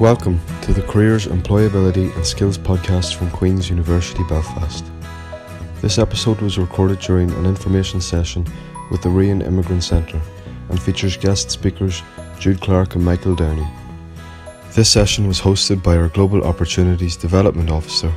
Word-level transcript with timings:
Welcome 0.00 0.40
to 0.62 0.72
the 0.72 0.80
Careers, 0.80 1.26
Employability 1.26 2.16
and 2.16 2.24
Skills 2.24 2.56
podcast 2.56 3.16
from 3.16 3.30
Queen's 3.30 3.68
University 3.68 4.22
Belfast. 4.30 4.82
This 5.82 5.98
episode 5.98 6.40
was 6.40 6.56
recorded 6.56 7.00
during 7.00 7.30
an 7.32 7.44
information 7.44 8.00
session 8.00 8.46
with 8.90 9.02
the 9.02 9.10
Rian 9.10 9.46
Immigrant 9.46 9.84
Centre 9.84 10.18
and 10.70 10.80
features 10.80 11.18
guest 11.18 11.50
speakers 11.50 12.02
Jude 12.38 12.62
Clark 12.62 12.94
and 12.94 13.04
Michael 13.04 13.34
Downey. 13.34 13.68
This 14.72 14.90
session 14.90 15.28
was 15.28 15.38
hosted 15.38 15.82
by 15.82 15.98
our 15.98 16.08
Global 16.08 16.44
Opportunities 16.44 17.14
Development 17.14 17.68
Officer, 17.68 18.10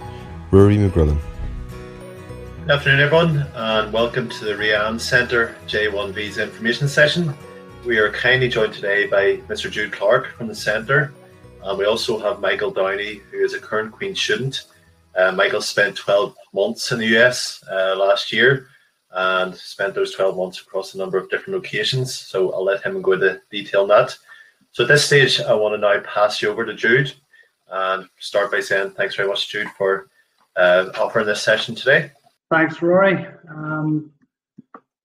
Rory 0.51 0.77
McGrillan. 0.77 1.19
Good 2.61 2.71
afternoon, 2.71 2.99
everyone, 3.01 3.45
and 3.55 3.91
welcome 3.91 4.29
to 4.29 4.45
the 4.45 4.53
Rian 4.53 5.01
Centre 5.01 5.53
J1 5.67 6.13
Visa 6.13 6.43
Information 6.43 6.87
Session. 6.87 7.33
We 7.85 7.97
are 7.97 8.09
kindly 8.09 8.47
joined 8.47 8.71
today 8.71 9.05
by 9.05 9.35
Mr. 9.49 9.69
Jude 9.69 9.91
Clark 9.91 10.37
from 10.37 10.47
the 10.47 10.55
Centre 10.55 11.11
and 11.63 11.77
we 11.77 11.85
also 11.85 12.19
have 12.19 12.39
Michael 12.39 12.71
Downey, 12.71 13.21
who 13.31 13.37
is 13.37 13.53
a 13.53 13.59
current 13.59 13.91
Queen 13.91 14.15
student. 14.15 14.65
Uh, 15.15 15.31
Michael 15.31 15.61
spent 15.61 15.95
12 15.95 16.35
months 16.53 16.91
in 16.91 16.99
the 16.99 17.17
US 17.17 17.63
uh, 17.71 17.95
last 17.97 18.33
year 18.33 18.67
and 19.11 19.55
spent 19.55 19.93
those 19.93 20.13
12 20.13 20.35
months 20.35 20.59
across 20.59 20.93
a 20.93 20.97
number 20.97 21.17
of 21.17 21.29
different 21.29 21.55
locations. 21.55 22.13
So 22.13 22.51
I'll 22.51 22.63
let 22.63 22.83
him 22.83 23.01
go 23.01 23.13
into 23.13 23.41
detail 23.51 23.83
on 23.83 23.87
that. 23.89 24.17
So 24.71 24.83
at 24.83 24.89
this 24.89 25.05
stage, 25.05 25.39
I 25.39 25.53
want 25.53 25.75
to 25.75 25.77
now 25.77 25.99
pass 26.01 26.41
you 26.41 26.49
over 26.49 26.65
to 26.65 26.73
Jude 26.73 27.13
and 27.69 28.09
start 28.19 28.51
by 28.51 28.59
saying 28.59 28.91
thanks 28.91 29.15
very 29.15 29.29
much, 29.29 29.49
Jude, 29.49 29.67
for 29.77 30.07
uh, 30.55 30.89
offering 30.97 31.27
this 31.27 31.43
session 31.43 31.75
today. 31.75 32.11
Thanks, 32.49 32.81
Rory. 32.81 33.25
Um, 33.49 34.11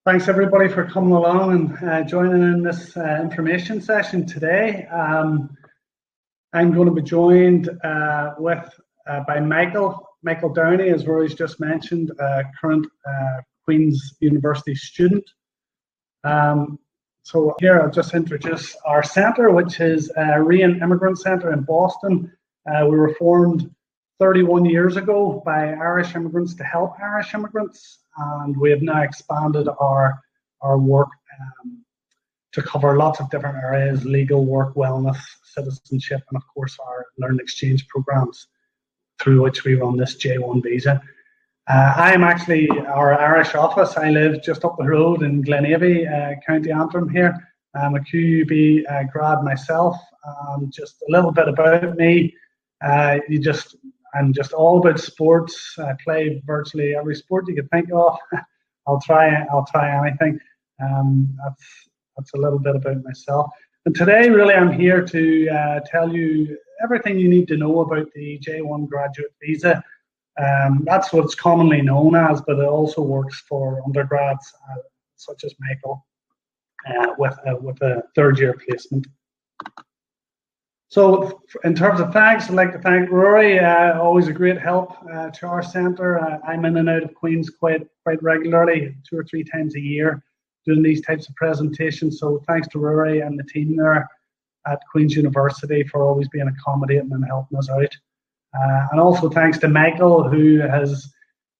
thanks, 0.04 0.26
everybody, 0.26 0.68
for 0.68 0.84
coming 0.84 1.12
along 1.12 1.52
and 1.52 1.88
uh, 1.88 2.02
joining 2.02 2.42
in 2.42 2.62
this 2.62 2.96
uh, 2.96 3.20
information 3.22 3.80
session 3.80 4.26
today. 4.26 4.86
Um, 4.86 5.54
I'm 6.52 6.72
going 6.72 6.88
to 6.88 6.94
be 6.94 7.02
joined 7.02 7.68
uh, 7.84 8.34
with 8.38 8.68
uh, 9.06 9.20
by 9.26 9.40
Michael 9.40 10.06
Michael 10.22 10.52
Downey, 10.52 10.88
as 10.88 11.06
Rory's 11.06 11.34
just 11.34 11.60
mentioned, 11.60 12.10
uh, 12.20 12.42
current 12.60 12.86
Queen's 13.64 14.16
University 14.20 14.74
student. 14.74 15.24
Um, 16.24 16.78
so 17.22 17.54
here 17.60 17.78
I'll 17.78 17.90
just 17.90 18.14
introduce 18.14 18.74
our 18.86 19.02
centre, 19.02 19.50
which 19.50 19.80
is 19.80 20.10
uh, 20.16 20.38
Rian 20.38 20.80
Immigrant 20.80 21.18
Centre 21.18 21.52
in 21.52 21.60
Boston. 21.60 22.32
Uh, 22.66 22.86
we 22.86 22.96
were 22.96 23.14
formed 23.16 23.70
31 24.18 24.64
years 24.64 24.96
ago 24.96 25.42
by 25.44 25.72
Irish 25.74 26.14
immigrants 26.14 26.54
to 26.54 26.64
help 26.64 26.94
Irish 26.98 27.34
immigrants, 27.34 27.98
and 28.16 28.56
we 28.56 28.70
have 28.70 28.80
now 28.80 29.02
expanded 29.02 29.68
our 29.78 30.18
our 30.62 30.78
work 30.78 31.10
um, 31.38 31.84
to 32.52 32.62
cover 32.62 32.96
lots 32.96 33.20
of 33.20 33.28
different 33.28 33.58
areas: 33.58 34.06
legal 34.06 34.46
work, 34.46 34.74
wellness, 34.74 35.20
citizenship, 35.54 36.22
and 36.30 36.36
of 36.36 36.46
course 36.54 36.76
our 36.84 37.06
learn 37.18 37.38
exchange 37.40 37.86
programs 37.88 38.48
through 39.20 39.42
which 39.42 39.64
we 39.64 39.74
run 39.74 39.96
this 39.96 40.16
J1 40.16 40.62
visa. 40.62 41.00
Uh, 41.68 41.92
I 41.96 42.12
am 42.14 42.24
actually 42.24 42.68
our 42.86 43.12
Irish 43.12 43.54
office. 43.54 43.96
I 43.96 44.10
live 44.10 44.42
just 44.42 44.64
up 44.64 44.76
the 44.78 44.84
road 44.84 45.22
in 45.22 45.42
Glenavy, 45.42 46.06
uh, 46.06 46.40
County 46.46 46.72
Antrim 46.72 47.08
here. 47.10 47.34
I'm 47.74 47.94
a 47.94 48.00
QUB 48.00 48.84
uh, 48.90 49.04
grad 49.12 49.42
myself. 49.42 49.96
Um, 50.26 50.70
just 50.72 51.02
a 51.02 51.12
little 51.12 51.30
bit 51.30 51.48
about 51.48 51.96
me. 51.96 52.34
Uh, 52.84 53.18
you 53.28 53.38
just 53.38 53.76
I'm 54.14 54.32
just 54.32 54.52
all 54.52 54.78
about 54.78 54.98
sports. 54.98 55.74
I 55.78 55.92
play 56.02 56.42
virtually 56.46 56.96
every 56.96 57.14
sport 57.14 57.48
you 57.48 57.54
could 57.54 57.70
think 57.70 57.90
of. 57.92 58.18
I'll 58.86 59.00
try 59.00 59.44
I'll 59.52 59.66
try 59.66 60.06
anything. 60.06 60.40
Um, 60.82 61.36
that's 61.44 61.64
that's 62.16 62.34
a 62.34 62.38
little 62.38 62.58
bit 62.58 62.76
about 62.76 63.04
myself. 63.04 63.50
And 63.88 63.96
today, 63.96 64.28
really, 64.28 64.52
I'm 64.52 64.70
here 64.70 65.00
to 65.02 65.48
uh, 65.48 65.80
tell 65.86 66.14
you 66.14 66.58
everything 66.84 67.18
you 67.18 67.26
need 67.26 67.48
to 67.48 67.56
know 67.56 67.80
about 67.80 68.12
the 68.12 68.38
J1 68.38 68.86
graduate 68.86 69.32
visa. 69.40 69.82
Um, 70.38 70.82
that's 70.84 71.10
what 71.10 71.24
it's 71.24 71.34
commonly 71.34 71.80
known 71.80 72.14
as, 72.14 72.42
but 72.42 72.58
it 72.58 72.66
also 72.66 73.00
works 73.00 73.40
for 73.48 73.82
undergrads 73.86 74.52
uh, 74.70 74.82
such 75.16 75.42
as 75.42 75.54
Michael 75.58 76.06
uh, 76.86 77.14
with, 77.16 77.34
a, 77.46 77.56
with 77.56 77.80
a 77.80 78.02
third 78.14 78.38
year 78.38 78.60
placement. 78.68 79.06
So, 80.88 81.40
in 81.64 81.74
terms 81.74 82.00
of 82.00 82.12
thanks, 82.12 82.50
I'd 82.50 82.56
like 82.56 82.72
to 82.74 82.80
thank 82.80 83.08
Rory. 83.08 83.58
Uh, 83.58 83.98
always 83.98 84.28
a 84.28 84.34
great 84.34 84.60
help 84.60 84.92
uh, 85.10 85.30
to 85.30 85.46
our 85.46 85.62
centre. 85.62 86.20
Uh, 86.20 86.36
I'm 86.46 86.66
in 86.66 86.76
and 86.76 86.90
out 86.90 87.04
of 87.04 87.14
Queens 87.14 87.48
quite 87.48 87.86
quite 88.02 88.22
regularly, 88.22 88.94
two 89.08 89.16
or 89.16 89.24
three 89.24 89.44
times 89.44 89.76
a 89.76 89.80
year 89.80 90.22
doing 90.68 90.82
these 90.82 91.00
types 91.00 91.28
of 91.28 91.34
presentations. 91.34 92.20
So 92.20 92.42
thanks 92.46 92.68
to 92.68 92.78
Rory 92.78 93.20
and 93.20 93.38
the 93.38 93.44
team 93.44 93.76
there 93.76 94.08
at 94.66 94.80
Queen's 94.92 95.16
University 95.16 95.82
for 95.84 96.02
always 96.02 96.28
being 96.28 96.48
accommodating 96.48 97.10
and 97.12 97.24
helping 97.26 97.58
us 97.58 97.70
out. 97.70 97.96
Uh, 98.58 98.86
and 98.92 99.00
also 99.00 99.28
thanks 99.28 99.58
to 99.58 99.68
Michael 99.68 100.28
who 100.28 100.58
has 100.58 101.10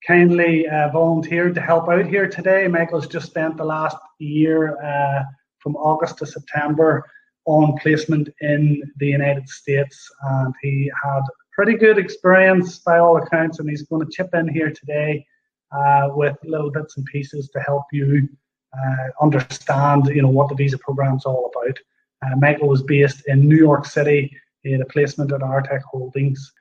kindly 0.07 0.69
uh, 0.69 0.89
volunteered 0.91 1.55
to 1.55 1.61
help 1.61 1.89
out 1.89 2.07
here 2.07 2.29
today. 2.29 2.69
Michael's 2.69 3.07
just 3.07 3.27
spent 3.27 3.57
the 3.57 3.65
last 3.65 3.97
year 4.19 4.81
uh, 4.83 5.23
from 5.59 5.75
August 5.77 6.19
to 6.19 6.27
September 6.27 7.05
on 7.47 7.77
placement 7.79 8.29
in 8.41 8.83
the 8.99 9.07
United 9.07 9.49
States 9.49 10.11
and 10.23 10.55
he 10.63 10.91
had 11.03 11.23
pretty 11.53 11.75
good 11.75 11.99
experience 11.99 12.79
by 12.79 12.99
all 12.99 13.17
accounts 13.17 13.59
and 13.59 13.69
he's 13.69 13.83
going 13.83 14.05
to 14.05 14.13
chip 14.13 14.29
in 14.35 14.47
here 14.47 14.71
today 14.71 15.25
uh, 15.73 16.09
with 16.11 16.37
little 16.45 16.71
bits 16.71 16.97
and 16.97 17.07
pieces 17.07 17.49
to 17.51 17.61
help 17.61 17.85
you 17.91 18.29
uh, 18.77 19.09
understand, 19.21 20.07
you 20.07 20.23
know, 20.23 20.29
what 20.29 20.49
the 20.49 20.55
visa 20.55 20.79
program's 20.79 21.25
all 21.25 21.51
about. 21.55 21.79
Uh, 22.25 22.37
Michael 22.37 22.69
was 22.69 22.83
based 22.83 23.23
in 23.27 23.49
New 23.49 23.57
York 23.57 23.87
City. 23.87 24.35
He 24.63 24.73
had 24.73 24.81
a 24.81 24.87
placement 24.87 25.33
at 25.33 25.41
Artec 25.41 25.83
Holdings. 25.83 26.53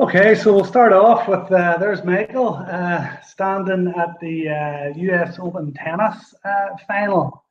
Okay, 0.00 0.34
so 0.34 0.52
we'll 0.52 0.64
start 0.64 0.92
off 0.92 1.28
with 1.28 1.50
uh, 1.52 1.76
there's 1.78 2.02
Michael 2.02 2.54
uh, 2.68 3.20
standing 3.20 3.92
at 3.96 4.18
the 4.20 4.48
uh, 4.48 4.92
US 4.96 5.38
Open 5.38 5.72
tennis 5.72 6.34
uh, 6.44 6.76
final 6.88 7.44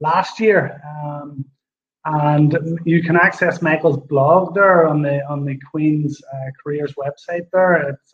last 0.00 0.38
year, 0.38 0.82
um, 0.86 1.42
and 2.04 2.78
you 2.84 3.02
can 3.02 3.16
access 3.16 3.62
Michael's 3.62 3.96
blog 4.08 4.54
there 4.54 4.86
on 4.86 5.00
the 5.00 5.26
on 5.26 5.46
the 5.46 5.58
Queen's 5.70 6.20
uh, 6.34 6.50
Careers 6.62 6.92
website. 6.98 7.48
There, 7.50 7.88
it's 7.88 8.12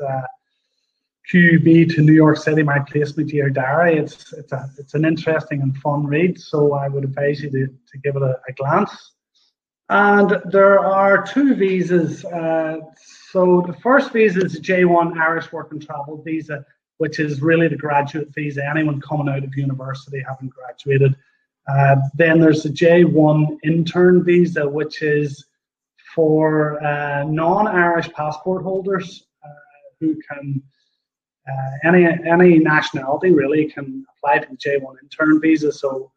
QUB 1.30 1.94
to 1.94 2.02
New 2.02 2.12
York 2.12 2.36
City, 2.36 2.62
my 2.62 2.80
placement 2.80 3.30
year 3.32 3.48
diary. 3.48 3.98
It's 3.98 4.32
it's 4.32 4.52
a 4.52 4.68
it's 4.78 4.94
an 4.94 5.04
interesting 5.04 5.62
and 5.62 5.76
fun 5.78 6.06
read, 6.06 6.40
so 6.40 6.74
I 6.74 6.88
would 6.88 7.04
advise 7.04 7.42
you 7.42 7.50
to, 7.50 7.66
to 7.66 7.98
give 8.02 8.16
it 8.16 8.22
a, 8.22 8.40
a 8.48 8.52
glance. 8.54 9.12
And 9.88 10.40
there 10.50 10.80
are 10.80 11.22
two 11.22 11.54
visas. 11.54 12.24
Uh, 12.24 12.78
so 13.30 13.62
the 13.66 13.74
first 13.74 14.12
visa 14.12 14.44
is 14.44 14.54
the 14.54 14.60
J1 14.60 15.18
Irish 15.18 15.52
Work 15.52 15.72
and 15.72 15.84
Travel 15.84 16.22
visa, 16.22 16.64
which 16.98 17.20
is 17.20 17.42
really 17.42 17.68
the 17.68 17.76
graduate 17.76 18.28
visa. 18.34 18.62
Anyone 18.68 19.00
coming 19.00 19.28
out 19.28 19.44
of 19.44 19.54
university 19.56 20.22
having 20.26 20.48
graduated. 20.48 21.14
Uh, 21.68 21.96
then 22.14 22.40
there's 22.40 22.62
the 22.62 22.68
J1 22.68 23.58
intern 23.62 24.24
visa, 24.24 24.68
which 24.68 25.02
is 25.02 25.44
for 26.14 26.82
uh, 26.84 27.24
non-Irish 27.24 28.12
passport 28.12 28.62
holders 28.62 29.24
uh, 29.44 29.48
who 30.00 30.16
can 30.28 30.62
uh, 31.50 31.88
any 31.88 32.06
any 32.06 32.58
nationality 32.58 33.30
really 33.30 33.66
can 33.66 34.04
apply 34.16 34.40
for 34.40 34.50
the 34.50 34.56
J1 34.56 34.94
intern 35.02 35.40
visa. 35.40 35.72
So 35.72 36.12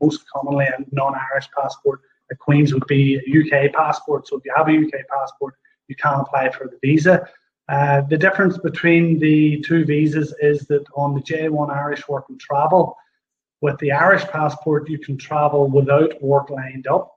most 0.00 0.24
commonly 0.28 0.66
a 0.66 0.78
non-Irish 0.92 1.48
passport 1.56 2.00
at 2.30 2.38
Queens 2.38 2.72
would 2.72 2.86
be 2.86 3.16
a 3.16 3.66
UK 3.66 3.72
passport. 3.72 4.28
So 4.28 4.36
if 4.36 4.44
you 4.44 4.52
have 4.56 4.68
a 4.68 4.72
UK 4.72 5.06
passport, 5.08 5.54
you 5.88 5.96
can 5.96 6.20
apply 6.20 6.50
for 6.50 6.66
the 6.66 6.78
visa. 6.80 7.28
Uh, 7.68 8.02
the 8.02 8.18
difference 8.18 8.58
between 8.58 9.18
the 9.18 9.60
two 9.62 9.84
visas 9.84 10.34
is 10.40 10.66
that 10.66 10.84
on 10.96 11.14
the 11.14 11.20
J1 11.20 11.70
Irish 11.70 12.08
work 12.08 12.26
and 12.28 12.38
travel, 12.38 12.96
with 13.60 13.78
the 13.78 13.92
Irish 13.92 14.24
passport, 14.24 14.88
you 14.88 14.98
can 14.98 15.16
travel 15.16 15.68
without 15.68 16.20
work 16.20 16.50
lined 16.50 16.88
up. 16.88 17.16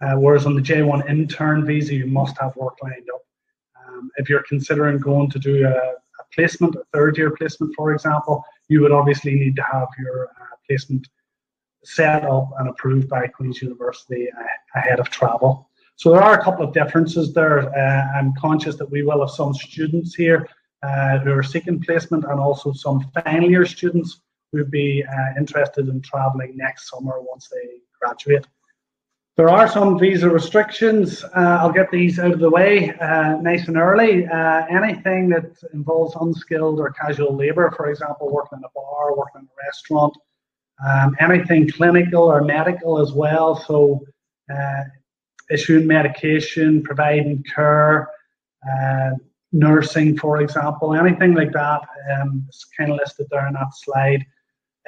Uh, 0.00 0.14
whereas 0.14 0.46
on 0.46 0.54
the 0.54 0.60
J1 0.60 1.08
intern 1.08 1.64
visa, 1.64 1.94
you 1.94 2.06
must 2.06 2.36
have 2.40 2.54
work 2.56 2.76
lined 2.82 3.08
up. 3.14 3.22
Um, 3.80 4.10
if 4.16 4.28
you're 4.28 4.44
considering 4.48 4.98
going 4.98 5.30
to 5.30 5.38
do 5.38 5.66
a 5.66 5.94
placement, 6.34 6.74
a 6.76 6.84
third 6.92 7.16
year 7.16 7.30
placement, 7.30 7.74
for 7.76 7.92
example, 7.92 8.44
you 8.68 8.80
would 8.80 8.92
obviously 8.92 9.34
need 9.34 9.56
to 9.56 9.62
have 9.62 9.88
your 9.98 10.28
uh, 10.28 10.56
placement 10.66 11.08
set 11.84 12.24
up 12.24 12.50
and 12.58 12.68
approved 12.68 13.08
by 13.08 13.26
Queen's 13.26 13.62
University 13.62 14.28
uh, 14.30 14.78
ahead 14.78 15.00
of 15.00 15.08
travel. 15.08 15.68
So 15.96 16.12
there 16.12 16.22
are 16.22 16.38
a 16.38 16.44
couple 16.44 16.64
of 16.64 16.72
differences 16.72 17.32
there. 17.32 17.76
Uh, 17.76 18.18
I'm 18.18 18.32
conscious 18.34 18.76
that 18.76 18.90
we 18.90 19.02
will 19.02 19.20
have 19.20 19.30
some 19.30 19.52
students 19.54 20.14
here 20.14 20.48
uh, 20.82 21.18
who 21.18 21.32
are 21.32 21.42
seeking 21.42 21.80
placement 21.80 22.24
and 22.24 22.38
also 22.38 22.72
some 22.72 23.04
final 23.24 23.50
year 23.50 23.66
students 23.66 24.20
who 24.52 24.58
would 24.58 24.70
be 24.70 25.04
uh, 25.04 25.38
interested 25.38 25.88
in 25.88 26.00
travelling 26.00 26.56
next 26.56 26.88
summer 26.90 27.14
once 27.20 27.48
they 27.48 27.80
graduate. 28.00 28.46
There 29.38 29.48
are 29.48 29.68
some 29.68 29.96
visa 30.00 30.28
restrictions. 30.28 31.22
Uh, 31.22 31.58
I'll 31.60 31.70
get 31.70 31.92
these 31.92 32.18
out 32.18 32.32
of 32.32 32.40
the 32.40 32.50
way 32.50 32.90
uh, 32.98 33.36
nice 33.40 33.68
and 33.68 33.76
early. 33.76 34.26
Uh, 34.26 34.66
anything 34.68 35.28
that 35.28 35.56
involves 35.72 36.16
unskilled 36.20 36.80
or 36.80 36.90
casual 36.90 37.36
labour, 37.36 37.72
for 37.76 37.88
example, 37.88 38.32
working 38.32 38.58
in 38.58 38.64
a 38.64 38.68
bar, 38.74 39.16
working 39.16 39.42
in 39.42 39.46
a 39.46 39.64
restaurant, 39.64 40.12
um, 40.84 41.16
anything 41.20 41.70
clinical 41.70 42.24
or 42.24 42.42
medical 42.42 42.98
as 42.98 43.12
well. 43.12 43.54
So, 43.54 44.04
uh, 44.52 44.82
issuing 45.52 45.86
medication, 45.86 46.82
providing 46.82 47.44
care, 47.44 48.08
uh, 48.68 49.10
nursing, 49.52 50.18
for 50.18 50.40
example, 50.40 50.96
anything 50.96 51.34
like 51.34 51.52
that 51.52 51.82
um, 52.12 52.44
is 52.48 52.66
kind 52.76 52.90
of 52.90 52.96
listed 52.96 53.28
there 53.30 53.46
in 53.46 53.54
that 53.54 53.72
slide. 53.72 54.26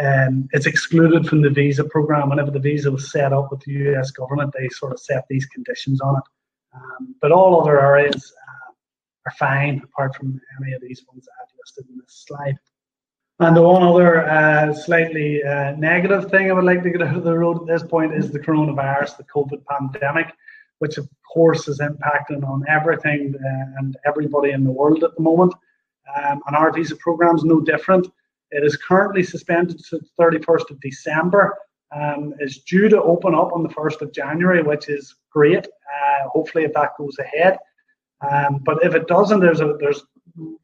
Um, 0.01 0.49
it's 0.53 0.67
excluded 0.67 1.27
from 1.27 1.43
the 1.43 1.51
visa 1.51 1.85
program. 1.85 2.31
Whenever 2.31 2.51
the 2.51 2.59
visa 2.59 2.91
was 2.91 3.11
set 3.11 3.33
up 3.33 3.51
with 3.51 3.61
the 3.61 3.73
US 3.95 4.11
government, 4.11 4.55
they 4.57 4.69
sort 4.69 4.93
of 4.93 5.01
set 5.01 5.27
these 5.29 5.47
conditions 5.47 6.01
on 6.01 6.17
it. 6.17 6.23
Um, 6.75 7.15
but 7.21 7.33
all 7.33 7.61
other 7.61 7.81
areas 7.81 8.33
uh, 8.49 8.73
are 9.27 9.33
fine, 9.39 9.81
apart 9.85 10.15
from 10.17 10.41
any 10.63 10.73
of 10.73 10.81
these 10.81 11.05
ones 11.07 11.29
I've 11.41 11.55
listed 11.59 11.87
in 11.91 11.99
this 11.99 12.25
slide. 12.27 12.57
And 13.41 13.57
the 13.57 13.63
one 13.63 13.83
other 13.83 14.29
uh, 14.29 14.73
slightly 14.75 15.43
uh, 15.43 15.73
negative 15.73 16.31
thing 16.31 16.51
I 16.51 16.55
would 16.55 16.65
like 16.65 16.83
to 16.83 16.91
get 16.91 17.03
out 17.03 17.17
of 17.17 17.25
the 17.25 17.37
road 17.37 17.63
at 17.63 17.67
this 17.67 17.83
point 17.83 18.15
is 18.15 18.31
the 18.31 18.39
coronavirus, 18.39 19.17
the 19.17 19.25
COVID 19.25 19.65
pandemic, 19.65 20.35
which 20.79 20.99
of 20.99 21.09
course 21.33 21.67
is 21.67 21.81
impacting 21.81 22.47
on 22.47 22.65
everything 22.69 23.35
uh, 23.35 23.79
and 23.79 23.97
everybody 24.07 24.51
in 24.51 24.63
the 24.63 24.71
world 24.71 25.03
at 25.05 25.17
the 25.17 25.23
moment. 25.23 25.55
Um, 26.15 26.43
and 26.47 26.57
our 26.57 26.73
visa 26.73 26.97
program 26.97 27.37
is 27.37 27.45
no 27.45 27.61
different. 27.61 28.09
It 28.51 28.65
is 28.65 28.77
currently 28.77 29.23
suspended 29.23 29.79
to 29.87 29.99
the 29.99 30.07
31st 30.21 30.71
of 30.71 30.81
December. 30.81 31.57
Um, 31.95 32.35
it's 32.39 32.59
due 32.59 32.89
to 32.89 33.03
open 33.03 33.35
up 33.35 33.53
on 33.53 33.63
the 33.63 33.69
1st 33.69 34.03
of 34.03 34.13
January, 34.13 34.63
which 34.63 34.89
is 34.89 35.17
great. 35.31 35.67
Uh, 35.67 36.29
hopefully, 36.29 36.65
if 36.65 36.73
that 36.75 36.91
goes 36.99 37.17
ahead. 37.19 37.59
Um, 38.29 38.61
but 38.65 38.85
if 38.85 38.95
it 38.95 39.09
doesn't, 39.09 39.41
there's 39.41 39.61
a 39.61 39.77
there's 39.81 40.03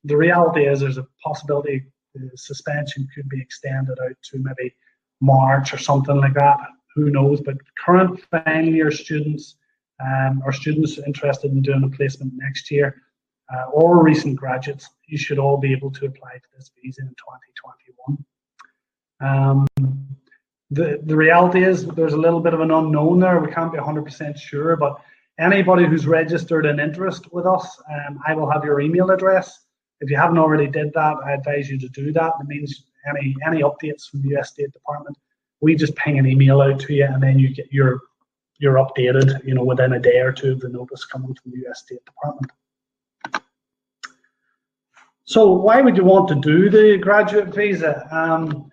the 0.05 0.17
reality 0.17 0.67
is 0.67 0.81
there's 0.81 0.99
a 0.99 1.07
possibility 1.25 1.85
the 2.15 2.31
suspension 2.37 3.09
could 3.15 3.29
be 3.29 3.41
extended 3.41 3.99
out 4.01 4.17
to 4.23 4.39
maybe 4.39 4.75
March 5.21 5.73
or 5.73 5.79
something 5.79 6.17
like 6.17 6.35
that. 6.35 6.59
Who 6.95 7.11
knows? 7.11 7.41
But 7.41 7.57
current 7.85 8.21
final 8.31 8.73
year 8.73 8.91
students 8.91 9.57
um, 10.01 10.43
or 10.45 10.53
students 10.53 10.99
interested 10.99 11.51
in 11.51 11.63
doing 11.63 11.85
a 11.85 11.97
placement 11.97 12.33
next 12.37 12.71
year 12.71 13.03
uh, 13.55 13.71
or 13.73 14.03
recent 14.03 14.37
graduates, 14.37 14.89
you 15.07 15.19
should 15.19 15.39
all 15.39 15.57
be 15.57 15.73
able 15.73 15.91
to 15.93 16.07
apply 16.07 16.33
for 16.39 16.57
this 16.57 16.71
visa 16.83 17.03
in 17.03 17.09
2021. 17.09 18.25
Um, 19.21 19.67
the, 20.71 21.01
the 21.05 21.17
reality 21.17 21.65
is 21.65 21.87
there's 21.87 22.13
a 22.13 22.19
little 22.19 22.41
bit 22.41 22.55
of 22.55 22.61
an 22.61 22.71
unknown 22.71 23.21
there. 23.21 23.39
We 23.41 23.53
can't 23.53 23.73
be 23.73 23.79
100% 23.79 24.39
sure, 24.39 24.77
but 24.77 25.01
anybody 25.39 25.87
who's 25.87 26.07
registered 26.07 26.67
an 26.67 26.81
interest 26.81 27.33
with 27.33 27.47
us, 27.47 27.81
um, 27.91 28.19
I 28.27 28.35
will 28.35 28.51
have 28.51 28.65
your 28.65 28.81
email 28.81 29.11
address. 29.11 29.67
If 30.01 30.11
you 30.11 30.17
haven't 30.17 30.39
already 30.39 30.67
did 30.67 30.93
that, 30.95 31.17
I 31.25 31.33
advise 31.33 31.71
you 31.71 31.79
to 31.79 31.89
do 31.89 32.13
that. 32.13 32.33
It 32.41 32.47
means 32.47 32.85
any 33.09 33.37
any 33.47 33.63
updates 33.63 34.11
from 34.11 34.23
the 34.23 34.37
US 34.37 34.51
State 34.51 34.73
Department, 34.73 35.17
we 35.61 35.75
just 35.75 35.95
ping 35.95 36.19
an 36.19 36.27
email 36.27 36.61
out 36.61 36.81
to 36.81 36.93
you, 36.93 37.05
and 37.05 37.23
then 37.23 37.39
you 37.39 37.55
get 37.55 37.73
your 37.73 38.01
you're 38.59 38.75
updated, 38.75 39.45
you 39.45 39.55
know, 39.55 39.65
within 39.65 39.93
a 39.93 39.99
day 39.99 40.19
or 40.19 40.33
two 40.33 40.53
of 40.53 40.61
the 40.61 40.69
notice 40.69 41.05
coming 41.05 41.35
from 41.35 41.53
the 41.53 41.67
US 41.69 41.81
State 41.81 42.05
Department. 42.05 42.51
So 45.27 45.51
why 45.51 45.81
would 45.81 45.97
you 45.97 46.05
want 46.05 46.29
to 46.29 46.37
do 46.37 46.71
the 46.71 46.99
graduate 46.99 47.53
visa? 47.53 48.07
Um, 48.13 48.71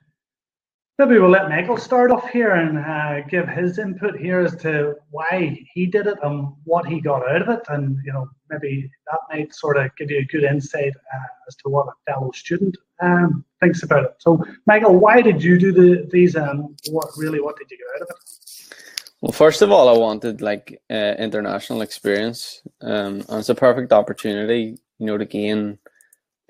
maybe 1.00 1.18
we'll 1.18 1.32
let 1.32 1.50
Michael 1.50 1.78
start 1.78 2.12
off 2.12 2.30
here 2.30 2.52
and 2.52 2.78
uh, 2.78 3.28
give 3.28 3.50
his 3.50 3.80
input 3.80 4.16
here 4.20 4.40
as 4.40 4.56
to 4.58 4.96
why 5.10 5.60
he 5.74 5.88
did 5.88 6.06
it 6.06 6.20
and 6.22 6.50
what 6.64 6.86
he 6.86 7.02
got 7.02 7.28
out 7.28 7.42
of 7.42 7.50
it, 7.50 7.62
and 7.70 7.98
you 8.06 8.14
know 8.14 8.30
maybe 8.52 8.88
that 9.10 9.20
might 9.32 9.52
sort 9.56 9.78
of 9.78 9.90
give 9.98 10.12
you 10.12 10.20
a 10.20 10.26
good 10.26 10.44
insight 10.44 10.94
uh, 10.96 11.28
as 11.48 11.56
to 11.56 11.70
what 11.70 11.88
a 11.88 12.12
fellow 12.12 12.30
student 12.32 12.78
um, 13.02 13.44
thinks 13.60 13.82
about 13.82 14.04
it. 14.04 14.16
So, 14.20 14.44
Michael, 14.68 15.00
why 15.00 15.24
did 15.24 15.44
you 15.44 15.58
do 15.58 15.72
the 15.72 16.08
visa, 16.12 16.48
and 16.52 16.80
what 16.92 17.10
really 17.18 17.42
what 17.42 17.58
did 17.58 17.72
you 17.72 17.78
get 17.78 17.88
out 17.96 18.02
of 18.04 18.10
it? 18.12 18.76
Well, 19.22 19.32
first 19.32 19.64
of 19.64 19.72
all, 19.72 19.90
I 19.90 19.98
wanted 19.98 20.42
like 20.42 20.80
uh, 20.92 21.16
international 21.18 21.82
experience, 21.82 22.62
um, 22.82 23.26
and 23.28 23.40
it's 23.40 23.50
a 23.50 23.56
perfect 23.56 23.92
opportunity, 23.92 24.78
you 25.00 25.06
know, 25.08 25.18
to 25.18 25.26
gain 25.26 25.80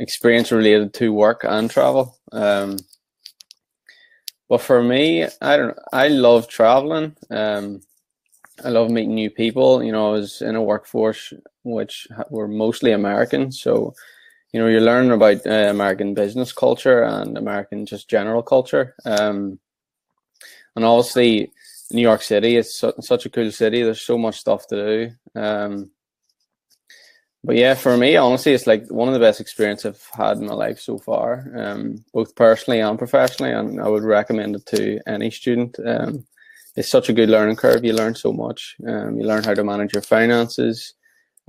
experience 0.04 0.52
related 0.52 0.94
to 0.96 1.14
work 1.14 1.42
and 1.44 1.72
travel. 1.72 2.18
Um, 2.32 2.78
but 4.50 4.62
for 4.62 4.84
me, 4.84 5.24
I 5.42 5.58
don't. 5.58 5.78
I 5.92 6.10
love 6.10 6.48
traveling. 6.48 7.16
Um, 7.32 7.82
I 8.64 8.70
love 8.70 8.92
meeting 8.92 9.16
new 9.16 9.32
people. 9.32 9.84
You 9.84 9.92
know, 9.92 10.10
I 10.10 10.12
was 10.12 10.42
in 10.42 10.56
a 10.56 10.62
workforce 10.62 11.34
which 11.64 12.08
were 12.30 12.48
mostly 12.48 12.92
American, 12.92 13.52
so 13.52 13.96
you 14.54 14.60
know, 14.60 14.68
you're 14.68 14.82
learning 14.82 15.12
about 15.12 15.46
uh, 15.48 15.70
American 15.72 16.14
business 16.14 16.54
culture 16.54 17.04
and 17.04 17.38
American 17.38 17.88
just 17.88 18.08
general 18.10 18.44
culture. 18.44 18.96
Um, 19.04 19.60
and 20.76 20.86
obviously, 20.86 21.52
New 21.92 22.04
York 22.04 22.22
City 22.22 22.58
is 22.58 22.76
su- 22.76 22.94
such 23.00 23.26
a 23.26 23.30
cool 23.30 23.52
city. 23.52 23.82
There's 23.82 24.02
so 24.02 24.18
much 24.18 24.40
stuff 24.40 24.68
to 24.68 24.76
do. 24.76 25.40
Um, 25.42 25.90
but 27.44 27.58
yeah, 27.58 27.74
for 27.74 27.98
me, 27.98 28.16
honestly, 28.16 28.54
it's 28.54 28.68
like 28.68 28.88
one 28.90 29.10
of 29.10 29.14
the 29.14 29.20
best 29.20 29.42
experiences 29.42 29.86
I've 29.86 30.20
had 30.20 30.38
in 30.38 30.48
my 30.48 30.54
life 30.54 30.80
so 30.80 30.98
far, 30.98 31.52
um, 31.56 32.04
both 32.14 32.36
personally 32.36 32.80
and 32.80 32.98
professionally. 32.98 33.52
And 33.52 33.82
I 33.82 33.88
would 33.90 34.04
recommend 34.04 34.56
it 34.56 34.66
to 34.68 35.00
any 35.08 35.30
student. 35.30 35.78
Um, 35.86 36.26
it's 36.78 36.90
such 36.90 37.10
a 37.10 37.14
good 37.14 37.30
learning 37.30 37.58
curve. 37.58 37.84
You 37.84 37.94
learn 37.94 38.16
so 38.16 38.32
much. 38.32 38.78
Um, 38.88 39.20
you 39.20 39.26
learn 39.26 39.44
how 39.44 39.54
to 39.54 39.64
manage 39.64 39.94
your 39.94 40.02
finances. 40.02 40.94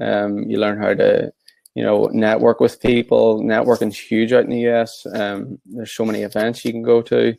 Um, 0.01 0.39
you 0.51 0.59
learn 0.59 0.83
how 0.83 0.95
to, 0.95 1.33
you 1.77 1.85
know, 1.85 2.07
network 2.07 2.59
with 2.59 2.81
people. 2.81 3.41
Networking's 3.41 3.99
huge 3.99 4.33
out 4.33 4.45
in 4.45 4.51
the 4.51 4.69
US. 4.71 5.07
Um, 5.07 5.61
there's 5.65 5.93
so 5.93 6.05
many 6.05 6.23
events 6.23 6.65
you 6.65 6.73
can 6.73 6.83
go 6.83 7.03
to. 7.03 7.37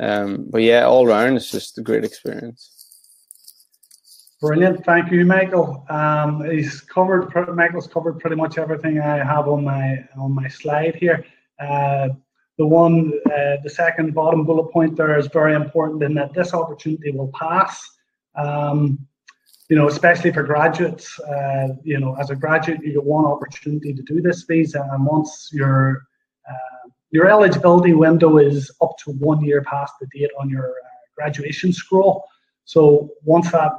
Um, 0.00 0.46
but 0.50 0.62
yeah, 0.62 0.82
all 0.82 1.06
around, 1.06 1.36
it's 1.36 1.52
just 1.52 1.78
a 1.78 1.82
great 1.82 2.04
experience. 2.04 2.81
Brilliant, 4.42 4.84
thank 4.84 5.12
you, 5.12 5.24
Michael. 5.24 5.86
Um, 5.88 6.44
he's 6.50 6.80
covered. 6.80 7.32
Michael's 7.54 7.86
covered 7.86 8.18
pretty 8.18 8.34
much 8.34 8.58
everything 8.58 8.98
I 8.98 9.18
have 9.18 9.46
on 9.46 9.62
my 9.62 10.04
on 10.18 10.34
my 10.34 10.48
slide 10.48 10.96
here. 10.96 11.24
Uh, 11.60 12.08
the 12.58 12.66
one, 12.66 13.12
uh, 13.26 13.58
the 13.62 13.70
second 13.70 14.14
bottom 14.14 14.44
bullet 14.44 14.72
point 14.72 14.96
there 14.96 15.16
is 15.16 15.28
very 15.28 15.54
important 15.54 16.02
in 16.02 16.12
that 16.14 16.34
this 16.34 16.54
opportunity 16.54 17.12
will 17.12 17.30
pass. 17.38 17.88
Um, 18.34 19.06
you 19.68 19.76
know, 19.76 19.86
especially 19.86 20.32
for 20.32 20.42
graduates. 20.42 21.20
Uh, 21.20 21.68
you 21.84 22.00
know, 22.00 22.16
as 22.16 22.30
a 22.30 22.34
graduate, 22.34 22.80
you 22.82 22.94
get 22.94 23.04
one 23.04 23.24
opportunity 23.24 23.94
to 23.94 24.02
do 24.02 24.20
this 24.20 24.42
visa, 24.42 24.88
and 24.90 25.06
once 25.06 25.50
your 25.52 26.02
uh, 26.50 26.88
your 27.12 27.28
eligibility 27.28 27.94
window 27.94 28.38
is 28.38 28.72
up 28.80 28.96
to 29.04 29.12
one 29.12 29.44
year 29.44 29.62
past 29.62 29.92
the 30.00 30.08
date 30.12 30.32
on 30.40 30.50
your 30.50 30.70
uh, 30.70 30.88
graduation 31.14 31.72
scroll. 31.72 32.24
So 32.64 33.08
once 33.22 33.52
that 33.52 33.70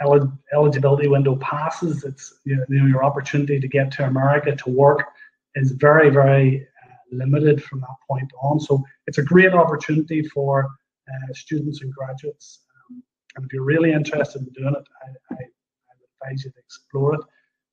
eligibility 0.00 1.08
window 1.08 1.36
passes, 1.36 2.04
it's 2.04 2.34
you 2.44 2.56
know, 2.68 2.86
your 2.86 3.04
opportunity 3.04 3.58
to 3.58 3.68
get 3.68 3.90
to 3.92 4.04
America 4.04 4.54
to 4.54 4.70
work 4.70 5.08
is 5.54 5.72
very, 5.72 6.10
very 6.10 6.66
uh, 6.84 6.94
limited 7.12 7.62
from 7.62 7.80
that 7.80 7.96
point 8.08 8.30
on. 8.42 8.60
So 8.60 8.84
it's 9.06 9.18
a 9.18 9.22
great 9.22 9.54
opportunity 9.54 10.22
for 10.22 10.68
uh, 11.08 11.32
students 11.32 11.82
and 11.82 11.92
graduates. 11.92 12.60
Um, 12.90 13.02
and 13.36 13.46
if 13.46 13.52
you're 13.52 13.64
really 13.64 13.92
interested 13.92 14.42
in 14.42 14.48
doing 14.52 14.74
it, 14.74 14.84
I, 15.02 15.34
I, 15.34 15.38
I 15.38 16.28
advise 16.28 16.44
you 16.44 16.50
to 16.50 16.58
explore 16.58 17.14
it. 17.14 17.20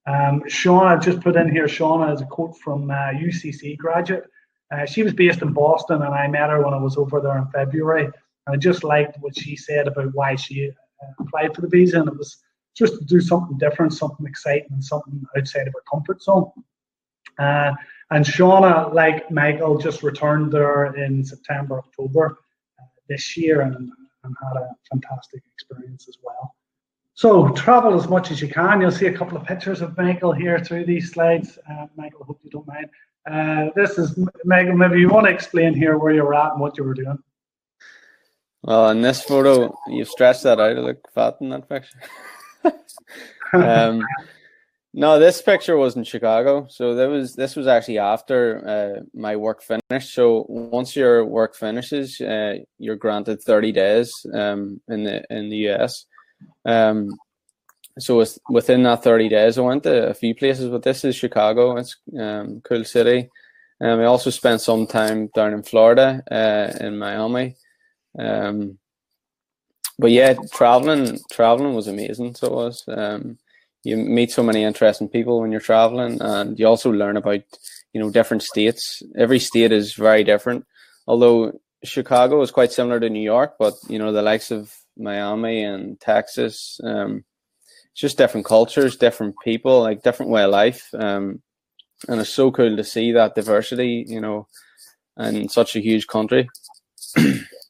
Um, 0.06 0.44
Shauna, 0.48 0.86
I've 0.88 1.04
just 1.04 1.22
put 1.22 1.36
in 1.36 1.50
here, 1.50 1.66
Shauna 1.66 2.14
is 2.14 2.22
a 2.22 2.26
quote 2.26 2.58
from 2.58 2.92
uh, 2.92 3.12
UCC 3.14 3.78
graduate. 3.78 4.26
Uh, 4.72 4.86
she 4.86 5.04
was 5.04 5.14
based 5.14 5.42
in 5.42 5.54
Boston, 5.54 6.02
and 6.02 6.14
I 6.14 6.28
met 6.28 6.50
her 6.50 6.64
when 6.64 6.74
I 6.74 6.78
was 6.78 6.98
over 6.98 7.22
there 7.22 7.38
in 7.38 7.48
February. 7.48 8.06
And 8.06 8.56
I 8.56 8.58
just 8.58 8.84
liked 8.84 9.18
what 9.20 9.38
she 9.38 9.56
said 9.56 9.88
about 9.88 10.14
why 10.14 10.36
she 10.36 10.72
applied 11.20 11.56
for 11.56 11.62
the 11.62 11.68
visa, 11.68 12.00
and 12.00 12.08
it 12.08 12.18
was 12.18 12.38
just 12.76 12.98
to 13.00 13.06
do 13.06 13.22
something 13.22 13.58
different, 13.58 13.94
something 13.94 14.26
exciting, 14.26 14.82
something 14.82 15.24
outside 15.38 15.68
of 15.68 15.76
our 15.76 15.84
comfort 15.92 16.22
zone. 16.22 16.52
Uh, 17.38 17.72
and 18.12 18.26
Shauna, 18.26 18.94
like 18.94 19.30
Michael, 19.32 19.78
just 19.78 20.04
returned 20.04 20.52
there 20.52 20.94
in 20.96 21.24
September, 21.24 21.80
October 21.80 22.38
uh, 22.80 22.86
this 23.10 23.36
year, 23.38 23.62
and, 23.62 23.76
and 23.76 24.36
had 24.44 24.62
a 24.62 24.70
fantastic 24.92 25.42
experience 25.54 26.08
as 26.08 26.18
well. 26.24 26.56
So 27.16 27.50
travel 27.50 27.94
as 27.94 28.08
much 28.08 28.32
as 28.32 28.42
you 28.42 28.48
can. 28.48 28.82
You'll 28.82 28.92
see 28.92 29.06
a 29.06 29.18
couple 29.18 29.38
of 29.38 29.46
pictures 29.46 29.82
of 29.82 29.96
Michael 29.98 30.32
here 30.32 30.60
through 30.60 30.86
these 30.86 31.12
slides. 31.12 31.60
Uh, 31.70 31.86
Michael, 31.96 32.26
hope 32.26 32.40
you 32.44 32.50
don't 32.50 32.68
mind. 32.68 32.88
Uh, 33.30 33.70
this 33.76 33.98
is 33.98 34.18
Michael. 34.44 34.74
Maybe 34.74 35.00
you 35.00 35.10
want 35.10 35.28
to 35.28 35.32
explain 35.32 35.74
here 35.74 35.98
where 35.98 36.14
you 36.14 36.24
were 36.24 36.34
at 36.34 36.54
and 36.54 36.60
what 36.60 36.78
you 36.78 36.84
were 36.84 36.96
doing. 36.96 37.18
Well, 38.64 38.90
in 38.90 39.02
this 39.02 39.22
photo, 39.22 39.78
you've 39.88 40.08
stretched 40.08 40.44
that 40.44 40.60
out. 40.60 40.78
I 40.78 40.80
look 40.80 41.12
fat 41.14 41.36
in 41.42 41.50
that 41.50 41.68
picture. 41.68 42.00
um, 43.54 44.02
no, 44.94 45.20
this 45.20 45.42
picture 45.42 45.76
was 45.76 45.98
in 45.98 46.06
Chicago. 46.06 46.68
So 46.70 46.96
that 46.96 47.10
was 47.10 47.36
this 47.36 47.58
was 47.58 47.68
actually 47.68 47.98
after 47.98 48.66
uh, 48.66 49.04
my 49.14 49.36
work 49.36 49.64
finished. 49.64 50.14
So 50.14 50.46
once 50.48 50.96
your 50.96 51.26
work 51.26 51.56
finishes, 51.56 52.22
uh, 52.22 52.60
you're 52.78 52.96
granted 52.96 53.42
30 53.42 53.72
days 53.74 54.14
um, 54.34 54.80
in 54.88 55.04
the 55.04 55.24
in 55.30 55.50
the 55.50 55.70
US. 55.70 56.06
Um, 56.64 57.10
so 58.00 58.24
within 58.50 58.84
that 58.84 59.04
30 59.04 59.30
days, 59.30 59.58
I 59.58 59.62
went 59.62 59.84
to 59.84 60.10
a 60.10 60.14
few 60.14 60.36
places. 60.36 60.70
But 60.70 60.84
this 60.84 61.04
is 61.04 61.16
Chicago. 61.16 61.76
It's 61.76 61.98
um, 62.18 62.62
cool 62.64 62.86
city. 62.86 63.30
Um, 63.82 64.00
I 64.00 64.06
also 64.06 64.30
spent 64.30 64.62
some 64.62 64.88
time 64.88 65.30
down 65.36 65.54
in 65.54 65.64
Florida, 65.64 66.24
uh, 66.32 66.78
in 66.86 66.98
Miami. 66.98 67.58
Um, 68.18 68.78
but 70.00 70.12
yeah, 70.12 70.36
traveling 70.52 71.20
traveling 71.32 71.74
was 71.74 71.88
amazing. 71.88 72.36
So 72.36 72.48
it 72.48 72.54
was. 72.54 72.84
Um, 72.88 73.38
you 73.84 73.98
meet 73.98 74.32
so 74.32 74.44
many 74.44 74.64
interesting 74.64 75.10
people 75.10 75.42
when 75.42 75.52
you're 75.52 75.60
traveling, 75.60 76.22
and 76.22 76.58
you 76.58 76.68
also 76.68 76.92
learn 76.92 77.18
about 77.18 77.42
you 77.94 78.02
know 78.02 78.10
different 78.10 78.44
states. 78.44 79.04
Every 79.16 79.40
state 79.40 79.72
is 79.72 79.94
very 79.94 80.24
different. 80.24 80.66
Although 81.06 81.60
Chicago 81.84 82.42
is 82.42 82.52
quite 82.52 82.72
similar 82.72 83.00
to 83.00 83.10
New 83.10 83.22
York, 83.22 83.56
but 83.60 83.74
you 83.90 84.00
know 84.00 84.12
the 84.12 84.22
likes 84.22 84.52
of 84.52 84.74
Miami 84.98 85.64
and 85.64 86.00
Texas, 86.00 86.80
um, 86.84 87.24
it's 87.92 88.02
just 88.02 88.18
different 88.18 88.46
cultures, 88.46 88.96
different 88.96 89.36
people, 89.44 89.82
like 89.82 90.02
different 90.02 90.32
way 90.32 90.44
of 90.44 90.52
life. 90.52 90.90
Um, 90.94 91.42
and 92.08 92.20
it's 92.20 92.30
so 92.30 92.52
cool 92.52 92.76
to 92.76 92.84
see 92.84 93.12
that 93.14 93.36
diversity, 93.36 94.06
you 94.08 94.20
know, 94.20 94.48
in 95.18 95.48
such 95.50 95.76
a 95.76 95.82
huge 95.82 96.08
country. 96.08 96.50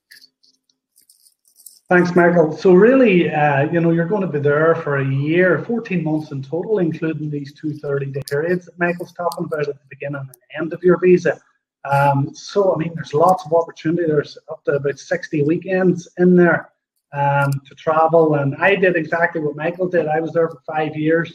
Thanks, 1.90 2.16
Michael. 2.16 2.56
So 2.56 2.74
really, 2.74 3.30
uh, 3.30 3.70
you 3.70 3.82
know, 3.82 3.92
you're 3.92 4.08
going 4.08 4.22
to 4.22 4.28
be 4.28 4.40
there 4.40 4.74
for 4.76 4.98
a 4.98 5.06
year, 5.06 5.64
14 5.66 6.04
months 6.04 6.32
in 6.32 6.42
total, 6.42 6.80
including 6.80 7.30
these 7.30 7.54
two 7.54 7.74
30-day 7.74 8.22
periods 8.30 8.66
that 8.66 8.80
Michael's 8.80 9.12
talking 9.12 9.46
about 9.46 9.68
at 9.68 9.76
the 9.76 9.88
beginning 9.90 10.22
and 10.22 10.36
end 10.58 10.74
of 10.74 10.82
your 10.82 10.98
visa. 10.98 11.40
Um, 11.84 12.34
so, 12.34 12.74
I 12.74 12.78
mean, 12.78 12.94
there's 12.96 13.14
lots 13.14 13.46
of 13.46 13.52
opportunity. 13.52 14.08
There's 14.08 14.38
up 14.50 14.64
to 14.64 14.72
about 14.74 14.98
60 14.98 15.44
weekends 15.44 16.08
in 16.18 16.38
there 16.38 16.70
um, 17.12 17.52
to 17.68 17.76
travel. 17.76 18.36
And 18.36 18.56
I 18.56 18.76
did 18.76 18.96
exactly 18.96 19.42
what 19.42 19.58
Michael 19.58 19.90
did. 19.90 20.08
I 20.08 20.22
was 20.22 20.32
there 20.32 20.50
for 20.50 20.62
five 20.66 20.96
years. 20.96 21.34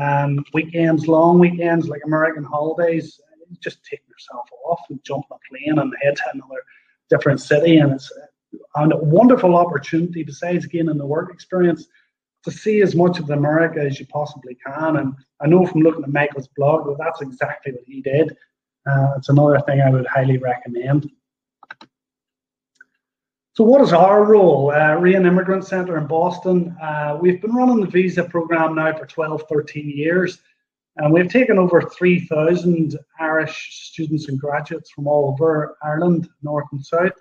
Um, 0.00 0.44
weekends, 0.54 1.08
long 1.08 1.40
weekends, 1.40 1.88
like 1.88 2.02
American 2.04 2.44
holidays, 2.44 3.20
just 3.60 3.84
take 3.84 4.02
yourself 4.08 4.48
off 4.64 4.80
and 4.90 5.02
jump 5.02 5.24
on 5.30 5.38
a 5.38 5.48
plane 5.48 5.78
and 5.80 5.92
head 6.00 6.16
to 6.16 6.22
another 6.34 6.62
different 7.10 7.40
city. 7.40 7.78
And 7.78 7.92
it's 7.94 8.12
a 8.76 8.96
wonderful 8.96 9.56
opportunity, 9.56 10.22
besides 10.22 10.66
gaining 10.66 10.98
the 10.98 11.06
work 11.06 11.32
experience, 11.32 11.86
to 12.44 12.50
see 12.50 12.80
as 12.82 12.94
much 12.94 13.18
of 13.18 13.30
America 13.30 13.80
as 13.80 13.98
you 13.98 14.06
possibly 14.06 14.56
can. 14.64 14.96
And 14.96 15.14
I 15.40 15.46
know 15.46 15.66
from 15.66 15.82
looking 15.82 16.04
at 16.04 16.12
Michael's 16.12 16.48
blog 16.56 16.86
that 16.86 16.96
that's 16.98 17.20
exactly 17.20 17.72
what 17.72 17.84
he 17.86 18.00
did. 18.00 18.36
Uh, 18.88 19.14
it's 19.16 19.28
another 19.28 19.60
thing 19.60 19.80
I 19.80 19.90
would 19.90 20.06
highly 20.06 20.38
recommend. 20.38 21.10
So 23.54 23.64
what 23.64 23.80
is 23.80 23.92
our 23.92 24.24
role? 24.24 24.70
Uh, 24.70 24.96
Rian 24.96 25.26
Immigrant 25.26 25.66
Centre 25.66 25.98
in 25.98 26.06
Boston. 26.06 26.76
Uh, 26.80 27.18
we've 27.20 27.42
been 27.42 27.54
running 27.54 27.80
the 27.80 27.90
visa 27.90 28.22
program 28.22 28.76
now 28.76 28.96
for 28.96 29.04
12, 29.04 29.44
13 29.48 29.90
years. 29.90 30.38
And 30.96 31.12
we've 31.12 31.30
taken 31.30 31.58
over 31.58 31.82
3,000 31.82 32.96
Irish 33.18 33.90
students 33.90 34.28
and 34.28 34.38
graduates 34.38 34.90
from 34.90 35.06
all 35.06 35.30
over 35.30 35.76
Ireland, 35.82 36.28
North 36.42 36.66
and 36.72 36.84
South. 36.84 37.12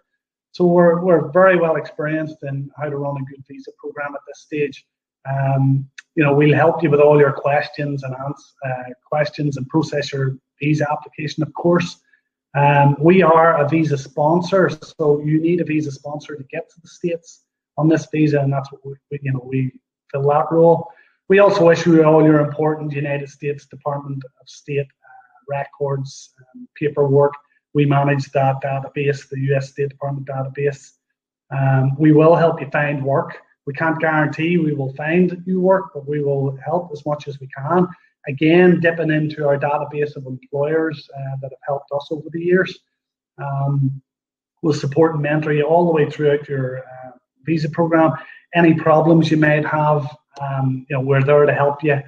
So 0.51 0.65
we're, 0.65 1.01
we're 1.01 1.31
very 1.31 1.57
well 1.59 1.75
experienced 1.75 2.37
in 2.43 2.69
how 2.77 2.89
to 2.89 2.97
run 2.97 3.17
a 3.17 3.25
good 3.25 3.43
visa 3.47 3.71
program 3.79 4.15
at 4.15 4.21
this 4.27 4.39
stage. 4.41 4.85
Um, 5.29 5.87
you 6.15 6.23
know, 6.23 6.33
we'll 6.33 6.55
help 6.55 6.81
you 6.81 6.89
with 6.89 6.99
all 6.99 7.19
your 7.19 7.31
questions 7.31 8.03
and 8.03 8.15
answer, 8.15 8.53
uh, 8.65 8.93
questions 9.07 9.57
and 9.57 9.67
process 9.67 10.11
your 10.11 10.37
visa 10.59 10.87
application, 10.91 11.43
of 11.43 11.53
course. 11.53 11.99
Um, 12.55 12.95
we 12.99 13.21
are 13.21 13.63
a 13.63 13.69
visa 13.69 13.97
sponsor, 13.97 14.69
so 14.69 15.19
you 15.19 15.39
need 15.39 15.61
a 15.61 15.65
visa 15.65 15.91
sponsor 15.91 16.35
to 16.35 16.43
get 16.45 16.69
to 16.69 16.81
the 16.81 16.87
states 16.87 17.43
on 17.77 17.87
this 17.87 18.07
visa, 18.11 18.39
and 18.39 18.51
that's 18.51 18.71
what 18.71 18.81
we, 18.83 19.19
you 19.21 19.31
know 19.31 19.45
we 19.45 19.71
fill 20.11 20.27
that 20.29 20.51
role. 20.51 20.89
We 21.29 21.39
also 21.39 21.69
issue 21.69 22.01
all 22.03 22.23
your 22.23 22.39
important 22.39 22.93
United 22.93 23.29
States 23.29 23.65
Department 23.67 24.23
of 24.41 24.49
State 24.49 24.87
uh, 24.87 25.45
records, 25.47 26.33
paperwork. 26.75 27.33
We 27.73 27.85
manage 27.85 28.31
that 28.31 28.61
database, 28.63 29.29
the 29.29 29.39
U.S. 29.51 29.69
State 29.69 29.89
Department 29.89 30.27
database. 30.27 30.93
Um, 31.51 31.95
we 31.97 32.11
will 32.11 32.35
help 32.35 32.59
you 32.59 32.69
find 32.71 33.03
work. 33.03 33.37
We 33.65 33.73
can't 33.73 33.99
guarantee 33.99 34.57
we 34.57 34.73
will 34.73 34.93
find 34.93 35.43
you 35.45 35.59
work, 35.59 35.91
but 35.93 36.07
we 36.07 36.23
will 36.23 36.57
help 36.65 36.89
as 36.91 37.05
much 37.05 37.27
as 37.27 37.39
we 37.39 37.47
can 37.47 37.87
again, 38.27 38.79
dipping 38.79 39.11
into 39.11 39.47
our 39.47 39.57
database 39.57 40.15
of 40.15 40.25
employers 40.25 41.09
uh, 41.15 41.37
that 41.41 41.51
have 41.51 41.59
helped 41.65 41.91
us 41.95 42.07
over 42.11 42.27
the 42.31 42.41
years. 42.41 42.77
Um, 43.37 44.01
we'll 44.61 44.73
support 44.73 45.13
and 45.13 45.23
mentor 45.23 45.53
you 45.53 45.63
all 45.63 45.85
the 45.85 45.91
way 45.91 46.09
throughout 46.09 46.47
your 46.47 46.79
uh, 46.79 47.11
visa 47.45 47.69
program. 47.69 48.11
Any 48.53 48.73
problems 48.73 49.31
you 49.31 49.37
might 49.37 49.65
have, 49.65 50.07
um, 50.41 50.85
you 50.89 50.95
know, 50.95 51.01
we're 51.01 51.23
there 51.23 51.45
to 51.45 51.53
help 51.53 51.83
you. 51.83 51.99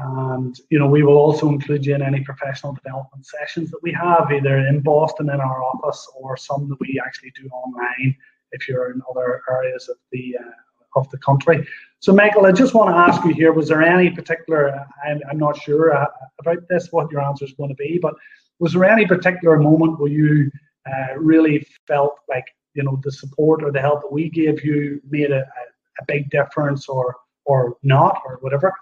And 0.00 0.58
you 0.70 0.78
know, 0.78 0.86
we 0.86 1.02
will 1.02 1.16
also 1.16 1.48
include 1.48 1.84
you 1.84 1.94
in 1.94 2.02
any 2.02 2.20
professional 2.20 2.72
development 2.72 3.26
sessions 3.26 3.70
that 3.70 3.82
we 3.82 3.92
have, 3.92 4.30
either 4.32 4.58
in 4.58 4.80
Boston 4.80 5.30
in 5.30 5.40
our 5.40 5.62
office 5.62 6.06
or 6.16 6.36
some 6.36 6.68
that 6.68 6.78
we 6.78 7.00
actually 7.04 7.32
do 7.32 7.48
online 7.48 8.16
if 8.52 8.68
you're 8.68 8.92
in 8.92 9.02
other 9.10 9.42
areas 9.50 9.88
of 9.88 9.96
the 10.12 10.36
uh, 10.38 10.98
of 10.98 11.10
the 11.10 11.18
country. 11.18 11.66
So, 11.98 12.12
Michael, 12.12 12.46
I 12.46 12.52
just 12.52 12.74
want 12.74 12.90
to 12.90 12.96
ask 12.96 13.24
you 13.24 13.34
here: 13.34 13.52
Was 13.52 13.68
there 13.68 13.82
any 13.82 14.10
particular? 14.10 14.86
I'm, 15.04 15.20
I'm 15.28 15.38
not 15.38 15.60
sure 15.60 15.96
uh, 15.96 16.06
about 16.38 16.58
this, 16.68 16.92
what 16.92 17.10
your 17.10 17.20
answer 17.20 17.44
is 17.44 17.52
going 17.54 17.70
to 17.70 17.76
be, 17.76 17.98
but 18.00 18.14
was 18.60 18.74
there 18.74 18.84
any 18.84 19.04
particular 19.04 19.58
moment 19.58 19.98
where 19.98 20.10
you 20.10 20.50
uh, 20.86 21.16
really 21.16 21.66
felt 21.88 22.18
like 22.28 22.44
you 22.74 22.84
know 22.84 23.00
the 23.02 23.10
support 23.10 23.64
or 23.64 23.72
the 23.72 23.80
help 23.80 24.02
that 24.02 24.12
we 24.12 24.30
gave 24.30 24.64
you 24.64 25.00
made 25.08 25.32
a, 25.32 25.40
a 25.40 26.04
big 26.06 26.30
difference, 26.30 26.88
or 26.88 27.16
or 27.46 27.76
not, 27.82 28.22
or 28.24 28.38
whatever? 28.42 28.72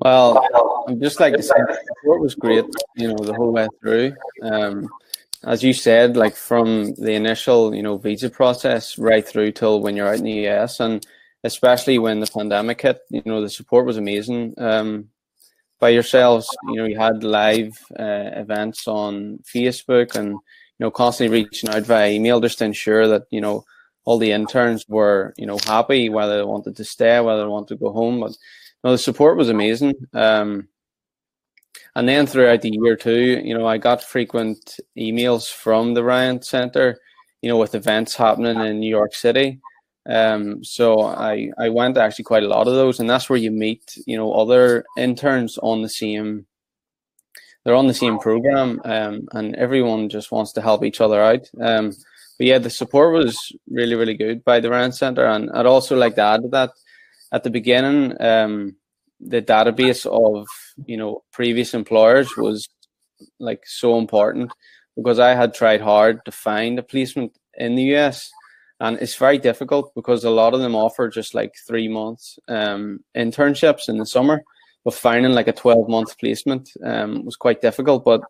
Well, 0.00 0.46
I'm 0.86 1.00
just 1.00 1.20
like 1.20 1.34
the 1.34 1.42
support 1.42 2.20
was 2.20 2.34
great, 2.34 2.64
you 2.96 3.08
know, 3.08 3.16
the 3.16 3.32
whole 3.32 3.52
way 3.52 3.66
through. 3.80 4.14
Um, 4.42 4.88
as 5.44 5.62
you 5.62 5.72
said, 5.72 6.16
like 6.16 6.36
from 6.36 6.94
the 6.96 7.12
initial, 7.12 7.74
you 7.74 7.82
know, 7.82 7.96
visa 7.96 8.28
process 8.28 8.98
right 8.98 9.26
through 9.26 9.52
till 9.52 9.80
when 9.80 9.96
you're 9.96 10.08
out 10.08 10.18
in 10.18 10.24
the 10.24 10.48
US, 10.48 10.80
and 10.80 11.06
especially 11.44 11.98
when 11.98 12.20
the 12.20 12.26
pandemic 12.26 12.82
hit, 12.82 12.98
you 13.10 13.22
know, 13.24 13.40
the 13.40 13.48
support 13.48 13.86
was 13.86 13.96
amazing. 13.96 14.54
Um, 14.58 15.08
by 15.78 15.90
yourselves, 15.90 16.48
you 16.68 16.76
know, 16.76 16.84
you 16.84 16.98
had 16.98 17.24
live 17.24 17.78
uh, 17.98 18.30
events 18.34 18.86
on 18.88 19.38
Facebook, 19.44 20.14
and 20.14 20.30
you 20.30 20.40
know, 20.80 20.90
constantly 20.90 21.42
reaching 21.42 21.70
out 21.70 21.84
via 21.84 22.10
email 22.10 22.40
just 22.40 22.58
to 22.58 22.64
ensure 22.64 23.08
that 23.08 23.22
you 23.30 23.40
know 23.40 23.64
all 24.04 24.18
the 24.18 24.32
interns 24.32 24.84
were, 24.88 25.34
you 25.36 25.46
know, 25.46 25.58
happy 25.66 26.08
whether 26.08 26.36
they 26.36 26.44
wanted 26.44 26.76
to 26.76 26.84
stay, 26.84 27.18
whether 27.20 27.42
they 27.42 27.48
wanted 27.48 27.68
to 27.68 27.76
go 27.76 27.92
home. 27.92 28.20
But 28.20 28.36
know, 28.86 28.92
the 28.92 28.98
support 28.98 29.36
was 29.36 29.48
amazing. 29.48 29.94
Um, 30.14 30.68
and 31.94 32.08
then 32.08 32.26
throughout 32.26 32.62
the 32.62 32.70
year 32.70 32.96
too, 32.96 33.40
you 33.42 33.56
know, 33.56 33.66
I 33.66 33.78
got 33.78 34.02
frequent 34.02 34.78
emails 34.96 35.50
from 35.50 35.94
the 35.94 36.04
Ryan 36.04 36.40
Center, 36.42 36.98
you 37.42 37.48
know, 37.48 37.56
with 37.56 37.74
events 37.74 38.14
happening 38.14 38.60
in 38.60 38.78
New 38.78 38.88
York 38.88 39.14
City. 39.14 39.60
Um, 40.08 40.62
so 40.62 41.00
I 41.00 41.50
I 41.58 41.68
went 41.68 41.96
actually 41.96 42.26
quite 42.26 42.44
a 42.44 42.48
lot 42.48 42.68
of 42.68 42.74
those, 42.74 43.00
and 43.00 43.10
that's 43.10 43.28
where 43.28 43.38
you 43.38 43.50
meet, 43.50 43.98
you 44.06 44.16
know, 44.16 44.32
other 44.32 44.84
interns 44.96 45.58
on 45.58 45.82
the 45.82 45.88
same. 45.88 46.46
They're 47.64 47.74
on 47.74 47.88
the 47.88 47.94
same 47.94 48.20
program, 48.20 48.80
um, 48.84 49.26
and 49.32 49.56
everyone 49.56 50.08
just 50.08 50.30
wants 50.30 50.52
to 50.52 50.62
help 50.62 50.84
each 50.84 51.00
other 51.00 51.20
out. 51.20 51.50
Um, 51.60 51.90
but 52.38 52.46
yeah, 52.46 52.58
the 52.58 52.70
support 52.70 53.14
was 53.14 53.52
really 53.68 53.96
really 53.96 54.14
good 54.14 54.44
by 54.44 54.60
the 54.60 54.70
Ryan 54.70 54.92
Center, 54.92 55.26
and 55.26 55.50
I'd 55.50 55.66
also 55.66 55.96
like 55.96 56.14
to 56.16 56.22
add 56.22 56.42
to 56.42 56.48
that 56.50 56.70
at 57.32 57.44
the 57.44 57.50
beginning. 57.50 58.20
Um, 58.20 58.76
the 59.20 59.42
database 59.42 60.04
of 60.06 60.46
you 60.84 60.96
know 60.96 61.22
previous 61.32 61.74
employers 61.74 62.36
was 62.36 62.68
like 63.40 63.62
so 63.66 63.98
important 63.98 64.52
because 64.94 65.18
I 65.18 65.34
had 65.34 65.54
tried 65.54 65.80
hard 65.80 66.24
to 66.24 66.32
find 66.32 66.78
a 66.78 66.82
placement 66.82 67.36
in 67.54 67.76
the 67.76 67.94
US 67.96 68.30
and 68.80 68.98
it's 68.98 69.16
very 69.16 69.38
difficult 69.38 69.92
because 69.94 70.24
a 70.24 70.30
lot 70.30 70.54
of 70.54 70.60
them 70.60 70.74
offer 70.74 71.08
just 71.08 71.34
like 71.34 71.54
three 71.66 71.88
months 71.88 72.38
um, 72.48 73.00
internships 73.16 73.88
in 73.88 73.98
the 73.98 74.06
summer 74.06 74.42
but 74.84 74.94
finding 74.94 75.32
like 75.32 75.48
a 75.48 75.52
12 75.52 75.88
month 75.88 76.18
placement 76.18 76.68
um, 76.84 77.24
was 77.24 77.36
quite 77.36 77.62
difficult 77.62 78.04
but 78.04 78.20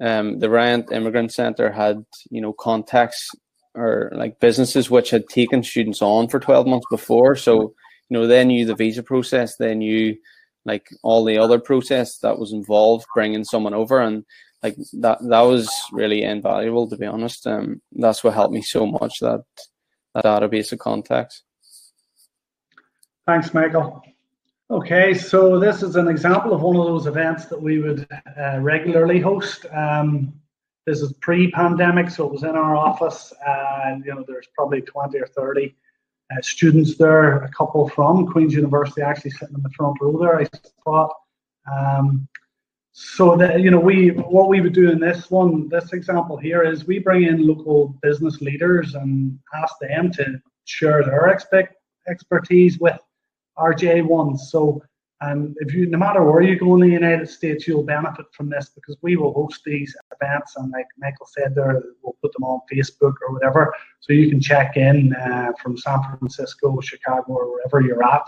um, 0.00 0.38
the 0.38 0.50
Ryan 0.50 0.84
Immigrant 0.92 1.32
Center 1.32 1.72
had 1.72 2.04
you 2.30 2.40
know 2.40 2.52
contacts 2.52 3.30
or 3.74 4.12
like 4.14 4.40
businesses 4.40 4.90
which 4.90 5.10
had 5.10 5.28
taken 5.28 5.62
students 5.62 6.02
on 6.02 6.28
for 6.28 6.38
12 6.38 6.66
months 6.66 6.86
before 6.90 7.34
so 7.34 7.74
you 8.08 8.18
know, 8.18 8.26
they 8.26 8.44
knew 8.44 8.64
the 8.64 8.74
visa 8.74 9.02
process, 9.02 9.56
they 9.56 9.74
knew 9.74 10.16
like 10.64 10.88
all 11.02 11.24
the 11.24 11.38
other 11.38 11.58
process 11.58 12.18
that 12.18 12.38
was 12.38 12.52
involved 12.52 13.06
bringing 13.14 13.44
someone 13.44 13.74
over, 13.74 14.00
and 14.00 14.24
like 14.62 14.76
that 15.00 15.18
that 15.28 15.40
was 15.40 15.70
really 15.92 16.22
invaluable 16.22 16.88
to 16.88 16.96
be 16.96 17.06
honest. 17.06 17.46
Um, 17.46 17.80
that's 17.92 18.24
what 18.24 18.34
helped 18.34 18.54
me 18.54 18.62
so 18.62 18.86
much 18.86 19.20
that 19.20 19.44
that 20.14 20.24
database 20.24 20.72
of 20.72 20.78
contacts. 20.78 21.42
Thanks, 23.26 23.52
Michael. 23.52 24.02
Okay, 24.70 25.14
so 25.14 25.58
this 25.58 25.82
is 25.82 25.96
an 25.96 26.08
example 26.08 26.52
of 26.52 26.60
one 26.60 26.76
of 26.76 26.84
those 26.84 27.06
events 27.06 27.46
that 27.46 27.60
we 27.60 27.78
would 27.78 28.06
uh, 28.38 28.58
regularly 28.60 29.18
host. 29.18 29.64
Um, 29.72 30.34
this 30.86 31.00
is 31.00 31.12
pre-pandemic, 31.14 32.10
so 32.10 32.26
it 32.26 32.32
was 32.32 32.42
in 32.42 32.50
our 32.50 32.76
office. 32.76 33.32
and 33.46 34.04
you 34.04 34.14
know, 34.14 34.24
there's 34.26 34.48
probably 34.54 34.82
20 34.82 35.18
or 35.18 35.26
30 35.26 35.74
uh, 36.30 36.42
students 36.42 36.96
there, 36.96 37.42
a 37.42 37.48
couple 37.50 37.88
from 37.88 38.26
Queen's 38.26 38.54
University 38.54 39.02
actually 39.02 39.30
sitting 39.32 39.54
in 39.54 39.62
the 39.62 39.70
front 39.70 39.96
row 40.00 40.18
there, 40.18 40.40
I 40.40 40.46
thought. 40.84 41.12
Um, 41.70 42.28
so 42.92 43.36
that 43.36 43.60
you 43.60 43.70
know, 43.70 43.78
we 43.78 44.08
what 44.08 44.48
we 44.48 44.60
would 44.60 44.72
do 44.72 44.90
in 44.90 44.98
this 44.98 45.30
one, 45.30 45.68
this 45.68 45.92
example 45.92 46.36
here 46.36 46.62
is 46.62 46.86
we 46.86 46.98
bring 46.98 47.24
in 47.24 47.46
local 47.46 47.96
business 48.02 48.40
leaders 48.40 48.94
and 48.94 49.38
ask 49.54 49.74
them 49.80 50.10
to 50.12 50.40
share 50.64 51.04
their 51.04 51.28
expect, 51.28 51.76
expertise 52.08 52.78
with 52.80 52.98
our 53.56 53.72
J1s. 53.72 54.38
So 54.38 54.82
and 55.20 55.56
if 55.58 55.74
you, 55.74 55.86
no 55.86 55.98
matter 55.98 56.22
where 56.22 56.42
you 56.42 56.56
go 56.56 56.74
in 56.74 56.80
the 56.80 56.88
United 56.88 57.28
States, 57.28 57.66
you'll 57.66 57.82
benefit 57.82 58.26
from 58.32 58.48
this 58.48 58.70
because 58.74 58.96
we 59.02 59.16
will 59.16 59.32
host 59.32 59.62
these 59.64 59.96
events, 60.14 60.54
and 60.56 60.70
like 60.70 60.86
Michael 60.98 61.26
said, 61.26 61.54
there 61.54 61.82
we'll 62.02 62.16
put 62.22 62.32
them 62.34 62.44
on 62.44 62.60
Facebook 62.72 63.14
or 63.26 63.32
whatever, 63.32 63.74
so 63.98 64.12
you 64.12 64.30
can 64.30 64.40
check 64.40 64.76
in 64.76 65.14
uh, 65.14 65.52
from 65.60 65.76
San 65.76 66.00
Francisco, 66.18 66.80
Chicago, 66.80 67.32
or 67.32 67.50
wherever 67.52 67.80
you're 67.80 68.04
at. 68.04 68.22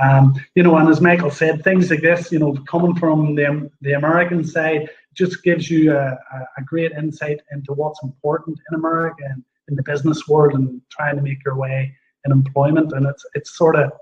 Um, 0.00 0.34
you 0.54 0.62
know, 0.62 0.76
and 0.78 0.88
as 0.88 1.02
Michael 1.02 1.30
said, 1.30 1.62
things 1.62 1.90
like 1.90 2.00
this, 2.00 2.32
you 2.32 2.38
know, 2.38 2.54
coming 2.66 2.94
from 2.94 3.34
the 3.34 3.70
the 3.82 3.92
American 3.92 4.42
side, 4.42 4.88
just 5.12 5.42
gives 5.42 5.70
you 5.70 5.92
a, 5.92 6.18
a 6.56 6.62
great 6.64 6.92
insight 6.92 7.40
into 7.52 7.74
what's 7.74 8.02
important 8.02 8.58
in 8.70 8.78
America 8.78 9.24
and 9.28 9.44
in 9.68 9.76
the 9.76 9.82
business 9.82 10.26
world, 10.26 10.54
and 10.54 10.80
trying 10.90 11.16
to 11.16 11.22
make 11.22 11.44
your 11.44 11.56
way 11.56 11.94
in 12.24 12.32
employment. 12.32 12.92
And 12.92 13.04
it's 13.04 13.26
it's 13.34 13.58
sort 13.58 13.76
of 13.76 13.92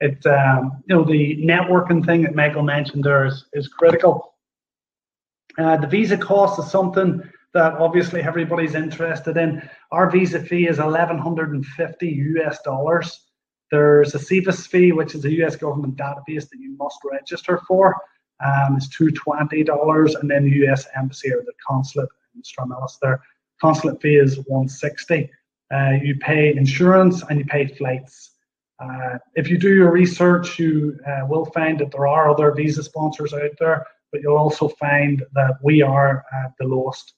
it 0.00 0.24
um, 0.26 0.82
you 0.86 0.94
know 0.94 1.04
the 1.04 1.36
networking 1.44 2.04
thing 2.04 2.22
that 2.22 2.34
Michael 2.34 2.62
mentioned 2.62 3.04
there 3.04 3.26
is, 3.26 3.44
is 3.52 3.68
critical. 3.68 4.34
Uh, 5.58 5.76
the 5.76 5.86
visa 5.86 6.16
cost 6.16 6.58
is 6.58 6.70
something 6.70 7.22
that 7.52 7.74
obviously 7.74 8.22
everybody's 8.22 8.74
interested 8.74 9.36
in. 9.36 9.68
Our 9.90 10.10
visa 10.10 10.40
fee 10.40 10.68
is 10.68 10.78
1150 10.78 12.06
US 12.36 12.62
dollars. 12.62 13.26
There's 13.70 14.14
a 14.14 14.18
SEVIS 14.18 14.66
fee, 14.66 14.92
which 14.92 15.14
is 15.14 15.24
a 15.24 15.32
US 15.42 15.56
government 15.56 15.96
database 15.96 16.48
that 16.48 16.58
you 16.58 16.76
must 16.76 16.98
register 17.04 17.60
for. 17.68 17.96
Um, 18.44 18.76
it's 18.76 18.88
$220, 18.96 20.20
and 20.20 20.30
then 20.30 20.44
the 20.44 20.66
US 20.66 20.86
Embassy 20.96 21.32
or 21.32 21.42
the 21.42 21.52
consulate 21.66 22.08
in 22.34 22.42
Stranmillis 22.42 22.98
there. 23.02 23.20
Consulate 23.60 24.00
fee 24.00 24.16
is 24.16 24.38
160. 24.46 25.30
Uh, 25.72 25.90
you 26.02 26.16
pay 26.16 26.56
insurance 26.56 27.22
and 27.28 27.38
you 27.38 27.44
pay 27.44 27.66
flights. 27.66 28.30
Uh, 28.80 29.18
if 29.34 29.48
you 29.48 29.58
do 29.58 29.74
your 29.74 29.90
research, 29.90 30.58
you 30.58 30.98
uh, 31.06 31.26
will 31.26 31.44
find 31.46 31.78
that 31.78 31.90
there 31.90 32.06
are 32.06 32.30
other 32.30 32.52
visa 32.52 32.82
sponsors 32.82 33.34
out 33.34 33.50
there, 33.58 33.86
but 34.10 34.22
you'll 34.22 34.38
also 34.38 34.68
find 34.68 35.22
that 35.34 35.58
we 35.62 35.82
are 35.82 36.24
uh, 36.34 36.48
the 36.58 36.66
lowest. 36.66 37.14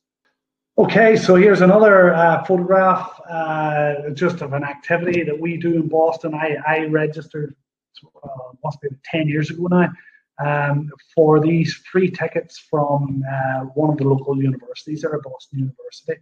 Okay, 0.78 1.16
so 1.16 1.36
here's 1.36 1.60
another 1.60 2.14
uh, 2.14 2.42
photograph 2.44 3.20
uh, 3.30 4.10
just 4.14 4.40
of 4.40 4.54
an 4.54 4.64
activity 4.64 5.22
that 5.22 5.38
we 5.38 5.56
do 5.56 5.74
in 5.74 5.88
Boston. 5.88 6.34
I, 6.34 6.56
I 6.66 6.86
registered, 6.86 7.54
must 8.64 8.80
be 8.80 8.88
10 9.04 9.28
years 9.28 9.50
ago 9.50 9.68
now, 9.70 9.92
um, 10.44 10.90
for 11.14 11.40
these 11.40 11.74
free 11.92 12.10
tickets 12.10 12.58
from 12.58 13.22
one 13.74 13.90
of 13.90 13.98
the 13.98 14.04
local 14.04 14.40
universities 14.42 15.02
there 15.02 15.20
Boston 15.20 15.58
University 15.58 16.14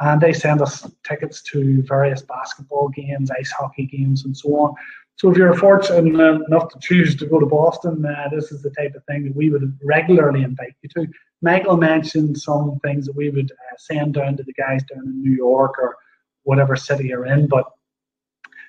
and 0.00 0.20
they 0.20 0.32
send 0.32 0.62
us 0.62 0.90
tickets 1.06 1.42
to 1.42 1.82
various 1.82 2.22
basketball 2.22 2.88
games, 2.88 3.30
ice 3.30 3.50
hockey 3.50 3.86
games, 3.86 4.24
and 4.24 4.36
so 4.36 4.48
on. 4.56 4.74
So 5.16 5.30
if 5.30 5.36
you're 5.36 5.54
fortunate 5.54 6.06
enough 6.48 6.70
to 6.70 6.78
choose 6.80 7.14
to 7.16 7.26
go 7.26 7.38
to 7.38 7.44
Boston, 7.44 8.04
uh, 8.06 8.28
this 8.32 8.50
is 8.50 8.62
the 8.62 8.70
type 8.70 8.94
of 8.94 9.04
thing 9.04 9.24
that 9.24 9.36
we 9.36 9.50
would 9.50 9.78
regularly 9.84 10.42
invite 10.42 10.74
you 10.80 10.88
to. 10.96 11.06
Michael 11.42 11.76
mentioned 11.76 12.38
some 12.38 12.78
things 12.82 13.04
that 13.04 13.14
we 13.14 13.28
would 13.28 13.52
uh, 13.52 13.76
send 13.76 14.14
down 14.14 14.38
to 14.38 14.42
the 14.42 14.54
guys 14.54 14.82
down 14.84 15.04
in 15.04 15.22
New 15.22 15.32
York 15.32 15.78
or 15.78 15.96
whatever 16.44 16.74
city 16.74 17.08
you're 17.08 17.26
in, 17.26 17.46
but 17.48 17.66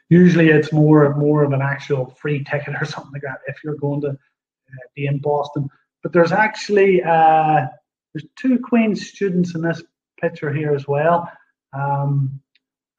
usually 0.09 0.50
it's 0.50 0.73
more 0.73 1.15
more 1.15 1.43
of 1.43 1.53
an 1.53 1.61
actual 1.61 2.13
free 2.19 2.43
ticket 2.43 2.75
or 2.79 2.85
something 2.93 3.13
like 3.13 3.21
that 3.21 3.39
if 3.47 3.63
you're 3.63 3.75
going 3.75 4.01
to 4.01 4.09
uh, 4.09 4.88
be 4.93 5.05
in 5.05 5.19
Boston. 5.19 5.69
But 6.03 6.11
there's 6.11 6.33
actually 6.33 7.01
uh, 7.01 7.67
there's 8.13 8.25
two 8.35 8.59
Queen's 8.59 9.07
students 9.07 9.55
in 9.55 9.61
this 9.61 9.81
picture 10.22 10.54
here 10.54 10.74
as 10.74 10.88
well. 10.88 11.30
Um, 11.74 12.40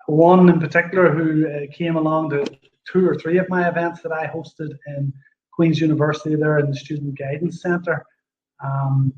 one 0.07 0.49
in 0.49 0.61
particular 0.61 1.11
who 1.11 1.49
uh, 1.49 1.73
came 1.73 1.97
along 1.97 2.31
to 2.31 2.45
two 2.91 3.09
or 3.09 3.15
three 3.15 3.39
of 3.39 3.49
my 3.49 3.69
events 3.69 4.03
that 4.03 4.13
I 4.13 4.27
hosted 4.27 4.77
in 4.89 5.13
Queen's 5.53 5.81
University 5.81 6.35
there 6.35 6.59
in 6.59 6.71
the 6.71 6.77
Student 6.77 7.19
Guidance 7.19 7.63
Centre. 7.63 8.05
Um, 8.63 9.13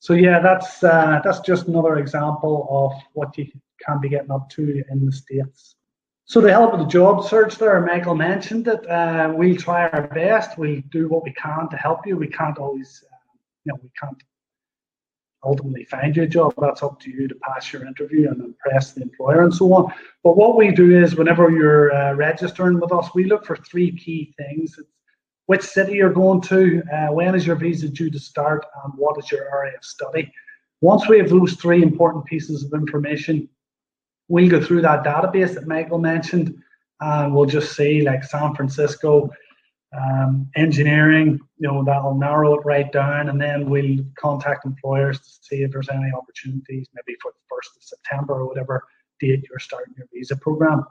so 0.00 0.14
yeah, 0.14 0.38
that's 0.38 0.82
uh, 0.84 1.20
that's 1.24 1.40
just 1.40 1.66
another 1.66 1.98
example 1.98 2.66
of 2.70 2.92
what 3.14 3.36
you 3.36 3.50
can 3.84 4.00
be 4.00 4.08
getting 4.08 4.30
up 4.30 4.48
to 4.50 4.84
in 4.90 5.04
the 5.04 5.12
states. 5.12 5.74
So 6.24 6.40
to 6.42 6.50
help 6.50 6.72
with 6.72 6.82
the 6.82 6.86
job 6.86 7.24
search 7.24 7.56
there, 7.56 7.80
Michael 7.80 8.14
mentioned 8.14 8.68
it. 8.68 8.86
Uh, 8.88 9.32
we'll 9.34 9.56
try 9.56 9.88
our 9.88 10.06
best. 10.08 10.58
We'll 10.58 10.82
do 10.90 11.08
what 11.08 11.24
we 11.24 11.32
can 11.32 11.68
to 11.70 11.76
help 11.76 12.06
you. 12.06 12.18
We 12.18 12.28
can't 12.28 12.58
always, 12.58 13.02
uh, 13.10 13.16
you 13.64 13.72
know, 13.72 13.78
we 13.82 13.90
can't 13.98 14.22
ultimately 15.44 15.84
find 15.84 16.16
you 16.16 16.24
a 16.24 16.26
job. 16.26 16.54
That's 16.58 16.82
up 16.82 17.00
to 17.00 17.10
you 17.10 17.28
to 17.28 17.34
pass 17.36 17.72
your 17.72 17.86
interview 17.86 18.28
and 18.30 18.40
impress 18.42 18.92
the 18.92 19.02
employer 19.02 19.42
and 19.42 19.54
so 19.54 19.72
on. 19.72 19.92
But 20.24 20.36
what 20.36 20.56
we 20.56 20.72
do 20.72 20.96
is 20.96 21.16
whenever 21.16 21.50
you're 21.50 21.92
uh, 21.92 22.14
registering 22.14 22.80
with 22.80 22.92
us, 22.92 23.08
we 23.14 23.24
look 23.24 23.46
for 23.46 23.56
three 23.56 23.96
key 23.96 24.34
things. 24.36 24.78
Which 25.46 25.62
city 25.62 25.94
you're 25.94 26.12
going 26.12 26.42
to, 26.42 26.82
uh, 26.92 27.12
when 27.12 27.34
is 27.34 27.46
your 27.46 27.56
visa 27.56 27.88
due 27.88 28.10
to 28.10 28.18
start, 28.18 28.66
and 28.84 28.92
what 28.96 29.16
is 29.18 29.30
your 29.30 29.48
area 29.50 29.76
of 29.76 29.84
study. 29.84 30.30
Once 30.80 31.08
we 31.08 31.18
have 31.18 31.30
those 31.30 31.54
three 31.54 31.82
important 31.82 32.24
pieces 32.26 32.64
of 32.64 32.72
information, 32.74 33.48
we'll 34.28 34.50
go 34.50 34.62
through 34.62 34.82
that 34.82 35.04
database 35.04 35.54
that 35.54 35.66
Michael 35.66 35.98
mentioned, 35.98 36.54
and 37.00 37.34
we'll 37.34 37.46
just 37.46 37.74
see 37.74 38.02
like 38.02 38.24
San 38.24 38.54
Francisco, 38.54 39.30
um, 39.96 40.50
engineering, 40.56 41.40
you 41.58 41.68
know, 41.68 41.82
that'll 41.84 42.14
narrow 42.14 42.54
it 42.54 42.64
right 42.64 42.90
down, 42.92 43.28
and 43.28 43.40
then 43.40 43.68
we'll 43.70 44.04
contact 44.18 44.66
employers 44.66 45.18
to 45.18 45.30
see 45.42 45.62
if 45.62 45.70
there's 45.70 45.88
any 45.88 46.12
opportunities, 46.12 46.88
maybe 46.94 47.16
for 47.22 47.32
the 47.32 47.40
first 47.48 47.70
of 47.76 47.82
September 47.82 48.34
or 48.34 48.46
whatever 48.46 48.84
date 49.18 49.44
you're 49.48 49.58
starting 49.58 49.94
your 49.96 50.06
visa 50.12 50.36
program. 50.36 50.84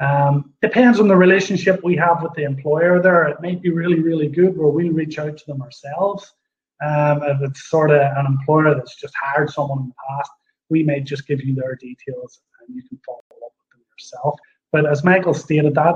Um, 0.00 0.52
depends 0.60 0.98
on 0.98 1.08
the 1.08 1.16
relationship 1.16 1.82
we 1.84 1.96
have 1.96 2.22
with 2.22 2.32
the 2.34 2.44
employer 2.44 3.00
there. 3.00 3.28
It 3.28 3.40
might 3.42 3.62
be 3.62 3.70
really, 3.70 4.00
really 4.00 4.28
good 4.28 4.56
where 4.56 4.68
we'll 4.68 4.92
reach 4.92 5.18
out 5.18 5.36
to 5.36 5.44
them 5.46 5.62
ourselves. 5.62 6.32
Um, 6.84 7.22
if 7.22 7.40
it's 7.42 7.68
sort 7.68 7.90
of 7.90 8.00
an 8.00 8.26
employer 8.26 8.74
that's 8.74 8.96
just 8.96 9.14
hired 9.20 9.50
someone 9.50 9.78
in 9.78 9.88
the 9.88 9.94
past, 10.08 10.30
we 10.68 10.82
may 10.82 11.00
just 11.00 11.26
give 11.26 11.42
you 11.42 11.54
their 11.54 11.76
details 11.76 12.40
and 12.66 12.74
you 12.74 12.82
can 12.88 12.98
follow 13.06 13.18
up 13.18 13.52
with 13.58 13.70
them 13.72 13.84
yourself. 13.96 14.38
But 14.72 14.90
as 14.90 15.04
Michael 15.04 15.34
stated, 15.34 15.74
that 15.74 15.94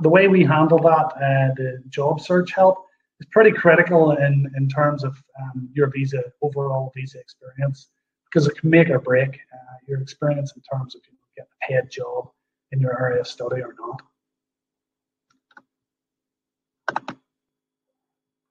the 0.00 0.08
way 0.08 0.28
we 0.28 0.44
handle 0.44 0.78
that, 0.78 1.06
uh, 1.16 1.54
the 1.56 1.82
job 1.88 2.20
search 2.20 2.52
help, 2.52 2.78
is 3.20 3.26
pretty 3.30 3.50
critical 3.52 4.12
in, 4.12 4.50
in 4.56 4.68
terms 4.68 5.04
of 5.04 5.16
um, 5.40 5.68
your 5.72 5.90
visa, 5.90 6.22
overall 6.42 6.92
visa 6.94 7.18
experience, 7.18 7.88
because 8.24 8.46
it 8.46 8.58
can 8.58 8.70
make 8.70 8.90
or 8.90 8.98
break 8.98 9.30
uh, 9.30 9.76
your 9.86 10.00
experience 10.00 10.52
in 10.56 10.62
terms 10.62 10.94
of 10.94 11.02
getting 11.02 11.18
a 11.40 11.66
paid 11.66 11.90
job 11.90 12.30
in 12.72 12.80
your 12.80 13.00
area 13.00 13.20
of 13.20 13.26
study 13.26 13.62
or 13.62 13.74
not. 13.78 14.02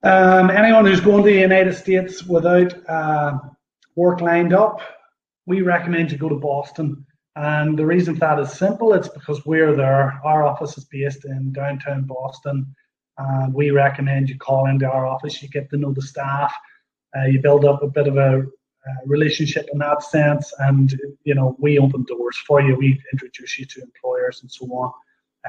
Um, 0.03 0.51
anyone 0.51 0.85
who's 0.85 1.01
going 1.01 1.23
to 1.23 1.29
the 1.31 1.39
United 1.39 1.75
States 1.75 2.23
without 2.23 2.73
uh, 2.87 3.39
work 3.95 4.21
lined 4.21 4.53
up, 4.53 4.79
we 5.47 5.61
recommend 5.61 6.11
you 6.11 6.17
go 6.17 6.29
to 6.29 6.35
Boston. 6.35 7.05
And 7.35 7.77
the 7.77 7.85
reason 7.85 8.15
for 8.15 8.21
that 8.21 8.39
is 8.39 8.53
simple. 8.53 8.93
It's 8.93 9.09
because 9.09 9.45
we're 9.45 9.75
there. 9.75 10.19
Our 10.23 10.43
office 10.43 10.77
is 10.77 10.85
based 10.85 11.25
in 11.25 11.51
downtown 11.51 12.03
Boston. 12.03 12.73
And 13.17 13.53
we 13.53 13.71
recommend 13.71 14.29
you 14.29 14.37
call 14.37 14.67
into 14.67 14.89
our 14.89 15.05
office. 15.05 15.41
You 15.41 15.49
get 15.49 15.69
to 15.69 15.77
know 15.77 15.91
the 15.91 16.01
staff. 16.01 16.53
Uh, 17.15 17.25
you 17.25 17.41
build 17.41 17.65
up 17.65 17.81
a 17.81 17.87
bit 17.87 18.07
of 18.07 18.17
a 18.17 18.39
uh, 18.39 19.01
relationship 19.05 19.67
in 19.73 19.79
that 19.79 20.03
sense. 20.03 20.53
And, 20.59 20.97
you 21.23 21.33
know, 21.33 21.55
we 21.59 21.79
open 21.79 22.03
doors 22.03 22.37
for 22.45 22.61
you. 22.61 22.75
We 22.75 23.01
introduce 23.11 23.57
you 23.59 23.65
to 23.65 23.81
employers 23.81 24.41
and 24.41 24.51
so 24.51 24.65
on 24.67 24.91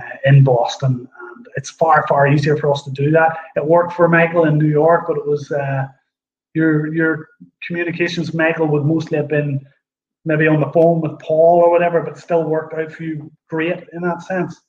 uh, 0.00 0.16
in 0.24 0.42
Boston. 0.42 1.08
And 1.20 1.46
it's 1.56 1.70
far, 1.70 2.04
far 2.08 2.26
easier 2.26 2.56
for 2.56 2.72
us 2.72 2.82
to 2.84 2.90
do 2.90 3.10
that. 3.12 3.36
It 3.54 3.64
worked 3.64 3.92
for 3.92 4.08
Michael 4.08 4.44
in 4.44 4.58
New 4.58 4.68
York, 4.68 5.04
but 5.06 5.18
it 5.18 5.26
was 5.26 5.52
uh, 5.52 5.86
your, 6.54 6.92
your 6.94 7.28
communications, 7.66 8.34
Michael, 8.34 8.66
would 8.68 8.84
mostly 8.84 9.18
have 9.18 9.28
been 9.28 9.64
maybe 10.26 10.46
on 10.46 10.60
the 10.60 10.72
phone 10.72 11.00
with 11.00 11.18
Paul 11.20 11.62
or 11.62 11.70
whatever, 11.70 12.02
but 12.02 12.18
still 12.18 12.44
worked 12.44 12.74
out 12.74 12.92
for 12.92 13.04
you 13.04 13.32
great 13.48 13.84
in 13.92 14.02
that 14.02 14.22
sense. 14.22 14.60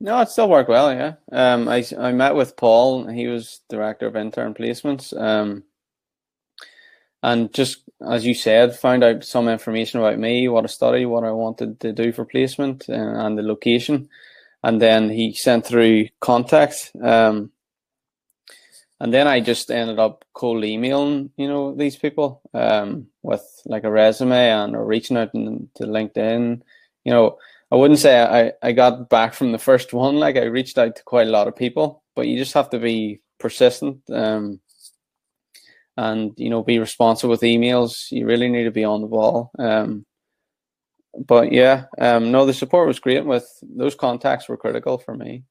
No, 0.00 0.20
it 0.20 0.28
still 0.28 0.50
worked 0.50 0.68
well. 0.68 0.92
Yeah, 0.92 1.14
um, 1.32 1.68
I 1.68 1.84
I 1.98 2.12
met 2.12 2.34
with 2.34 2.56
Paul. 2.56 3.06
He 3.06 3.26
was 3.26 3.60
director 3.68 4.06
of 4.06 4.16
intern 4.16 4.54
placements. 4.54 5.18
Um, 5.18 5.64
and 7.22 7.52
just 7.52 7.82
as 8.08 8.24
you 8.24 8.34
said, 8.34 8.76
found 8.76 9.02
out 9.02 9.24
some 9.24 9.48
information 9.48 9.98
about 9.98 10.18
me, 10.18 10.46
what 10.48 10.64
I 10.64 10.68
study, 10.68 11.04
what 11.04 11.24
I 11.24 11.32
wanted 11.32 11.80
to 11.80 11.92
do 11.92 12.12
for 12.12 12.24
placement, 12.24 12.88
uh, 12.88 12.92
and 12.92 13.36
the 13.36 13.42
location. 13.42 14.08
And 14.62 14.80
then 14.80 15.08
he 15.08 15.34
sent 15.34 15.66
through 15.66 16.08
contacts. 16.20 16.92
Um, 17.02 17.50
and 19.00 19.14
then 19.14 19.28
I 19.28 19.40
just 19.40 19.70
ended 19.70 19.98
up 19.98 20.24
cold 20.34 20.64
emailing, 20.64 21.30
you 21.36 21.46
know, 21.46 21.74
these 21.74 21.96
people 21.96 22.42
um, 22.52 23.06
with 23.22 23.44
like 23.64 23.84
a 23.84 23.90
resume 23.90 24.50
and 24.50 24.74
or 24.74 24.84
reaching 24.84 25.16
out 25.16 25.32
to 25.32 25.84
LinkedIn. 25.84 26.62
You 27.04 27.12
know, 27.12 27.38
I 27.70 27.76
wouldn't 27.76 28.00
say 28.00 28.20
I, 28.20 28.52
I 28.62 28.72
got 28.72 29.08
back 29.08 29.34
from 29.34 29.52
the 29.52 29.58
first 29.58 29.92
one. 29.92 30.16
Like 30.16 30.36
I 30.36 30.44
reached 30.44 30.78
out 30.78 30.96
to 30.96 31.02
quite 31.04 31.28
a 31.28 31.30
lot 31.30 31.46
of 31.46 31.54
people, 31.54 32.02
but 32.16 32.26
you 32.26 32.36
just 32.38 32.54
have 32.54 32.70
to 32.70 32.78
be 32.78 33.20
persistent 33.38 34.00
um, 34.10 34.58
and 35.96 36.32
you 36.36 36.50
know 36.50 36.64
be 36.64 36.80
responsive 36.80 37.30
with 37.30 37.42
emails. 37.42 38.10
You 38.10 38.26
really 38.26 38.48
need 38.48 38.64
to 38.64 38.72
be 38.72 38.84
on 38.84 39.00
the 39.00 39.06
ball. 39.06 39.52
Um, 39.60 40.06
but 41.16 41.52
yeah, 41.52 41.84
um, 42.00 42.32
no, 42.32 42.46
the 42.46 42.54
support 42.54 42.88
was 42.88 42.98
great. 42.98 43.24
With 43.24 43.48
those 43.62 43.94
contacts 43.94 44.48
were 44.48 44.56
critical 44.56 44.98
for 44.98 45.14
me, 45.14 45.44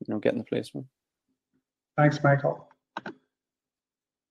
you 0.00 0.12
know, 0.12 0.20
getting 0.20 0.38
the 0.38 0.44
placement. 0.44 0.86
Thanks, 1.96 2.22
Michael. 2.22 2.67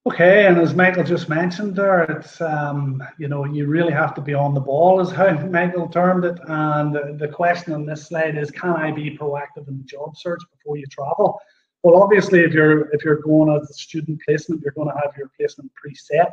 Okay, 0.07 0.45
and 0.45 0.57
as 0.57 0.73
Michael 0.73 1.03
just 1.03 1.27
mentioned 1.27 1.75
there, 1.75 2.03
it's 2.03 2.39
um, 2.39 3.03
you 3.17 3.27
know 3.27 3.43
you 3.43 3.67
really 3.67 3.91
have 3.91 4.13
to 4.13 4.21
be 4.21 4.33
on 4.33 4.53
the 4.53 4.61
ball, 4.61 5.01
is 5.01 5.11
how 5.11 5.33
Michael 5.47 5.89
termed 5.89 6.23
it. 6.23 6.39
And 6.47 7.19
the, 7.19 7.27
question 7.27 7.73
on 7.73 7.85
this 7.85 8.07
slide 8.07 8.37
is, 8.37 8.49
can 8.49 8.69
I 8.69 8.89
be 8.91 9.17
proactive 9.17 9.67
in 9.67 9.79
the 9.79 9.83
job 9.83 10.15
search 10.15 10.39
before 10.53 10.77
you 10.77 10.85
travel? 10.85 11.37
Well, 11.83 12.01
obviously, 12.01 12.39
if 12.39 12.53
you're 12.53 12.89
if 12.95 13.03
you're 13.03 13.21
going 13.21 13.53
as 13.53 13.69
a 13.69 13.73
student 13.73 14.21
placement, 14.25 14.61
you're 14.61 14.71
going 14.71 14.87
to 14.87 14.93
have 14.93 15.11
your 15.17 15.29
placement 15.37 15.69
preset. 15.75 16.31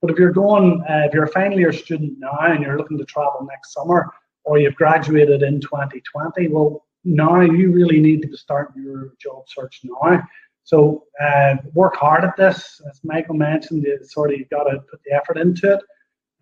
But 0.00 0.12
if 0.12 0.18
you're 0.20 0.30
going, 0.30 0.84
uh, 0.88 1.06
if 1.06 1.12
you're 1.12 1.24
a 1.24 1.32
final 1.32 1.58
year 1.58 1.72
student 1.72 2.20
now 2.20 2.38
and 2.42 2.62
you're 2.62 2.78
looking 2.78 2.98
to 2.98 3.04
travel 3.04 3.44
next 3.50 3.72
summer, 3.72 4.08
or 4.44 4.58
you've 4.58 4.76
graduated 4.76 5.42
in 5.42 5.60
2020, 5.60 6.46
well, 6.46 6.86
now 7.02 7.40
you 7.40 7.72
really 7.72 7.98
need 7.98 8.22
to 8.22 8.36
start 8.36 8.72
your 8.76 9.14
job 9.20 9.48
search 9.48 9.80
now. 9.82 10.22
So 10.66 11.04
uh, 11.22 11.56
work 11.74 11.94
hard 11.94 12.24
at 12.24 12.36
this. 12.36 12.80
As 12.90 13.00
Michael 13.04 13.36
mentioned, 13.36 13.84
you 13.84 14.00
sort 14.02 14.32
of 14.32 14.38
you've 14.38 14.50
got 14.50 14.64
to 14.64 14.80
put 14.90 15.00
the 15.04 15.12
effort 15.12 15.38
into 15.38 15.74
it. 15.74 15.80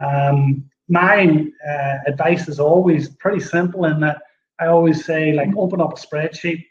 Um, 0.03 0.65
my 0.89 1.47
uh, 1.69 1.97
advice 2.07 2.49
is 2.49 2.59
always 2.59 3.11
pretty 3.17 3.41
simple 3.41 3.85
in 3.85 4.01
that 4.01 4.23
I 4.59 4.69
always 4.69 5.05
say, 5.05 5.35
like, 5.35 5.51
open 5.59 5.83
up 5.83 5.93
a 5.93 6.01
spreadsheet, 6.01 6.65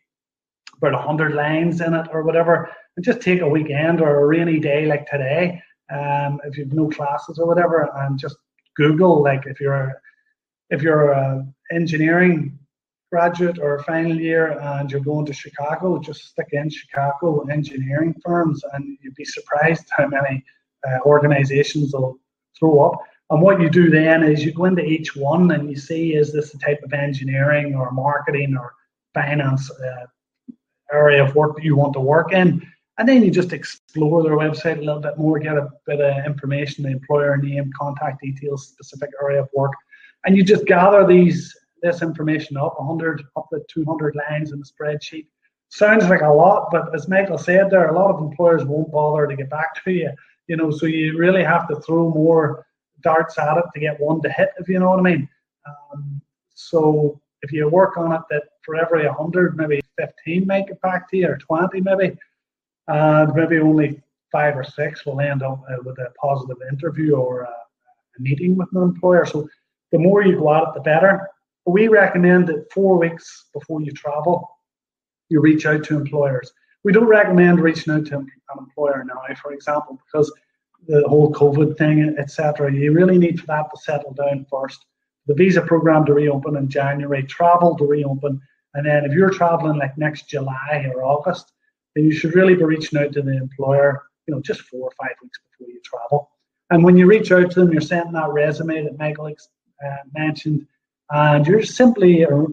about 0.78 0.94
100 0.94 1.36
lines 1.36 1.80
in 1.80 1.94
it 1.94 2.08
or 2.12 2.24
whatever, 2.24 2.72
and 2.96 3.06
just 3.06 3.22
take 3.22 3.42
a 3.42 3.48
weekend 3.48 4.02
or 4.02 4.22
a 4.22 4.26
rainy 4.26 4.60
day 4.60 4.88
like 4.88 5.06
today, 5.06 5.62
um, 5.92 6.42
if 6.46 6.58
you've 6.58 6.74
no 6.74 6.89
classes 6.89 7.38
or 7.38 7.46
whatever, 7.46 7.88
and 7.98 8.18
just 8.18 8.36
Google, 8.76 9.22
like, 9.22 9.44
if 9.46 9.60
you're 9.60 10.02
if 10.72 10.82
you're 10.82 11.12
a 11.12 11.46
engineering 11.72 12.58
graduate 13.13 13.60
or 13.60 13.78
final 13.84 14.19
year 14.19 14.58
and 14.60 14.89
you're 14.89 14.99
going 15.12 15.23
to 15.23 15.32
Chicago, 15.32 15.99
just 15.99 16.30
stick 16.30 16.47
in 16.54 16.67
Chicago 16.67 17.41
engineering 17.58 18.12
firms 18.26 18.63
and 18.73 18.97
you'd 19.02 19.13
be 19.13 19.23
surprised 19.23 19.86
how 19.95 20.08
many 20.08 20.43
uh, 20.88 20.97
organizations 21.06 21.93
will 21.93 22.17
throw 22.58 22.80
up. 22.80 22.99
And 23.30 23.39
what 23.39 23.62
you 23.62 23.69
do 23.69 23.91
then 23.91 24.23
is 24.23 24.43
you 24.43 24.52
go 24.52 24.65
into 24.65 24.84
each 24.84 25.15
one 25.15 25.52
and 25.52 25.69
you 25.69 25.76
see 25.76 26.15
is 26.15 26.34
this 26.34 26.52
the 26.52 26.58
type 26.58 26.82
of 26.84 26.91
engineering 26.91 27.76
or 27.76 27.91
marketing 27.91 28.58
or 28.60 28.73
finance 29.13 29.69
uh, 29.69 30.08
area 30.91 31.23
of 31.23 31.36
work 31.36 31.56
that 31.56 31.63
you 31.63 31.76
want 31.76 31.93
to 31.93 31.99
work 31.99 32.34
in. 32.34 32.65
And 32.97 33.08
then 33.08 33.21
you 33.21 33.30
just 33.30 33.54
explore 33.54 34.23
their 34.23 34.38
website 34.38 34.80
a 34.80 34.86
little 34.88 35.06
bit 35.08 35.19
more, 35.19 35.38
get 35.38 35.58
a 35.58 35.69
bit 35.86 36.02
of 36.02 36.26
information, 36.26 36.84
the 36.84 36.89
employer 36.89 37.38
name, 37.38 37.71
contact 37.80 38.23
details, 38.23 38.69
specific 38.69 39.12
area 39.21 39.41
of 39.41 39.49
work, 39.54 39.73
and 40.26 40.36
you 40.36 40.43
just 40.43 40.65
gather 40.65 41.06
these 41.06 41.56
this 41.84 42.02
information 42.02 42.58
up 42.58 42.80
100 42.80 43.22
up 43.36 43.48
to 43.52 43.62
200 43.67 44.15
lines 44.15 44.52
in 44.52 44.60
the 44.60 44.65
spreadsheet. 44.65 45.28
Sounds 45.69 46.08
like 46.08 46.22
a 46.22 46.28
lot, 46.28 46.69
but 46.72 46.96
as 46.96 47.08
Michael 47.08 47.38
said 47.38 47.69
there, 47.69 47.89
a 47.89 47.98
lot 48.00 48.10
of 48.10 48.22
employers 48.22 48.63
won't 48.63 48.91
bother 48.91 49.28
to 49.28 49.36
get 49.36 49.50
back 49.50 49.84
to 49.84 49.91
you. 49.91 50.12
You 50.48 50.58
know, 50.58 50.72
so 50.72 50.86
you 50.86 51.17
really 51.17 51.43
have 51.43 51.67
to 51.67 51.76
throw 51.82 52.10
more 52.10 52.65
darts 53.02 53.38
at 53.38 53.58
it 53.58 53.65
to 53.74 53.80
get 53.80 54.00
one 54.00 54.22
to 54.22 54.30
hit, 54.30 54.50
if 54.58 54.67
you 54.67 54.80
know 54.80 54.89
what 54.89 55.00
I 55.00 55.04
mean. 55.04 55.30
Um, 55.67 56.22
so 56.54 57.19
if 57.41 57.52
you 57.52 57.67
work 57.67 57.98
on 57.98 58.13
it, 58.13 58.22
that 58.30 58.43
for 58.62 58.76
every 58.76 59.06
100, 59.06 59.58
maybe 59.58 59.82
15 59.98 60.48
make 60.48 60.67
get 60.67 60.82
back 60.82 61.10
to 61.10 61.17
you, 61.17 61.28
or 61.28 61.38
20 61.38 61.82
maybe, 61.82 62.17
and 62.88 63.34
maybe 63.34 63.60
only 63.60 64.02
five 64.32 64.56
or 64.56 64.63
six 64.63 65.06
will 65.06 65.19
end 65.19 65.43
up 65.43 65.63
uh, 65.69 65.76
with 65.84 65.98
a 66.00 66.12
positive 66.19 66.58
interview 66.72 67.15
or 67.15 67.41
a, 67.41 67.48
a 67.48 68.22
meeting 68.22 68.56
with 68.56 68.69
an 68.74 68.84
employer. 68.84 69.26
So 69.26 69.48
the 69.91 70.00
more 70.00 70.24
you 70.24 70.39
go 70.39 70.54
at 70.54 70.63
it, 70.63 70.74
the 70.74 70.82
better. 70.82 71.30
We 71.65 71.88
recommend 71.88 72.47
that 72.47 72.71
four 72.71 72.97
weeks 72.97 73.45
before 73.54 73.82
you 73.82 73.91
travel, 73.91 74.49
you 75.30 75.39
reach 75.39 75.65
out 75.65 75.84
to 75.86 75.95
employers. 75.95 76.52
We 76.84 76.91
don't 76.91 77.06
recommend 77.06 77.62
reaching 77.62 77.93
out 77.93 78.06
to 78.08 78.17
an 78.17 78.28
employer 78.58 79.04
now, 79.06 79.21
for 79.41 79.54
example, 79.54 79.99
because 80.06 80.32
the 80.88 81.08
whole 81.08 81.32
COVID 81.32 81.78
thing, 81.78 82.15
etc. 82.17 82.73
You 82.73 82.91
really 82.91 83.17
need 83.17 83.39
for 83.39 83.47
that 83.47 83.69
to 83.73 83.82
settle 83.82 84.13
down 84.13 84.45
first. 84.49 84.86
The 85.28 85.34
visa 85.34 85.62
program 85.62 86.06
to 86.06 86.13
reopen 86.13 86.58
in 86.58 86.69
January, 86.69 87.23
travel 87.23 87.78
to 87.78 87.86
reopen, 87.86 88.41
and 88.73 88.86
then 88.86 89.06
if 89.06 89.13
you're 89.13 89.30
traveling 89.30 89.78
like 89.78 89.97
next 89.97 90.28
July 90.28 90.91
or 90.93 91.04
August, 91.04 91.54
then 91.95 92.06
you 92.06 92.12
should 92.12 92.36
really 92.36 92.56
be 92.56 92.63
reaching 92.63 92.99
out 92.99 93.13
to 93.13 93.21
the 93.21 93.38
employer, 93.38 94.04
you 94.28 94.34
know, 94.34 94.41
just 94.41 94.62
four 94.62 94.89
or 94.89 94.91
five 94.99 95.15
weeks 95.21 95.39
before 95.52 95.71
you 95.71 95.80
travel. 95.84 96.30
And 96.69 96.84
when 96.84 96.97
you 96.97 97.06
reach 97.06 97.32
out 97.32 97.52
to 97.52 97.60
them, 97.60 97.71
you're 97.71 97.82
sending 97.82 98.13
that 98.13 98.32
resume 98.32 98.84
that 98.84 98.97
Michael 98.97 99.28
uh, 99.28 99.95
mentioned, 100.13 100.65
and 101.12 101.46
you're 101.46 101.63
simply, 101.63 102.26
or 102.26 102.48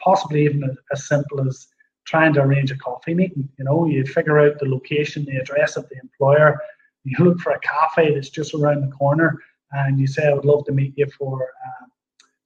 possibly 0.00 0.44
even 0.44 0.76
as 0.92 1.08
simple 1.08 1.46
as 1.46 1.66
trying 2.06 2.32
to 2.34 2.40
arrange 2.40 2.70
a 2.70 2.76
coffee 2.76 3.14
meeting. 3.14 3.48
You 3.58 3.64
know, 3.64 3.86
you 3.86 4.04
figure 4.04 4.38
out 4.38 4.58
the 4.58 4.68
location, 4.68 5.24
the 5.24 5.36
address 5.36 5.76
of 5.76 5.88
the 5.88 5.96
employer. 6.00 6.58
You 7.04 7.24
look 7.24 7.40
for 7.40 7.52
a 7.52 7.60
cafe 7.60 8.14
that's 8.14 8.30
just 8.30 8.54
around 8.54 8.82
the 8.82 8.96
corner, 8.96 9.40
and 9.72 9.98
you 9.98 10.06
say, 10.06 10.26
"I 10.26 10.34
would 10.34 10.44
love 10.44 10.64
to 10.66 10.72
meet 10.72 10.94
you 10.96 11.06
for 11.18 11.42
uh, 11.42 11.86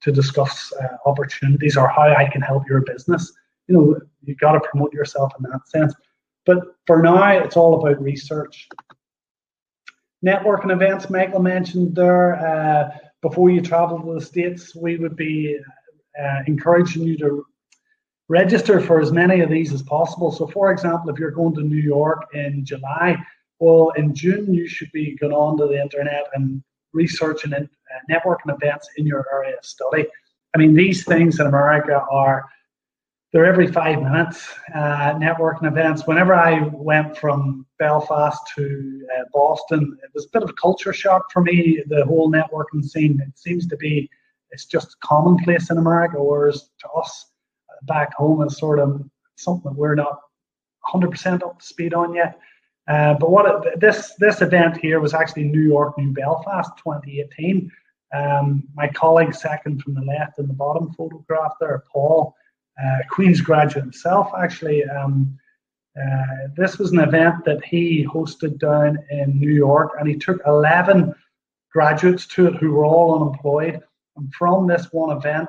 to 0.02 0.12
discuss 0.12 0.72
uh, 0.72 0.96
opportunities 1.06 1.76
or 1.76 1.88
how 1.88 2.14
I 2.14 2.28
can 2.28 2.42
help 2.42 2.68
your 2.68 2.80
business." 2.82 3.32
You 3.68 3.74
know, 3.74 4.00
you've 4.22 4.38
got 4.38 4.52
to 4.52 4.60
promote 4.60 4.92
yourself 4.92 5.32
in 5.38 5.50
that 5.50 5.68
sense. 5.68 5.94
But 6.46 6.58
for 6.86 7.02
now, 7.02 7.30
it's 7.38 7.56
all 7.56 7.80
about 7.80 8.02
research. 8.02 8.68
Networking 10.24 10.72
events, 10.72 11.08
Michael 11.08 11.40
mentioned 11.40 11.94
there. 11.94 12.34
Uh, 12.34 12.90
before 13.22 13.50
you 13.50 13.60
travel 13.60 14.00
to 14.00 14.14
the 14.14 14.20
States, 14.20 14.74
we 14.74 14.96
would 14.96 15.16
be 15.16 15.58
uh, 16.20 16.40
encouraging 16.46 17.02
you 17.02 17.16
to 17.18 17.44
register 18.28 18.80
for 18.80 19.00
as 19.00 19.12
many 19.12 19.40
of 19.40 19.50
these 19.50 19.72
as 19.72 19.82
possible. 19.82 20.30
So, 20.30 20.46
for 20.46 20.70
example, 20.70 21.10
if 21.10 21.18
you're 21.18 21.30
going 21.30 21.54
to 21.56 21.62
New 21.62 21.76
York 21.76 22.28
in 22.32 22.64
July, 22.64 23.16
well, 23.58 23.90
in 23.96 24.14
June, 24.14 24.54
you 24.54 24.66
should 24.66 24.90
be 24.92 25.16
going 25.16 25.32
on 25.32 25.58
to 25.58 25.66
the 25.66 25.80
internet 25.80 26.28
and 26.34 26.62
researching 26.92 27.52
uh, 27.52 27.66
networking 28.10 28.54
events 28.54 28.88
in 28.96 29.06
your 29.06 29.26
area 29.32 29.56
of 29.58 29.64
study. 29.64 30.06
I 30.54 30.58
mean, 30.58 30.74
these 30.74 31.04
things 31.04 31.40
in 31.40 31.46
America 31.46 32.04
are 32.10 32.46
they're 33.32 33.46
every 33.46 33.70
five 33.70 34.02
minutes 34.02 34.48
uh, 34.74 35.14
networking 35.14 35.66
events. 35.66 36.06
Whenever 36.06 36.34
I 36.34 36.62
went 36.72 37.16
from 37.16 37.64
Belfast 37.78 38.40
to 38.56 39.06
uh, 39.16 39.24
Boston, 39.32 39.96
it 40.02 40.10
was 40.14 40.26
a 40.26 40.28
bit 40.32 40.42
of 40.42 40.50
a 40.50 40.54
culture 40.54 40.92
shock 40.92 41.30
for 41.32 41.40
me. 41.40 41.82
The 41.86 42.04
whole 42.04 42.30
networking 42.30 42.84
scene. 42.84 43.20
It 43.24 43.38
seems 43.38 43.66
to 43.68 43.76
be 43.76 44.10
it's 44.50 44.64
just 44.64 44.98
commonplace 45.00 45.70
in 45.70 45.78
America, 45.78 46.16
whereas 46.22 46.70
to 46.80 46.88
us 46.90 47.26
uh, 47.70 47.74
back 47.86 48.12
home 48.14 48.42
it's 48.42 48.58
sort 48.58 48.80
of 48.80 49.08
something 49.36 49.70
that 49.70 49.78
we're 49.78 49.94
not 49.94 50.18
100% 50.92 51.42
up 51.42 51.60
to 51.60 51.64
speed 51.64 51.94
on 51.94 52.14
yet. 52.14 52.38
Uh, 52.88 53.14
but 53.14 53.30
what 53.30 53.66
it, 53.66 53.78
this 53.78 54.14
this 54.18 54.42
event 54.42 54.76
here 54.76 54.98
was 54.98 55.14
actually 55.14 55.44
New 55.44 55.60
York, 55.60 55.96
New 55.96 56.12
Belfast, 56.12 56.70
2018. 56.78 57.70
Um, 58.12 58.64
my 58.74 58.88
colleague, 58.88 59.34
second 59.34 59.82
from 59.82 59.94
the 59.94 60.00
left 60.00 60.40
in 60.40 60.48
the 60.48 60.52
bottom 60.52 60.92
photograph 60.94 61.52
there, 61.60 61.84
Paul 61.92 62.34
Queen's 63.10 63.40
graduate 63.40 63.84
himself, 63.84 64.30
actually. 64.36 64.84
Um, 64.84 65.38
uh, 66.00 66.48
this 66.56 66.78
was 66.78 66.92
an 66.92 67.00
event 67.00 67.44
that 67.44 67.64
he 67.64 68.06
hosted 68.06 68.58
down 68.58 68.98
in 69.10 69.38
New 69.38 69.52
York, 69.52 69.92
and 69.98 70.08
he 70.08 70.16
took 70.16 70.40
11 70.46 71.14
graduates 71.72 72.26
to 72.26 72.46
it 72.48 72.56
who 72.56 72.72
were 72.72 72.84
all 72.84 73.20
unemployed. 73.20 73.80
And 74.16 74.32
from 74.34 74.66
this 74.66 74.92
one 74.92 75.16
event, 75.16 75.48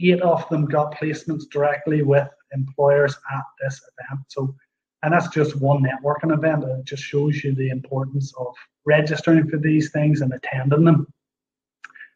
eight 0.00 0.20
of 0.22 0.48
them 0.48 0.66
got 0.66 0.94
placements 0.94 1.48
directly 1.50 2.02
with 2.02 2.28
employers 2.52 3.16
at 3.32 3.44
this 3.62 3.80
event. 3.98 4.24
So, 4.28 4.54
and 5.02 5.12
that's 5.12 5.28
just 5.28 5.60
one 5.60 5.82
networking 5.84 6.32
event. 6.32 6.64
And 6.64 6.80
it 6.80 6.86
just 6.86 7.02
shows 7.02 7.42
you 7.44 7.54
the 7.54 7.70
importance 7.70 8.32
of 8.38 8.54
registering 8.86 9.48
for 9.48 9.58
these 9.58 9.90
things 9.90 10.20
and 10.20 10.32
attending 10.32 10.84
them. 10.84 11.06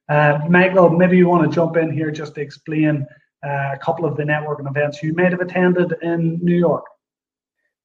Uh, 0.09 0.41
Michael, 0.49 0.91
maybe 0.91 1.19
you 1.19 1.29
want 1.29 1.49
to 1.49 1.55
jump 1.55 1.77
in 1.77 1.93
here 1.93 2.11
just 2.11 2.35
to 2.37 2.41
explain 2.41 3.07
uh, 3.45 3.71
a 3.73 3.79
couple 3.79 4.05
of 4.05 4.17
the 4.17 4.23
networking 4.23 4.69
events 4.69 5.03
you 5.03 5.15
might 5.15 5.33
have 5.33 5.41
attended 5.41 5.95
in 6.03 6.39
New 6.43 6.57
York. 6.57 6.85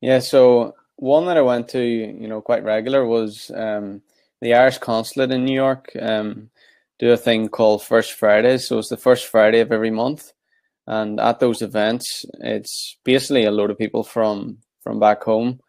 Yeah, 0.02 0.20
so 0.20 0.76
one 0.96 1.26
that 1.26 1.38
I 1.38 1.42
went 1.42 1.70
to, 1.70 1.82
you 1.82 2.28
know, 2.28 2.42
quite 2.42 2.64
regular 2.64 3.06
was 3.06 3.52
um, 3.56 4.02
the 4.42 4.54
Irish 4.54 4.80
consulate 4.80 5.32
in 5.32 5.46
New 5.46 5.54
York. 5.54 5.90
Um, 6.00 6.50
do 7.00 7.12
a 7.12 7.18
thing 7.18 7.50
called 7.50 7.84
First 7.84 8.14
Fridays, 8.14 8.68
so 8.68 8.80
it's 8.80 8.90
the 8.90 8.98
first 8.98 9.28
Friday 9.28 9.60
of 9.60 9.72
every 9.72 9.92
month, 9.92 10.32
and 10.88 11.20
at 11.20 11.40
those 11.40 11.62
events, 11.62 12.26
it's 12.40 12.98
basically 13.04 13.46
a 13.46 13.52
load 13.52 13.72
of 13.72 13.78
people 13.78 14.04
from 14.04 14.58
from 14.84 15.00
back 15.00 15.24
home 15.24 15.60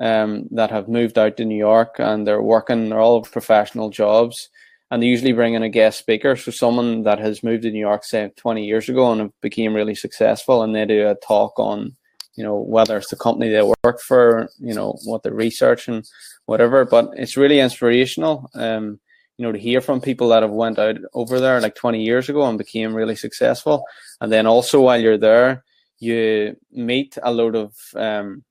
um, 0.00 0.48
that 0.52 0.70
have 0.70 0.88
moved 0.88 1.18
out 1.18 1.36
to 1.36 1.44
New 1.44 1.56
York 1.56 1.96
and 1.98 2.26
they're 2.26 2.42
working. 2.42 2.88
They're 2.88 3.00
all 3.00 3.22
professional 3.22 3.90
jobs 3.90 4.48
and 4.90 5.02
they 5.02 5.06
usually 5.06 5.32
bring 5.32 5.54
in 5.54 5.62
a 5.62 5.68
guest 5.68 5.98
speaker. 5.98 6.36
So 6.36 6.50
someone 6.50 7.04
that 7.04 7.18
has 7.18 7.42
moved 7.42 7.62
to 7.62 7.70
New 7.70 7.80
York, 7.80 8.04
say 8.04 8.30
20 8.36 8.64
years 8.64 8.88
ago, 8.88 9.12
and 9.12 9.32
became 9.40 9.74
really 9.74 9.94
successful, 9.94 10.62
and 10.62 10.74
they 10.74 10.84
do 10.84 11.08
a 11.08 11.14
talk 11.14 11.58
on, 11.58 11.96
you 12.36 12.44
know, 12.44 12.56
whether 12.56 12.96
it's 12.96 13.10
the 13.10 13.16
company 13.16 13.50
they 13.50 13.62
work 13.84 14.00
for, 14.00 14.48
you 14.58 14.74
know, 14.74 14.98
what 15.04 15.22
they 15.22 15.30
research 15.30 15.88
and 15.88 16.04
whatever. 16.46 16.84
But 16.84 17.10
it's 17.16 17.36
really 17.36 17.60
inspirational. 17.60 18.50
Um, 18.54 19.00
you 19.40 19.46
know 19.46 19.52
to 19.52 19.58
hear 19.58 19.80
from 19.80 20.02
people 20.02 20.28
that 20.28 20.42
have 20.42 20.50
went 20.50 20.78
out 20.78 20.98
over 21.14 21.40
there 21.40 21.62
like 21.62 21.74
20 21.74 22.02
years 22.02 22.28
ago 22.28 22.46
and 22.46 22.58
became 22.58 22.92
really 22.92 23.16
successful 23.16 23.86
and 24.20 24.30
then 24.30 24.46
also 24.46 24.82
while 24.82 25.00
you're 25.00 25.16
there 25.16 25.64
you 25.98 26.54
meet 26.70 27.16
a 27.22 27.32
load 27.32 27.56
of 27.56 27.74
um, 27.96 28.44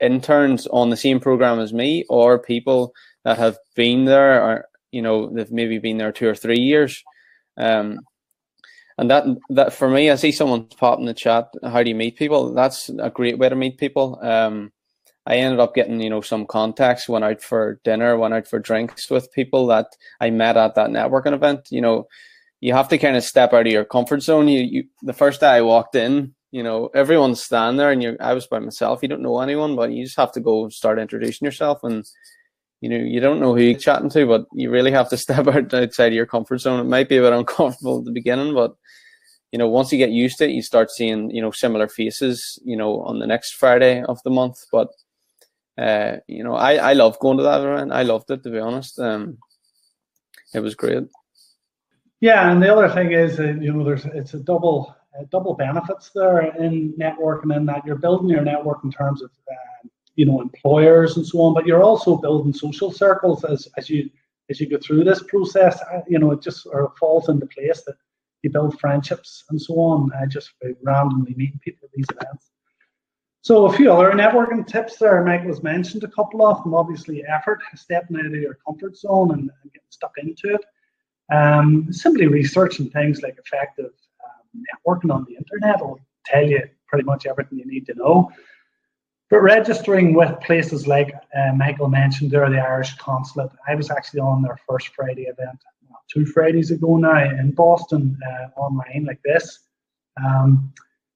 interns 0.00 0.68
on 0.68 0.90
the 0.90 0.96
same 0.96 1.18
program 1.18 1.58
as 1.58 1.72
me 1.72 2.04
or 2.08 2.38
people 2.38 2.92
that 3.24 3.38
have 3.38 3.58
been 3.74 4.04
there 4.04 4.66
you 4.92 5.02
know 5.02 5.30
they've 5.32 5.50
maybe 5.50 5.78
been 5.78 5.98
there 5.98 6.12
two 6.12 6.28
or 6.28 6.34
three 6.34 6.60
years. 6.60 7.02
Um, 7.56 8.00
and 8.98 9.10
that 9.10 9.24
that 9.50 9.72
for 9.72 9.88
me 9.88 10.10
i 10.10 10.14
see 10.14 10.30
someone 10.30 10.66
pop 10.66 10.98
in 10.98 11.06
the 11.06 11.14
chat 11.14 11.48
how 11.64 11.82
do 11.82 11.88
you 11.88 11.94
meet 11.94 12.16
people? 12.16 12.52
That's 12.54 12.90
a 12.90 13.10
great 13.10 13.38
way 13.38 13.48
to 13.48 13.56
meet 13.56 13.78
people. 13.78 14.18
Um, 14.22 14.72
i 15.26 15.36
ended 15.36 15.60
up 15.60 15.74
getting 15.74 16.00
you 16.00 16.10
know 16.10 16.20
some 16.20 16.46
contacts 16.46 17.08
went 17.08 17.24
out 17.24 17.42
for 17.42 17.80
dinner 17.84 18.16
went 18.16 18.34
out 18.34 18.46
for 18.46 18.58
drinks 18.58 19.10
with 19.10 19.32
people 19.32 19.66
that 19.66 19.86
i 20.20 20.30
met 20.30 20.56
at 20.56 20.74
that 20.74 20.90
networking 20.90 21.34
event. 21.34 21.68
You 21.70 21.80
know 21.80 22.08
you 22.60 22.74
have 22.74 22.88
to 22.88 22.98
kind 22.98 23.16
of 23.16 23.24
step 23.24 23.54
out 23.54 23.66
of 23.66 23.72
your 23.72 23.86
comfort 23.86 24.22
zone. 24.22 24.48
You, 24.48 24.60
you 24.60 24.84
the 25.02 25.14
first 25.14 25.40
day 25.40 25.48
i 25.48 25.62
walked 25.62 25.94
in 25.94 26.34
you 26.52 26.62
know, 26.62 26.90
everyone's 26.94 27.42
standing 27.42 27.76
there 27.76 27.92
and 27.92 28.02
you 28.02 28.16
I 28.20 28.34
was 28.34 28.46
by 28.46 28.58
myself. 28.58 29.00
You 29.02 29.08
don't 29.08 29.22
know 29.22 29.40
anyone, 29.40 29.76
but 29.76 29.92
you 29.92 30.04
just 30.04 30.16
have 30.16 30.32
to 30.32 30.40
go 30.40 30.68
start 30.68 30.98
introducing 30.98 31.46
yourself 31.46 31.84
and 31.84 32.04
you 32.80 32.88
know, 32.88 32.96
you 32.96 33.20
don't 33.20 33.40
know 33.40 33.54
who 33.54 33.62
you're 33.62 33.78
chatting 33.78 34.10
to, 34.10 34.26
but 34.26 34.46
you 34.52 34.70
really 34.70 34.90
have 34.90 35.08
to 35.10 35.16
step 35.24 35.46
out 35.46 35.72
outside 35.72 36.08
of 36.08 36.14
your 36.14 36.26
comfort 36.26 36.58
zone. 36.58 36.80
It 36.80 36.84
might 36.84 37.08
be 37.08 37.18
a 37.18 37.22
bit 37.22 37.32
uncomfortable 37.32 37.98
at 37.98 38.04
the 38.04 38.12
beginning, 38.12 38.54
but 38.54 38.74
you 39.52 39.58
know, 39.58 39.68
once 39.68 39.90
you 39.90 39.98
get 39.98 40.10
used 40.10 40.38
to 40.38 40.44
it, 40.44 40.52
you 40.52 40.62
start 40.62 40.90
seeing, 40.90 41.30
you 41.30 41.42
know, 41.42 41.50
similar 41.50 41.88
faces, 41.88 42.58
you 42.64 42.76
know, 42.76 43.00
on 43.00 43.18
the 43.18 43.26
next 43.26 43.54
Friday 43.54 44.02
of 44.04 44.22
the 44.22 44.30
month. 44.30 44.56
But 44.70 44.88
uh, 45.76 46.18
you 46.28 46.44
know, 46.44 46.54
I, 46.54 46.74
I 46.74 46.92
love 46.92 47.18
going 47.18 47.38
to 47.38 47.42
that 47.44 47.62
event. 47.62 47.92
I 47.92 48.02
loved 48.02 48.30
it 48.30 48.42
to 48.44 48.50
be 48.50 48.58
honest. 48.58 48.98
Um 48.98 49.38
it 50.52 50.60
was 50.60 50.74
great. 50.74 51.04
Yeah, 52.20 52.50
and 52.50 52.62
the 52.62 52.72
other 52.74 52.88
thing 52.88 53.12
is, 53.12 53.38
uh, 53.38 53.54
you 53.60 53.72
know, 53.72 53.84
there's 53.84 54.04
it's 54.04 54.34
a 54.34 54.40
double 54.40 54.94
uh, 55.18 55.24
double 55.30 55.54
benefits 55.54 56.10
there 56.14 56.40
in 56.56 56.92
networking 56.98 57.54
in 57.56 57.66
that 57.66 57.84
you're 57.86 57.96
building 57.96 58.28
your 58.28 58.42
network 58.42 58.84
in 58.84 58.90
terms 58.90 59.22
of 59.22 59.30
uh, 59.50 59.88
you 60.20 60.26
know 60.26 60.42
employers 60.42 61.16
and 61.16 61.26
so 61.26 61.40
on, 61.40 61.54
but 61.54 61.66
you're 61.66 61.82
also 61.82 62.16
building 62.16 62.52
social 62.52 62.92
circles 62.92 63.42
as 63.44 63.68
as 63.78 63.88
you 63.88 64.10
as 64.50 64.60
you 64.60 64.68
go 64.68 64.78
through 64.78 65.04
this 65.04 65.22
process. 65.22 65.80
Uh, 65.92 66.02
you 66.06 66.18
know, 66.18 66.30
it 66.32 66.42
just 66.42 66.62
sort 66.64 66.84
of 66.84 66.94
falls 66.98 67.30
into 67.30 67.46
place 67.46 67.80
that 67.86 67.96
you 68.42 68.50
build 68.50 68.78
friendships 68.78 69.44
and 69.48 69.60
so 69.66 69.74
on 69.74 70.10
uh, 70.12 70.26
just 70.26 70.50
randomly 70.82 71.34
meeting 71.40 71.60
people 71.64 71.86
at 71.88 71.92
these 71.94 72.10
events. 72.10 72.50
So 73.42 73.64
a 73.64 73.72
few 73.72 73.90
other 73.90 74.10
networking 74.12 74.66
tips 74.66 74.98
there. 74.98 75.24
Michael's 75.24 75.62
mentioned 75.62 76.04
a 76.04 76.08
couple 76.08 76.46
of 76.46 76.62
them. 76.62 76.74
Obviously, 76.74 77.24
effort, 77.24 77.60
stepping 77.74 78.18
out 78.18 78.26
of 78.26 78.34
your 78.34 78.58
comfort 78.66 78.98
zone 78.98 79.30
and, 79.32 79.50
and 79.62 79.72
getting 79.72 79.88
stuck 79.88 80.12
into 80.18 80.54
it. 80.56 80.64
Um, 81.34 81.90
simply 81.90 82.26
researching 82.26 82.90
things 82.90 83.22
like 83.22 83.38
effective 83.38 83.92
networking 84.68 85.14
on 85.14 85.24
the 85.28 85.36
internet 85.36 85.80
will 85.80 86.00
tell 86.26 86.46
you 86.46 86.62
pretty 86.88 87.04
much 87.04 87.24
everything 87.26 87.58
you 87.58 87.66
need 87.66 87.86
to 87.86 87.94
know. 87.94 88.30
But 89.30 89.42
registering 89.42 90.12
with 90.12 90.40
places 90.40 90.88
like 90.88 91.14
uh, 91.36 91.52
Michael 91.54 91.88
mentioned 91.88 92.32
there, 92.32 92.50
the 92.50 92.58
Irish 92.58 92.96
Consulate, 92.96 93.52
I 93.68 93.76
was 93.76 93.88
actually 93.88 94.20
on 94.20 94.42
their 94.42 94.58
first 94.68 94.88
Friday 94.88 95.22
event 95.22 95.62
two 96.12 96.26
Fridays 96.26 96.72
ago 96.72 96.96
now 96.96 97.22
in 97.22 97.52
Boston 97.52 98.18
uh, 98.28 98.60
online 98.60 99.04
like 99.06 99.20
this. 99.24 99.60
Um, 100.24 100.72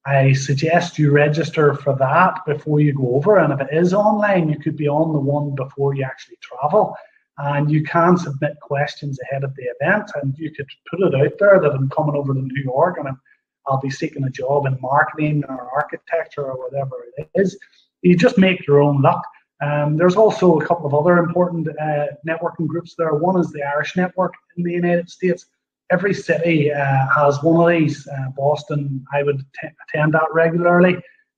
I 0.07 0.33
suggest 0.33 0.99
you 0.99 1.11
register 1.11 1.75
for 1.75 1.97
that 1.97 2.45
before 2.47 2.81
you 2.81 2.93
go 2.93 3.17
over. 3.17 3.39
And 3.39 3.53
if 3.53 3.61
it 3.61 3.75
is 3.75 3.93
online, 3.93 4.49
you 4.49 4.59
could 4.59 4.77
be 4.77 4.89
on 4.89 5.13
the 5.13 5.19
one 5.19 5.55
before 5.57 5.95
you 5.95 6.05
actually 6.05 6.39
travel. 6.41 6.95
And 7.39 7.71
you 7.71 7.83
can 7.83 8.17
submit 8.17 8.61
questions 8.61 9.19
ahead 9.23 9.43
of 9.43 9.57
the 9.57 9.65
event. 9.81 10.11
And 10.23 10.37
you 10.39 10.53
could 10.53 10.69
put 10.89 11.01
it 11.01 11.15
out 11.15 11.33
there 11.41 11.59
that 11.61 11.73
I'm 11.73 11.89
coming 11.89 12.15
over 12.15 12.33
to 12.33 12.41
New 12.41 12.63
York 12.63 12.99
and 12.99 13.09
I'm 13.09 13.21
I'll 13.67 13.81
be 13.81 13.91
seeking 13.91 14.25
a 14.25 14.31
job 14.31 14.67
in 14.67 14.79
marketing 14.81 15.43
or 15.49 15.71
architecture 15.75 16.45
or 16.45 16.59
whatever 16.59 17.07
it 17.17 17.31
is. 17.35 17.59
You 18.05 18.17
just 18.17 18.37
make 18.37 18.67
your 18.67 18.83
own 18.83 19.01
luck. 19.01 19.23
Um, 19.63 19.97
there's 19.97 20.17
also 20.17 20.59
a 20.59 20.67
couple 20.67 20.87
of 20.87 20.93
other 20.93 21.17
important 21.17 21.69
uh, 21.69 22.07
networking 22.29 22.67
groups 22.67 22.95
there. 22.97 23.15
One 23.15 23.41
is 23.41 23.51
the 23.51 23.63
Irish 23.63 23.97
Network 23.97 24.35
in 24.59 24.63
the 24.63 24.73
United 24.73 25.09
States. 25.09 25.47
Every 25.91 26.13
city 26.13 26.71
uh, 26.71 27.07
has 27.17 27.43
one 27.43 27.63
of 27.63 27.69
these. 27.81 28.07
Uh, 28.07 28.29
Boston, 28.37 29.05
I 29.15 29.23
would 29.23 29.39
t- 29.39 29.69
attend 29.89 30.13
that 30.13 30.29
regularly. 30.33 30.97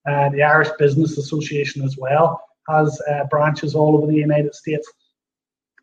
Uh, 0.09 0.29
the 0.31 0.43
Irish 0.43 0.71
Business 0.77 1.19
Association 1.19 1.85
as 1.85 1.97
well 1.97 2.41
has 2.69 3.01
uh, 3.09 3.25
branches 3.25 3.77
all 3.77 3.97
over 3.97 4.09
the 4.09 4.15
United 4.15 4.55
States. 4.55 4.91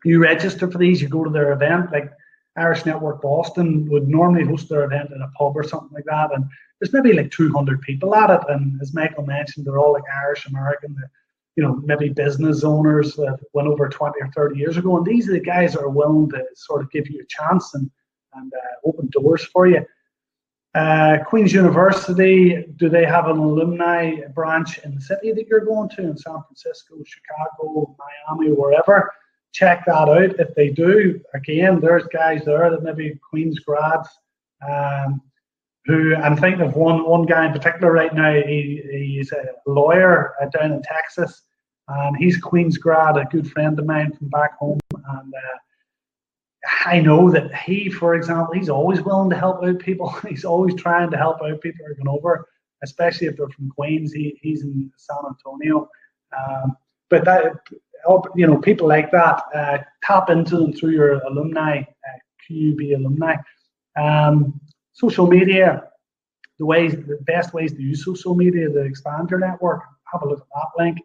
You 0.04 0.20
register 0.20 0.70
for 0.70 0.76
these, 0.76 1.00
you 1.00 1.08
go 1.08 1.24
to 1.24 1.30
their 1.30 1.52
event. 1.52 1.92
Like 1.92 2.12
Irish 2.58 2.84
Network 2.84 3.22
Boston 3.22 3.88
would 3.90 4.06
normally 4.06 4.44
host 4.44 4.68
their 4.68 4.84
event 4.84 5.10
in 5.14 5.22
a 5.22 5.30
pub 5.38 5.56
or 5.56 5.64
something 5.64 5.94
like 5.94 6.04
that, 6.04 6.34
and 6.34 6.44
there's 6.80 6.92
maybe 6.92 7.12
like 7.12 7.30
200 7.30 7.80
people 7.82 8.14
at 8.14 8.30
it. 8.30 8.40
And 8.48 8.80
as 8.80 8.94
Michael 8.94 9.26
mentioned, 9.26 9.66
they're 9.66 9.78
all 9.78 9.92
like 9.92 10.04
Irish 10.12 10.46
American, 10.46 10.96
you 11.56 11.62
know, 11.62 11.80
maybe 11.84 12.08
business 12.08 12.64
owners 12.64 13.14
that 13.16 13.38
went 13.52 13.68
over 13.68 13.88
20 13.88 14.14
or 14.20 14.30
30 14.34 14.58
years 14.58 14.76
ago. 14.76 14.96
And 14.96 15.06
these 15.06 15.28
are 15.28 15.32
the 15.32 15.40
guys 15.40 15.74
that 15.74 15.82
are 15.82 15.88
willing 15.88 16.28
to 16.30 16.44
sort 16.54 16.82
of 16.82 16.90
give 16.90 17.08
you 17.08 17.20
a 17.20 17.26
chance 17.26 17.74
and 17.74 17.90
and 18.36 18.52
uh, 18.52 18.88
open 18.88 19.08
doors 19.12 19.44
for 19.44 19.68
you. 19.68 19.86
Uh, 20.74 21.18
Queen's 21.24 21.52
University, 21.52 22.64
do 22.74 22.88
they 22.88 23.04
have 23.04 23.28
an 23.28 23.38
alumni 23.38 24.16
branch 24.34 24.78
in 24.78 24.96
the 24.96 25.00
city 25.00 25.30
that 25.30 25.46
you're 25.46 25.64
going 25.64 25.88
to 25.90 26.02
in 26.02 26.16
San 26.16 26.42
Francisco, 26.42 26.96
Chicago, 27.04 27.94
Miami, 27.96 28.50
wherever? 28.50 29.12
check 29.54 29.84
that 29.86 29.94
out. 29.94 30.38
If 30.38 30.54
they 30.54 30.68
do, 30.68 31.20
again, 31.32 31.80
there's 31.80 32.06
guys 32.08 32.44
there 32.44 32.68
that 32.70 32.82
maybe 32.82 33.18
Queen's 33.30 33.60
grads. 33.60 34.08
Um, 34.68 35.22
who 35.86 36.16
I'm 36.16 36.36
thinking 36.36 36.62
of 36.62 36.76
one 36.76 37.04
one 37.04 37.26
guy 37.26 37.46
in 37.46 37.52
particular 37.52 37.92
right 37.92 38.14
now. 38.14 38.32
He, 38.32 38.82
he's 38.90 39.32
a 39.32 39.44
lawyer 39.66 40.34
uh, 40.40 40.46
down 40.46 40.72
in 40.72 40.82
Texas, 40.82 41.42
and 41.88 42.16
he's 42.16 42.38
Queen's 42.38 42.78
grad, 42.78 43.16
a 43.16 43.24
good 43.24 43.50
friend 43.50 43.78
of 43.78 43.86
mine 43.86 44.12
from 44.12 44.28
back 44.28 44.56
home. 44.58 44.78
And 44.94 45.34
uh, 45.34 45.58
I 46.86 47.00
know 47.00 47.30
that 47.30 47.54
he, 47.54 47.90
for 47.90 48.14
example, 48.14 48.54
he's 48.54 48.70
always 48.70 49.02
willing 49.02 49.30
to 49.30 49.36
help 49.36 49.62
out 49.62 49.78
people. 49.78 50.08
he's 50.28 50.44
always 50.44 50.74
trying 50.74 51.10
to 51.10 51.16
help 51.16 51.42
out 51.42 51.60
people 51.60 51.84
who 51.84 51.92
are 51.92 51.94
going 51.94 52.08
over, 52.08 52.48
especially 52.82 53.26
if 53.26 53.36
they're 53.36 53.48
from 53.48 53.70
Queens. 53.70 54.12
He, 54.12 54.38
he's 54.40 54.62
in 54.62 54.90
San 54.96 55.18
Antonio. 55.28 55.88
Um, 56.36 56.76
but 57.10 57.24
that 57.26 57.52
you 58.34 58.46
know, 58.46 58.58
people 58.58 58.88
like 58.88 59.10
that, 59.10 59.42
uh, 59.54 59.78
tap 60.02 60.30
into 60.30 60.56
them 60.56 60.72
through 60.72 60.90
your 60.90 61.20
alumni, 61.20 61.80
uh, 61.80 62.18
QUB 62.48 62.96
alumni. 62.96 63.36
Um, 63.96 64.60
social 64.94 65.26
media, 65.26 65.84
the 66.58 66.66
ways, 66.66 66.92
the 66.92 67.18
best 67.22 67.52
ways 67.52 67.72
to 67.72 67.82
use 67.82 68.04
social 68.04 68.34
media 68.34 68.68
to 68.68 68.80
expand 68.80 69.30
your 69.30 69.40
network. 69.40 69.82
Have 70.12 70.22
a 70.22 70.28
look 70.28 70.40
at 70.40 70.46
that 70.54 70.82
link. 70.82 70.98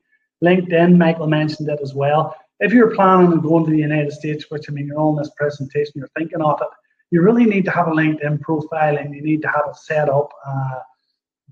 LinkedIn, 0.43 0.97
Michael 0.97 1.27
mentioned 1.27 1.69
it 1.69 1.79
as 1.81 1.93
well. 1.93 2.35
If 2.59 2.71
you're 2.71 2.95
planning 2.95 3.31
on 3.31 3.41
going 3.41 3.65
to 3.65 3.71
the 3.71 3.77
United 3.77 4.13
States, 4.13 4.45
which 4.49 4.69
I 4.69 4.73
mean, 4.73 4.87
you're 4.87 4.99
on 4.99 5.17
this 5.17 5.31
presentation, 5.35 5.93
you're 5.95 6.09
thinking 6.17 6.41
of 6.41 6.59
it, 6.61 6.67
you 7.11 7.21
really 7.21 7.45
need 7.45 7.65
to 7.65 7.71
have 7.71 7.87
a 7.87 7.91
LinkedIn 7.91 8.41
profile 8.41 8.97
and 8.97 9.13
you 9.13 9.21
need 9.21 9.41
to 9.41 9.47
have 9.47 9.63
it 9.67 9.75
set 9.75 10.09
up 10.09 10.29
uh, 10.45 10.79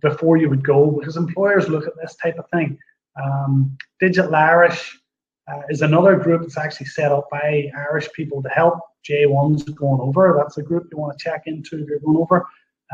before 0.01 0.37
you 0.37 0.49
would 0.49 0.63
go 0.63 0.91
because 0.91 1.17
employers 1.17 1.67
look 1.67 1.87
at 1.87 1.93
this 1.99 2.15
type 2.15 2.37
of 2.37 2.45
thing. 2.53 2.77
Um, 3.21 3.75
Digital 3.99 4.35
Irish, 4.35 4.99
uh, 5.47 5.61
is 5.69 5.81
another 5.81 6.17
group 6.17 6.41
that's 6.41 6.57
actually 6.57 6.87
set 6.87 7.11
up 7.11 7.29
by 7.31 7.71
Irish 7.89 8.11
people 8.13 8.43
to 8.43 8.49
help 8.49 8.79
J1s 9.09 9.73
going 9.75 10.01
over. 10.01 10.35
That's 10.37 10.57
a 10.57 10.63
group 10.63 10.87
you 10.91 10.97
want 10.97 11.17
to 11.17 11.23
check 11.23 11.43
into 11.45 11.81
if 11.81 11.87
you're 11.87 11.99
going 11.99 12.17
over. 12.17 12.45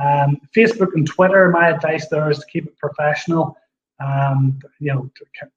Um, 0.01 0.37
Facebook 0.55 0.93
and 0.95 1.05
Twitter, 1.05 1.49
my 1.49 1.69
advice 1.69 2.07
there 2.07 2.29
is 2.29 2.39
to 2.39 2.45
keep 2.51 2.65
it 2.65 2.77
professional. 2.77 3.55
Um, 3.99 4.59
you 4.79 4.93
know, 4.93 5.11
to, 5.15 5.47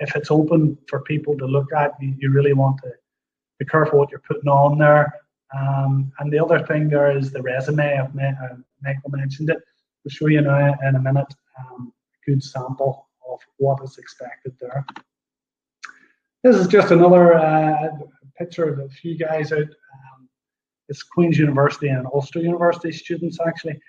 if 0.00 0.14
it's 0.16 0.30
open 0.30 0.76
for 0.88 1.00
people 1.02 1.36
to 1.38 1.46
look 1.46 1.72
at, 1.72 1.92
you, 2.00 2.14
you, 2.18 2.30
really 2.30 2.52
want 2.52 2.78
to 2.82 2.90
be 3.58 3.64
careful 3.64 3.98
what 3.98 4.10
you're 4.10 4.20
putting 4.20 4.48
on 4.48 4.78
there. 4.78 5.12
Um, 5.56 6.12
and 6.18 6.32
the 6.32 6.38
other 6.38 6.64
thing 6.66 6.88
there 6.88 7.16
is 7.16 7.30
the 7.30 7.42
resume. 7.42 7.98
I've 7.98 8.14
met, 8.14 8.34
uh, 8.42 8.56
Michael 8.82 9.10
mentioned 9.10 9.50
it. 9.50 9.58
We'll 10.04 10.10
show 10.10 10.26
you 10.26 10.42
now 10.42 10.74
in 10.86 10.96
a 10.96 11.00
minute 11.00 11.32
um, 11.58 11.92
a 11.92 12.30
good 12.30 12.42
sample 12.42 13.08
of 13.28 13.40
what 13.56 13.82
is 13.82 13.98
expected 13.98 14.54
there. 14.60 14.84
This 16.42 16.56
is 16.56 16.66
just 16.68 16.90
another 16.90 17.34
uh, 17.34 17.88
picture 18.38 18.64
of 18.64 18.78
a 18.78 18.88
few 18.88 19.16
guys 19.16 19.52
out. 19.52 19.60
Um, 19.60 20.28
it's 20.88 21.02
Queen's 21.02 21.38
University 21.38 21.88
and 21.88 22.06
Ulster 22.06 22.40
University 22.40 22.92
students 22.92 23.38
actually. 23.46 23.80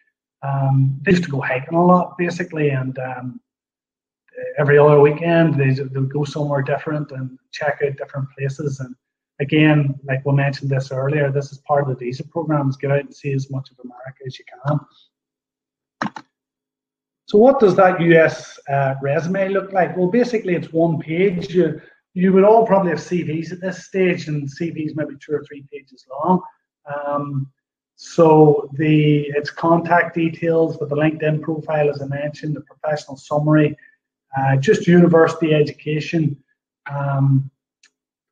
Um, 0.44 1.00
they 1.02 1.12
used 1.12 1.24
to 1.24 1.32
go 1.32 1.42
hiking 1.42 1.78
a 1.78 1.86
lot 1.86 2.18
basically, 2.18 2.70
and 2.70 2.98
um, 3.00 3.40
every 4.58 4.78
other 4.78 5.00
weekend 5.00 5.56
they 5.56 5.72
they 5.72 6.02
go 6.02 6.24
somewhere 6.24 6.62
different 6.62 7.12
and 7.12 7.38
check 7.52 7.80
out 7.86 7.98
different 7.98 8.28
places. 8.38 8.80
And 8.80 8.96
again, 9.40 9.96
like 10.04 10.26
we 10.26 10.34
mentioned 10.34 10.70
this 10.70 10.92
earlier, 10.92 11.32
this 11.32 11.52
is 11.52 11.60
part 11.60 11.84
of 11.84 11.90
the 11.90 12.06
visa 12.06 12.24
programs. 12.26 12.78
Get 12.78 12.92
out 12.92 13.00
and 13.00 13.16
see 13.16 13.34
as 13.34 13.50
much 13.50 13.72
of 13.72 13.80
America 13.84 14.24
as 14.26 14.38
you 14.40 14.46
can. 14.64 14.80
So 17.28 17.40
what 17.40 17.60
does 17.60 17.76
that 17.76 18.00
US 18.00 18.60
uh, 18.70 18.96
resume 19.02 19.50
look 19.50 19.72
like? 19.74 19.98
Well, 19.98 20.08
basically 20.12 20.56
it's 20.56 20.72
one 20.72 21.00
page. 21.00 21.54
You, 21.54 21.82
you 22.15 22.32
would 22.32 22.45
all 22.45 22.65
probably 22.65 22.91
have 22.91 22.99
CVs 22.99 23.51
at 23.51 23.60
this 23.60 23.86
stage, 23.86 24.30
and 24.30 24.47
CVs 24.47 24.95
maybe 24.95 25.15
two 25.19 25.34
or 25.34 25.43
three 25.43 25.65
pages 25.71 26.06
long. 26.10 26.41
Um, 26.86 27.51
so 27.97 28.69
the 28.73 29.28
its 29.36 29.49
contact 29.49 30.15
details 30.15 30.78
with 30.80 30.89
the 30.89 30.95
LinkedIn 30.95 31.41
profile, 31.41 31.89
as 31.89 32.01
I 32.01 32.08
mentioned, 32.08 32.56
the 32.56 32.62
professional 32.62 33.17
summary, 33.17 33.78
uh, 34.38 34.56
just 34.56 34.88
university 34.88 35.54
education, 35.54 36.41
um, 36.89 37.51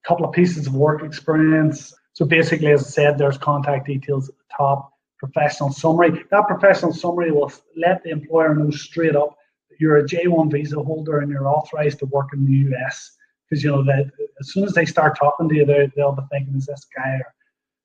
a 0.03 0.07
couple 0.07 0.25
of 0.25 0.31
pieces 0.31 0.65
of 0.65 0.75
work 0.75 1.03
experience. 1.03 1.93
So 2.13 2.25
basically, 2.25 2.71
as 2.71 2.87
I 2.87 2.89
said, 2.89 3.17
there's 3.17 3.37
contact 3.37 3.87
details 3.87 4.29
at 4.29 4.35
the 4.35 4.55
top, 4.57 4.93
professional 5.17 5.71
summary. 5.71 6.23
That 6.31 6.47
professional 6.47 6.93
summary 6.93 7.31
will 7.31 7.51
let 7.75 8.01
the 8.03 8.11
employer 8.11 8.55
know 8.55 8.71
straight 8.71 9.15
up 9.15 9.35
that 9.69 9.79
you're 9.79 9.97
a 9.97 10.03
J1 10.03 10.51
visa 10.51 10.81
holder 10.81 11.19
and 11.19 11.29
you're 11.29 11.49
authorized 11.49 11.99
to 11.99 12.05
work 12.05 12.29
in 12.33 12.45
the 12.45 12.75
US. 12.75 13.17
Because 13.53 13.63
you 13.63 13.71
know 13.71 13.83
that 13.83 14.09
as 14.39 14.51
soon 14.51 14.63
as 14.63 14.73
they 14.73 14.83
start 14.83 15.15
talking 15.15 15.47
to 15.47 15.55
you, 15.55 15.65
they'll 15.65 16.11
be 16.11 16.23
thinking, 16.31 16.55
"Is 16.55 16.65
this 16.65 16.87
guy 16.95 17.17
or 17.17 17.35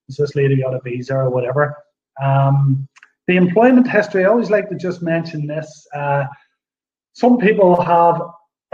is 0.09 0.17
this 0.17 0.35
lady 0.35 0.63
got 0.63 0.73
a 0.73 0.81
visa 0.81 1.15
or 1.15 1.29
whatever?" 1.29 1.77
Um, 2.23 2.89
the 3.27 3.37
employment 3.37 3.87
history. 3.87 4.25
I 4.25 4.29
always 4.29 4.51
like 4.51 4.71
to 4.71 4.77
just 4.77 5.03
mention 5.03 5.47
this. 5.47 5.87
Uh, 5.95 6.25
some 7.13 7.37
people 7.37 7.79
have 7.83 8.19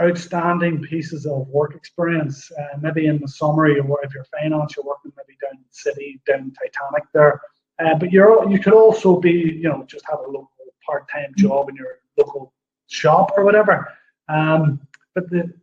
outstanding 0.01 0.81
pieces 0.81 1.25
of 1.25 1.49
work 1.49 1.75
experience. 1.75 2.49
Uh, 2.57 2.77
maybe 2.79 3.07
in 3.07 3.19
the 3.19 3.27
summary, 3.27 3.77
or 3.77 3.99
if 4.05 4.13
you're 4.13 4.23
finance, 4.25 4.77
you're 4.77 4.85
working 4.85 5.11
maybe 5.17 5.37
down 5.41 5.57
in 5.57 5.65
the 5.69 5.77
city, 5.85 6.21
down 6.25 6.53
Titanic 6.53 7.03
there. 7.13 7.41
Uh, 7.79 7.95
but 7.95 8.09
you're 8.13 8.49
you 8.49 8.57
could 8.57 8.71
also 8.73 9.19
be, 9.19 9.31
you 9.31 9.67
know, 9.67 9.83
just 9.85 10.05
have 10.09 10.19
a 10.19 10.31
local 10.37 10.49
part-time 10.85 11.33
job 11.35 11.67
in 11.67 11.75
your 11.75 11.99
local 12.17 12.53
shop 12.87 13.33
or 13.35 13.43
whatever. 13.43 13.85
Um, 14.29 14.79
but 15.13 15.29
the 15.29 15.53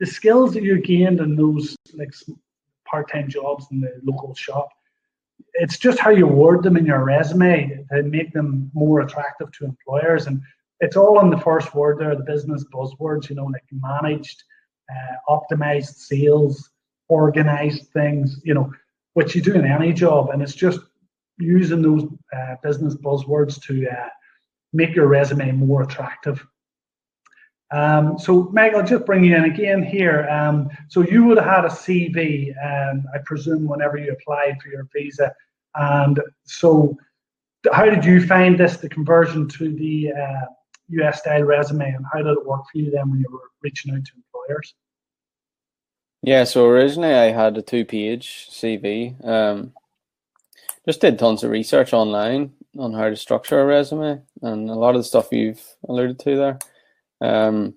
the 0.00 0.06
skills 0.06 0.52
that 0.54 0.62
you 0.62 0.80
gained 0.80 1.20
in 1.20 1.36
those 1.36 1.76
like 1.94 2.12
part-time 2.88 3.28
jobs 3.28 3.66
in 3.70 3.80
the 3.80 3.92
local 4.04 4.34
shop, 4.34 4.68
it's 5.54 5.78
just 5.78 5.98
how 5.98 6.10
you 6.10 6.26
word 6.26 6.62
them 6.62 6.76
in 6.76 6.86
your 6.86 7.04
resume 7.04 7.84
to 7.92 8.02
make 8.02 8.32
them 8.32 8.70
more 8.74 9.00
attractive 9.00 9.50
to 9.52 9.64
employers. 9.64 10.26
And 10.26 10.40
it's 10.80 10.96
all 10.96 11.20
in 11.20 11.30
the 11.30 11.38
first 11.38 11.74
word 11.74 11.98
there, 11.98 12.14
the 12.14 12.24
business 12.24 12.64
buzzwords, 12.72 13.28
you 13.28 13.36
know, 13.36 13.46
like 13.46 13.64
managed, 13.72 14.42
uh, 14.90 15.32
optimized 15.34 15.94
sales, 15.94 16.70
organized 17.08 17.88
things, 17.92 18.40
you 18.44 18.54
know, 18.54 18.70
which 19.14 19.34
you 19.34 19.40
do 19.40 19.54
in 19.54 19.64
any 19.64 19.92
job. 19.92 20.30
And 20.30 20.42
it's 20.42 20.54
just 20.54 20.80
using 21.38 21.82
those 21.82 22.04
uh, 22.36 22.56
business 22.62 22.94
buzzwords 22.94 23.60
to 23.62 23.88
uh, 23.88 24.08
make 24.72 24.94
your 24.94 25.06
resume 25.06 25.52
more 25.52 25.82
attractive. 25.82 26.46
Um, 27.72 28.18
so, 28.18 28.48
Meg, 28.52 28.74
I'll 28.74 28.84
just 28.84 29.06
bring 29.06 29.24
you 29.24 29.34
in 29.36 29.44
again 29.44 29.82
here. 29.82 30.28
Um, 30.28 30.68
so, 30.88 31.02
you 31.02 31.24
would 31.24 31.38
have 31.38 31.46
had 31.46 31.64
a 31.64 31.68
CV, 31.68 32.54
um, 32.64 33.04
I 33.14 33.18
presume, 33.24 33.66
whenever 33.66 33.96
you 33.96 34.12
applied 34.12 34.60
for 34.62 34.68
your 34.68 34.88
visa. 34.94 35.32
And 35.74 36.20
so, 36.44 36.96
how 37.72 37.86
did 37.86 38.04
you 38.04 38.24
find 38.26 38.58
this, 38.58 38.76
the 38.76 38.88
conversion 38.88 39.48
to 39.48 39.74
the 39.74 40.12
uh, 40.12 40.46
US 40.88 41.20
style 41.20 41.42
resume, 41.42 41.92
and 41.92 42.04
how 42.12 42.22
did 42.22 42.32
it 42.32 42.46
work 42.46 42.62
for 42.70 42.78
you 42.78 42.90
then 42.90 43.10
when 43.10 43.20
you 43.20 43.26
were 43.30 43.50
reaching 43.62 43.94
out 43.94 44.04
to 44.04 44.12
employers? 44.16 44.74
Yeah, 46.22 46.44
so 46.44 46.66
originally 46.66 47.14
I 47.14 47.30
had 47.30 47.56
a 47.56 47.62
two 47.62 47.84
page 47.84 48.48
CV. 48.50 49.24
Um, 49.24 49.72
just 50.86 51.00
did 51.00 51.18
tons 51.18 51.42
of 51.42 51.50
research 51.50 51.92
online 51.92 52.52
on 52.78 52.92
how 52.92 53.08
to 53.08 53.16
structure 53.16 53.60
a 53.60 53.64
resume 53.64 54.22
and 54.42 54.70
a 54.70 54.74
lot 54.74 54.94
of 54.94 55.00
the 55.00 55.04
stuff 55.04 55.32
you've 55.32 55.62
alluded 55.88 56.18
to 56.20 56.36
there. 56.36 56.58
Um, 57.20 57.74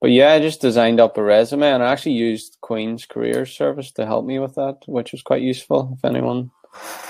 but 0.00 0.10
yeah, 0.10 0.32
I 0.32 0.40
just 0.40 0.60
designed 0.60 1.00
up 1.00 1.16
a 1.16 1.22
resume 1.22 1.66
and 1.66 1.82
I 1.82 1.90
actually 1.90 2.12
used 2.12 2.58
Queen's 2.60 3.06
Career 3.06 3.46
Service 3.46 3.90
to 3.92 4.04
help 4.04 4.26
me 4.26 4.38
with 4.38 4.54
that, 4.56 4.82
which 4.86 5.12
was 5.12 5.22
quite 5.22 5.42
useful 5.42 5.96
if 5.96 6.04
anyone 6.04 6.50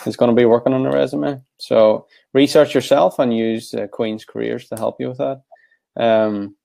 is 0.07 0.17
going 0.17 0.31
to 0.31 0.41
be 0.41 0.45
working 0.45 0.73
on 0.73 0.87
a 0.87 0.93
resume. 0.93 1.43
So 1.59 2.07
research 2.33 2.75
yourself 2.75 3.19
and 3.19 3.37
use 3.37 3.75
uh, 3.75 3.89
Queen's 3.89 4.25
Careers 4.25 4.69
to 4.69 4.77
help 4.77 5.01
you 5.01 5.09
with 5.09 5.19
that. 5.19 5.43
Um, 5.97 6.57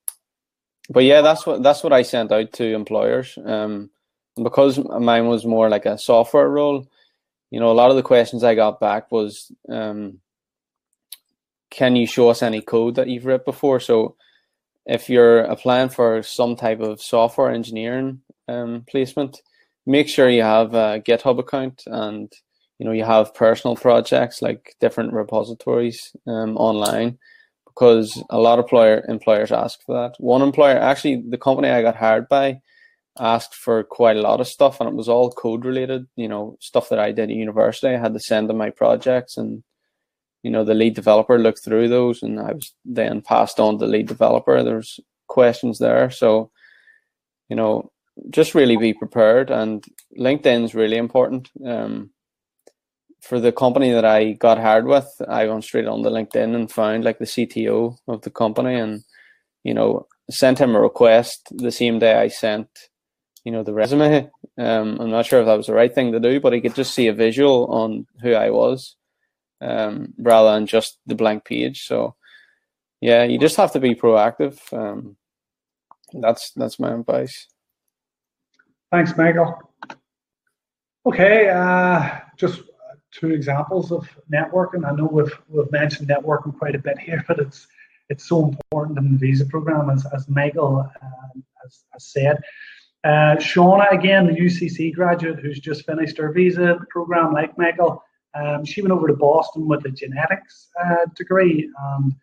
but 0.88 1.04
yeah, 1.04 1.20
that's 1.20 1.46
what 1.46 1.62
that's 1.62 1.82
what 1.82 1.92
I 1.92 2.02
sent 2.02 2.32
out 2.32 2.52
to 2.54 2.74
employers. 2.74 3.38
Um, 3.44 3.90
because 4.40 4.78
mine 4.78 5.26
was 5.26 5.44
more 5.44 5.68
like 5.68 5.86
a 5.86 5.98
software 5.98 6.48
role, 6.48 6.86
you 7.50 7.60
know, 7.60 7.70
a 7.70 7.74
lot 7.74 7.90
of 7.90 7.96
the 7.96 8.02
questions 8.02 8.44
I 8.44 8.54
got 8.54 8.80
back 8.80 9.10
was, 9.10 9.50
um, 9.68 10.20
can 11.70 11.96
you 11.96 12.06
show 12.06 12.28
us 12.28 12.42
any 12.42 12.60
code 12.60 12.94
that 12.96 13.08
you've 13.08 13.26
written 13.26 13.44
before? 13.44 13.80
So 13.80 14.16
if 14.90 15.08
you're 15.08 15.42
applying 15.42 15.88
for 15.88 16.22
some 16.22 16.56
type 16.56 16.80
of 16.80 17.00
software 17.00 17.52
engineering 17.52 18.20
um, 18.48 18.84
placement, 18.90 19.40
make 19.86 20.08
sure 20.08 20.28
you 20.28 20.42
have 20.42 20.74
a 20.74 21.00
GitHub 21.06 21.38
account 21.38 21.84
and 21.86 22.30
you 22.78 22.84
know 22.84 22.92
you 22.92 23.04
have 23.04 23.34
personal 23.34 23.76
projects 23.76 24.42
like 24.42 24.74
different 24.80 25.12
repositories 25.12 26.14
um, 26.26 26.56
online 26.56 27.18
because 27.66 28.20
a 28.30 28.38
lot 28.38 28.58
of 28.58 28.64
employer 28.64 29.04
employers 29.08 29.52
ask 29.52 29.80
for 29.86 29.94
that. 29.94 30.16
One 30.18 30.42
employer, 30.42 30.76
actually, 30.76 31.22
the 31.28 31.38
company 31.38 31.68
I 31.68 31.82
got 31.82 31.94
hired 31.94 32.28
by, 32.28 32.60
asked 33.16 33.54
for 33.54 33.84
quite 33.84 34.16
a 34.16 34.22
lot 34.22 34.40
of 34.40 34.48
stuff, 34.48 34.80
and 34.80 34.88
it 34.88 34.96
was 34.96 35.08
all 35.08 35.30
code 35.30 35.64
related. 35.64 36.06
You 36.16 36.28
know, 36.28 36.56
stuff 36.60 36.88
that 36.88 36.98
I 36.98 37.12
did 37.12 37.30
at 37.30 37.36
university. 37.36 37.94
I 37.94 37.98
had 37.98 38.14
to 38.14 38.20
send 38.20 38.50
them 38.50 38.56
my 38.56 38.70
projects, 38.70 39.36
and 39.36 39.62
you 40.42 40.50
know, 40.50 40.64
the 40.64 40.74
lead 40.74 40.94
developer 40.94 41.38
looked 41.38 41.64
through 41.64 41.88
those, 41.88 42.22
and 42.22 42.40
I 42.40 42.52
was 42.52 42.74
then 42.84 43.22
passed 43.22 43.60
on 43.60 43.78
to 43.78 43.86
the 43.86 43.90
lead 43.90 44.08
developer. 44.08 44.62
There's 44.62 45.00
questions 45.28 45.78
there, 45.78 46.10
so 46.10 46.50
you 47.50 47.56
know, 47.56 47.90
just 48.30 48.54
really 48.54 48.76
be 48.76 48.94
prepared. 48.94 49.50
And 49.50 49.84
LinkedIn 50.18 50.64
is 50.64 50.74
really 50.74 50.96
important. 50.96 51.50
Um, 51.66 52.10
for 53.20 53.38
the 53.38 53.52
company 53.52 53.90
that 53.90 54.04
I 54.04 54.32
got 54.32 54.56
hired 54.56 54.86
with, 54.86 55.10
I 55.28 55.46
went 55.46 55.64
straight 55.64 55.86
on 55.86 56.02
the 56.02 56.10
LinkedIn 56.10 56.54
and 56.54 56.70
found 56.70 57.04
like 57.04 57.18
the 57.18 57.26
CTO 57.26 57.96
of 58.08 58.22
the 58.22 58.30
company 58.30 58.76
and, 58.76 59.02
you 59.62 59.74
know, 59.74 60.06
sent 60.30 60.58
him 60.58 60.74
a 60.74 60.80
request 60.80 61.48
the 61.50 61.72
same 61.72 61.98
day 61.98 62.14
I 62.14 62.28
sent, 62.28 62.68
you 63.44 63.52
know, 63.52 63.62
the 63.62 63.74
resume. 63.74 64.30
Um, 64.56 64.98
I'm 65.00 65.10
not 65.10 65.26
sure 65.26 65.40
if 65.40 65.46
that 65.46 65.56
was 65.56 65.66
the 65.66 65.74
right 65.74 65.94
thing 65.94 66.12
to 66.12 66.20
do, 66.20 66.40
but 66.40 66.52
he 66.52 66.60
could 66.60 66.74
just 66.74 66.94
see 66.94 67.08
a 67.08 67.12
visual 67.12 67.66
on 67.66 68.06
who 68.22 68.32
I 68.32 68.50
was, 68.50 68.96
um, 69.60 70.14
rather 70.18 70.52
than 70.52 70.66
just 70.66 70.98
the 71.06 71.14
blank 71.14 71.44
page. 71.44 71.86
So, 71.86 72.16
yeah, 73.00 73.24
you 73.24 73.38
just 73.38 73.56
have 73.56 73.72
to 73.72 73.80
be 73.80 73.94
proactive. 73.94 74.58
Um, 74.72 75.16
that's 76.12 76.52
that's 76.52 76.78
my 76.78 76.92
advice. 76.92 77.46
Thanks, 78.90 79.16
Michael. 79.16 79.56
Okay, 81.06 81.48
uh, 81.48 82.18
just 82.36 82.62
two 83.12 83.30
examples 83.30 83.92
of 83.92 84.08
networking. 84.32 84.86
I 84.86 84.94
know 84.94 85.08
we've 85.10 85.32
we've 85.48 85.70
mentioned 85.70 86.08
networking 86.08 86.56
quite 86.58 86.74
a 86.74 86.78
bit 86.78 86.98
here, 86.98 87.24
but 87.28 87.38
it's 87.38 87.66
it's 88.08 88.28
so 88.28 88.46
important 88.48 88.98
in 88.98 89.12
the 89.12 89.18
visa 89.18 89.46
program, 89.46 89.90
as 89.90 90.06
as 90.12 90.28
Michael 90.28 90.80
uh, 90.80 91.06
has, 91.62 91.84
has, 91.92 92.06
said. 92.06 92.38
Uh, 93.02 93.36
Shauna, 93.36 93.90
again, 93.92 94.26
the 94.26 94.34
UCC 94.34 94.92
graduate 94.92 95.38
who's 95.38 95.58
just 95.58 95.86
finished 95.86 96.18
her 96.18 96.32
visa 96.32 96.78
program, 96.90 97.32
like 97.32 97.56
Michael, 97.56 98.04
um, 98.34 98.64
she 98.64 98.82
went 98.82 98.92
over 98.92 99.08
to 99.08 99.14
Boston 99.14 99.66
with 99.66 99.84
a 99.84 99.90
genetics 99.90 100.68
uh, 100.82 101.06
degree. 101.16 101.70
And 101.78 102.14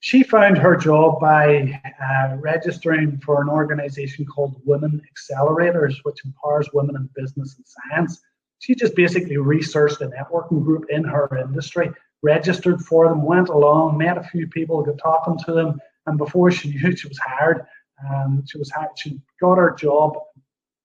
she 0.00 0.22
found 0.22 0.58
her 0.58 0.76
job 0.76 1.20
by 1.20 1.80
uh, 2.02 2.36
registering 2.36 3.18
for 3.24 3.40
an 3.40 3.48
organization 3.48 4.26
called 4.26 4.60
Women 4.64 5.00
Accelerators, 5.12 5.96
which 6.02 6.24
empowers 6.24 6.68
women 6.72 6.96
in 6.96 7.08
business 7.14 7.56
and 7.56 7.66
science 7.66 8.20
she 8.64 8.74
just 8.74 8.94
basically 8.96 9.36
researched 9.36 10.00
a 10.00 10.08
networking 10.08 10.64
group 10.64 10.86
in 10.88 11.04
her 11.04 11.28
industry, 11.36 11.90
registered 12.22 12.80
for 12.80 13.06
them, 13.06 13.22
went 13.22 13.50
along, 13.50 13.98
met 13.98 14.16
a 14.16 14.22
few 14.22 14.46
people, 14.46 14.82
got 14.82 14.96
talking 14.96 15.38
to 15.44 15.52
them, 15.52 15.78
and 16.06 16.16
before 16.16 16.50
she 16.50 16.70
knew 16.74 16.96
she 16.96 17.06
was 17.06 17.18
hired, 17.18 17.66
um, 18.08 18.42
she 18.48 18.56
was 18.56 18.70
hired, 18.70 18.90
she 18.96 19.20
got 19.38 19.58
her 19.58 19.76
job 19.78 20.16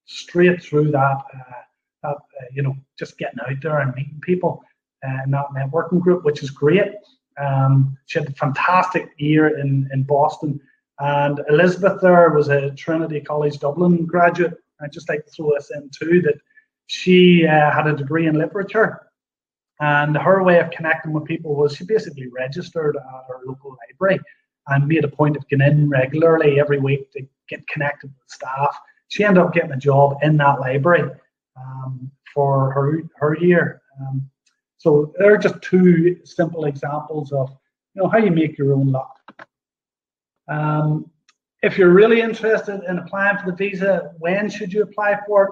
straight 0.06 0.62
through 0.62 0.92
that, 0.92 1.24
uh, 1.34 1.62
uh, 2.04 2.14
you 2.54 2.62
know, 2.62 2.76
just 2.98 3.18
getting 3.18 3.40
out 3.40 3.62
there 3.62 3.80
and 3.80 3.94
meeting 3.96 4.20
people 4.22 4.64
uh, 5.08 5.24
in 5.24 5.32
that 5.32 5.48
networking 5.56 6.00
group, 6.00 6.24
which 6.24 6.44
is 6.44 6.50
great. 6.50 6.94
Um, 7.40 7.98
she 8.06 8.20
had 8.20 8.28
a 8.28 8.34
fantastic 8.34 9.12
year 9.18 9.60
in, 9.60 9.90
in 9.94 10.04
Boston. 10.04 10.60
And 11.00 11.42
Elizabeth 11.50 12.02
there 12.02 12.30
was 12.32 12.50
a 12.50 12.72
Trinity 12.72 13.22
College 13.22 13.60
Dublin 13.60 14.06
graduate. 14.06 14.58
I'd 14.82 14.92
just 14.92 15.10
like 15.10 15.26
to 15.26 15.32
throw 15.32 15.54
this 15.54 15.72
in 15.74 15.90
too 15.98 16.22
that 16.24 16.36
she 16.88 17.46
uh, 17.46 17.72
had 17.72 17.88
a 17.88 17.96
degree 17.96 18.28
in 18.28 18.36
literature, 18.36 19.08
and 19.80 20.18
her 20.18 20.44
way 20.44 20.60
of 20.60 20.72
connecting 20.72 21.14
with 21.14 21.26
people 21.26 21.56
was 21.56 21.76
she 21.76 21.86
basically 21.86 22.28
registered 22.28 22.98
at 22.98 23.24
her 23.28 23.42
local 23.46 23.78
library 23.88 24.20
and 24.68 24.88
made 24.88 25.06
a 25.06 25.10
point 25.10 25.38
of 25.38 25.48
getting 25.48 25.68
in 25.68 25.90
regularly 25.90 26.60
every 26.60 26.80
week 26.80 27.12
to 27.12 27.22
get 27.48 27.66
connected 27.68 28.08
with 28.08 28.30
staff. 28.30 28.76
She 29.10 29.24
ended 29.24 29.44
up 29.44 29.54
getting 29.54 29.72
a 29.72 29.78
job 29.78 30.18
in 30.22 30.38
that 30.38 30.60
library 30.60 31.10
um, 31.60 32.12
for 32.34 32.72
her 32.72 33.04
her 33.18 33.38
year. 33.38 33.82
Um, 34.00 34.30
so 34.78 35.14
there 35.18 35.34
are 35.34 35.38
just 35.38 35.62
two 35.62 36.18
simple 36.24 36.66
examples 36.66 37.32
of 37.32 37.50
you 37.96 38.02
know 38.02 38.10
how 38.10 38.18
you 38.18 38.32
make 38.32 38.58
your 38.58 38.74
own 38.74 38.92
luck. 38.92 39.18
Um, 40.48 41.12
if 41.62 41.78
you're 41.78 41.94
really 41.94 42.22
interested 42.22 42.82
in 42.88 43.00
applying 43.00 43.38
for 43.38 43.52
the 43.52 43.58
visa, 43.58 44.14
when 44.20 44.50
should 44.50 44.72
you 44.72 44.84
apply 44.84 45.20
for 45.28 45.48
it? 45.48 45.52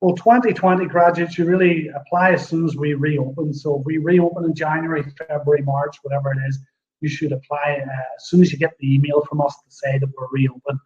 Well, 0.00 0.16
2020 0.16 0.86
graduates, 0.86 1.38
you 1.38 1.44
really 1.44 1.88
apply 1.88 2.32
as 2.32 2.48
soon 2.48 2.64
as 2.64 2.74
we 2.74 2.94
reopen. 2.94 3.54
So 3.54 3.78
if 3.78 3.86
we 3.86 3.98
reopen 3.98 4.44
in 4.44 4.54
January, 4.54 5.04
February, 5.28 5.62
March, 5.62 5.96
whatever 6.02 6.32
it 6.32 6.38
is, 6.48 6.58
you 7.00 7.08
should 7.08 7.32
apply 7.32 7.84
uh, 7.84 8.16
as 8.16 8.28
soon 8.28 8.40
as 8.40 8.52
you 8.52 8.58
get 8.58 8.72
the 8.80 8.94
email 8.94 9.24
from 9.28 9.40
us 9.40 9.54
to 9.54 9.70
say 9.70 9.98
that 9.98 10.08
we're 10.16 10.26
reopen. 10.32 10.80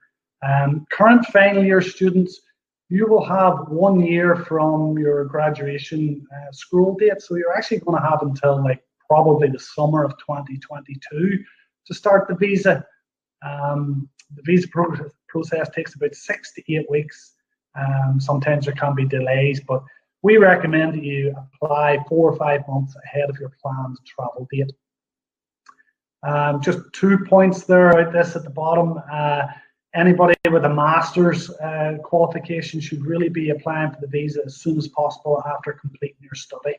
Um, 0.46 0.86
current 0.92 1.24
final 1.26 1.64
year 1.64 1.80
students, 1.80 2.40
you 2.88 3.06
will 3.08 3.24
have 3.24 3.68
one 3.68 4.00
year 4.00 4.36
from 4.36 4.96
your 4.98 5.24
graduation 5.24 6.24
uh, 6.32 6.52
school 6.52 6.96
date. 6.96 7.20
So 7.20 7.34
you're 7.34 7.56
actually 7.56 7.80
going 7.80 8.00
to 8.00 8.08
have 8.08 8.22
until 8.22 8.62
like 8.62 8.82
probably 9.08 9.48
the 9.48 9.58
summer 9.58 10.04
of 10.04 10.12
2022 10.18 11.44
to 11.86 11.94
start 11.94 12.28
the 12.28 12.36
visa. 12.36 12.84
Um, 13.44 14.08
the 14.34 14.42
visa 14.44 14.68
pro- 14.68 15.10
process 15.28 15.68
takes 15.70 15.94
about 15.94 16.14
six 16.14 16.52
to 16.54 16.74
eight 16.74 16.88
weeks. 16.90 17.32
Um, 17.74 18.20
sometimes 18.20 18.66
there 18.66 18.74
can 18.74 18.94
be 18.94 19.04
delays, 19.04 19.60
but 19.60 19.82
we 20.22 20.38
recommend 20.38 20.94
that 20.94 21.04
you 21.04 21.34
apply 21.54 21.98
four 22.08 22.32
or 22.32 22.36
five 22.36 22.62
months 22.68 22.96
ahead 23.04 23.28
of 23.28 23.38
your 23.38 23.52
planned 23.62 23.98
travel 24.06 24.48
date. 24.50 24.72
Um, 26.22 26.60
just 26.60 26.80
two 26.92 27.18
points 27.18 27.64
there 27.64 27.96
out 27.98 28.12
this 28.12 28.34
at 28.34 28.42
the 28.42 28.50
bottom. 28.50 29.00
Uh, 29.12 29.46
anybody 29.96 30.34
with 30.50 30.64
a 30.64 30.68
master's 30.68 31.50
uh, 31.50 31.96
qualification 32.04 32.80
should 32.80 33.04
really 33.04 33.28
be 33.28 33.50
applying 33.50 33.90
for 33.90 34.00
the 34.00 34.06
visa 34.06 34.42
as 34.44 34.56
soon 34.56 34.76
as 34.76 34.88
possible 34.88 35.42
after 35.46 35.72
completing 35.72 36.18
your 36.20 36.34
study. 36.34 36.74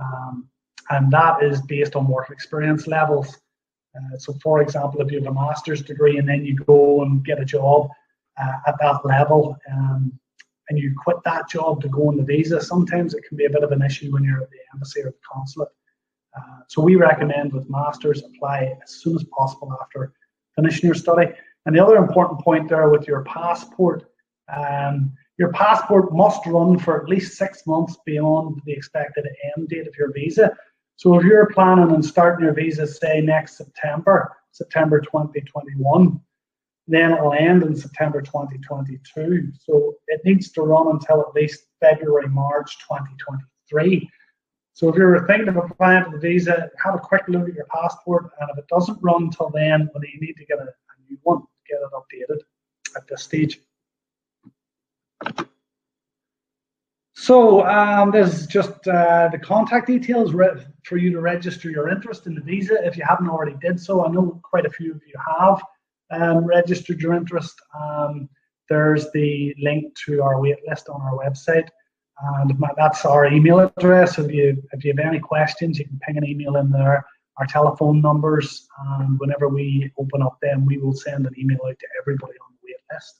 Um, 0.00 0.48
and 0.90 1.10
that 1.12 1.42
is 1.42 1.62
based 1.62 1.96
on 1.96 2.06
work 2.06 2.30
experience 2.30 2.86
levels. 2.86 3.38
Uh, 3.96 4.18
so, 4.18 4.34
for 4.42 4.60
example, 4.60 5.00
if 5.00 5.10
you 5.10 5.18
have 5.18 5.28
a 5.28 5.34
master's 5.34 5.82
degree 5.82 6.18
and 6.18 6.28
then 6.28 6.44
you 6.44 6.54
go 6.54 7.02
and 7.02 7.24
get 7.24 7.40
a 7.40 7.44
job 7.44 7.88
uh, 8.40 8.54
at 8.66 8.74
that 8.80 9.04
level 9.04 9.56
um, 9.70 10.12
and 10.68 10.78
you 10.78 10.94
quit 11.02 11.16
that 11.24 11.48
job 11.48 11.80
to 11.82 11.88
go 11.88 12.08
on 12.08 12.16
the 12.16 12.22
visa, 12.22 12.60
sometimes 12.60 13.14
it 13.14 13.24
can 13.26 13.36
be 13.36 13.46
a 13.46 13.50
bit 13.50 13.62
of 13.62 13.72
an 13.72 13.82
issue 13.82 14.12
when 14.12 14.24
you're 14.24 14.42
at 14.42 14.50
the 14.50 14.58
embassy 14.74 15.00
or 15.00 15.10
the 15.10 15.16
consulate. 15.30 15.68
Uh, 16.36 16.60
so, 16.68 16.82
we 16.82 16.96
recommend 16.96 17.52
with 17.52 17.68
masters 17.70 18.22
apply 18.22 18.76
as 18.82 18.90
soon 18.90 19.14
as 19.16 19.24
possible 19.24 19.76
after 19.80 20.12
finishing 20.56 20.86
your 20.86 20.94
study. 20.94 21.32
And 21.66 21.74
the 21.74 21.84
other 21.84 21.96
important 21.96 22.40
point 22.40 22.68
there 22.68 22.88
with 22.88 23.06
your 23.06 23.22
passport, 23.24 24.04
um, 24.52 25.12
your 25.38 25.52
passport 25.52 26.12
must 26.12 26.44
run 26.46 26.78
for 26.78 27.00
at 27.00 27.08
least 27.08 27.38
six 27.38 27.66
months 27.66 27.96
beyond 28.04 28.60
the 28.64 28.72
expected 28.72 29.26
end 29.56 29.68
date 29.68 29.86
of 29.86 29.94
your 29.96 30.12
visa. 30.12 30.56
So 30.96 31.18
if 31.18 31.24
you're 31.24 31.46
planning 31.46 31.92
on 31.92 32.02
starting 32.02 32.44
your 32.44 32.54
visa, 32.54 32.86
say 32.86 33.20
next 33.20 33.56
September, 33.56 34.36
September 34.50 35.00
2021, 35.00 36.20
then 36.86 37.12
it'll 37.12 37.32
end 37.32 37.62
in 37.62 37.74
September 37.74 38.20
2022. 38.20 39.52
So 39.58 39.94
it 40.08 40.20
needs 40.24 40.50
to 40.52 40.62
run 40.62 40.88
until 40.88 41.20
at 41.20 41.34
least 41.34 41.64
February, 41.80 42.28
March 42.28 42.78
2023. 42.80 44.08
So 44.74 44.88
if 44.88 44.96
you're 44.96 45.26
thinking 45.26 45.48
of 45.48 45.56
applying 45.56 46.04
for 46.04 46.10
the 46.10 46.18
visa, 46.18 46.70
have 46.82 46.94
a 46.94 46.98
quick 46.98 47.22
look 47.28 47.48
at 47.48 47.54
your 47.54 47.66
passport, 47.66 48.30
and 48.40 48.50
if 48.50 48.58
it 48.58 48.68
doesn't 48.68 48.98
run 49.02 49.30
till 49.30 49.50
then, 49.50 49.88
well, 49.92 50.04
you 50.04 50.20
need 50.20 50.36
to 50.36 50.44
get 50.44 50.58
a, 50.58 50.62
a 50.62 51.10
new 51.10 51.18
one, 51.22 51.42
it 51.82 51.92
updated 51.92 52.40
at 52.96 53.06
this 53.08 53.22
stage. 53.22 53.60
So 57.14 57.64
um, 57.66 58.10
there's 58.10 58.46
just 58.46 58.88
uh, 58.88 59.28
the 59.30 59.38
contact 59.38 59.86
details 59.86 60.34
for 60.84 60.96
you 60.96 61.12
to 61.12 61.20
register 61.20 61.70
your 61.70 61.88
interest 61.88 62.26
in 62.26 62.34
the 62.34 62.40
visa 62.40 62.84
if 62.84 62.96
you 62.96 63.04
haven't 63.08 63.28
already 63.28 63.56
did 63.60 63.78
so. 63.78 64.04
I 64.04 64.10
know 64.10 64.40
quite 64.42 64.66
a 64.66 64.70
few 64.70 64.92
of 64.92 65.00
you 65.06 65.14
have 65.38 65.62
um, 66.10 66.44
registered 66.44 67.00
your 67.00 67.14
interest. 67.14 67.54
Um, 67.78 68.28
there's 68.68 69.10
the 69.12 69.54
link 69.62 69.94
to 70.06 70.22
our 70.22 70.34
waitlist 70.34 70.92
on 70.92 71.00
our 71.00 71.12
website, 71.12 71.68
and 72.20 72.52
that's 72.76 73.04
our 73.04 73.26
email 73.26 73.60
address. 73.60 74.18
If 74.18 74.32
you 74.32 74.62
if 74.72 74.84
you 74.84 74.92
have 74.96 75.06
any 75.06 75.20
questions, 75.20 75.78
you 75.78 75.84
can 75.84 76.00
ping 76.00 76.16
an 76.16 76.26
email 76.26 76.56
in 76.56 76.70
there. 76.70 77.04
Our 77.42 77.46
telephone 77.46 78.00
numbers, 78.00 78.68
and 78.86 79.18
whenever 79.18 79.48
we 79.48 79.90
open 79.98 80.22
up, 80.22 80.38
them 80.40 80.64
we 80.64 80.78
will 80.78 80.94
send 80.94 81.26
an 81.26 81.34
email 81.36 81.58
out 81.66 81.76
to 81.76 81.86
everybody 82.00 82.34
on 82.34 82.54
the 82.62 82.68
waitlist. 82.68 83.14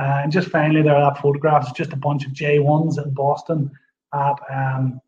Uh, 0.00 0.22
and 0.22 0.32
just 0.32 0.48
finally, 0.48 0.80
there 0.80 0.96
are 0.96 1.14
photographs, 1.16 1.70
just 1.72 1.92
a 1.92 1.96
bunch 1.96 2.24
of 2.24 2.32
J1s 2.32 3.04
in 3.04 3.12
Boston 3.12 3.70
at, 4.14 4.36
um, 4.48 5.02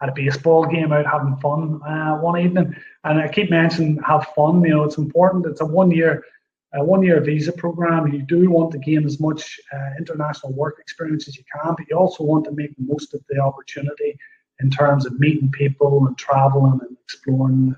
at 0.00 0.08
a 0.08 0.12
baseball 0.12 0.64
game 0.64 0.94
out 0.94 1.04
having 1.04 1.36
fun 1.42 1.82
uh, 1.82 2.16
one 2.16 2.40
evening. 2.40 2.74
And 3.04 3.18
I 3.18 3.28
keep 3.28 3.50
mentioning 3.50 4.00
have 4.06 4.28
fun, 4.34 4.64
you 4.64 4.70
know, 4.70 4.84
it's 4.84 4.96
important. 4.96 5.44
It's 5.44 5.60
a 5.60 5.66
one 5.66 5.90
year 5.90 6.24
a 6.72 6.82
one 6.82 7.02
year 7.02 7.20
visa 7.20 7.52
program. 7.52 8.10
You 8.10 8.22
do 8.22 8.50
want 8.50 8.72
to 8.72 8.78
gain 8.78 9.04
as 9.04 9.20
much 9.20 9.60
uh, 9.74 9.90
international 9.98 10.54
work 10.54 10.78
experience 10.78 11.28
as 11.28 11.36
you 11.36 11.44
can, 11.54 11.74
but 11.76 11.86
you 11.90 11.98
also 11.98 12.24
want 12.24 12.46
to 12.46 12.52
make 12.52 12.74
the 12.76 12.84
most 12.84 13.12
of 13.12 13.20
the 13.28 13.40
opportunity 13.40 14.18
in 14.60 14.70
terms 14.70 15.04
of 15.04 15.20
meeting 15.20 15.50
people 15.50 16.06
and 16.06 16.16
traveling 16.16 16.80
and 16.80 16.96
exploring 17.04 17.76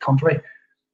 country. 0.00 0.40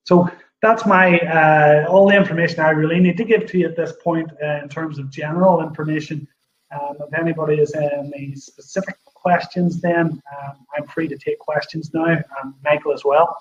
So 0.05 0.31
that's 0.63 0.87
my 0.87 1.19
uh, 1.21 1.87
all 1.89 2.09
the 2.09 2.17
information 2.17 2.61
I 2.61 2.71
really 2.71 3.01
need 3.01 3.17
to 3.19 3.25
give 3.25 3.47
to 3.47 3.59
you 3.59 3.67
at 3.67 3.77
this 3.77 3.93
point 4.03 4.31
uh, 4.43 4.61
in 4.63 4.69
terms 4.69 4.99
of 4.99 5.11
general 5.11 5.63
information. 5.63 6.27
Um, 6.73 6.97
if 7.01 7.15
anybody 7.15 7.59
has 7.59 7.75
any 7.75 8.35
specific 8.35 8.97
questions, 9.15 9.81
then 9.81 10.07
um, 10.07 10.67
I'm 10.77 10.87
free 10.89 11.09
to 11.09 11.17
take 11.17 11.39
questions 11.39 11.93
now, 11.95 12.05
and 12.07 12.55
Michael 12.65 12.93
as 12.93 13.05
well. 13.05 13.37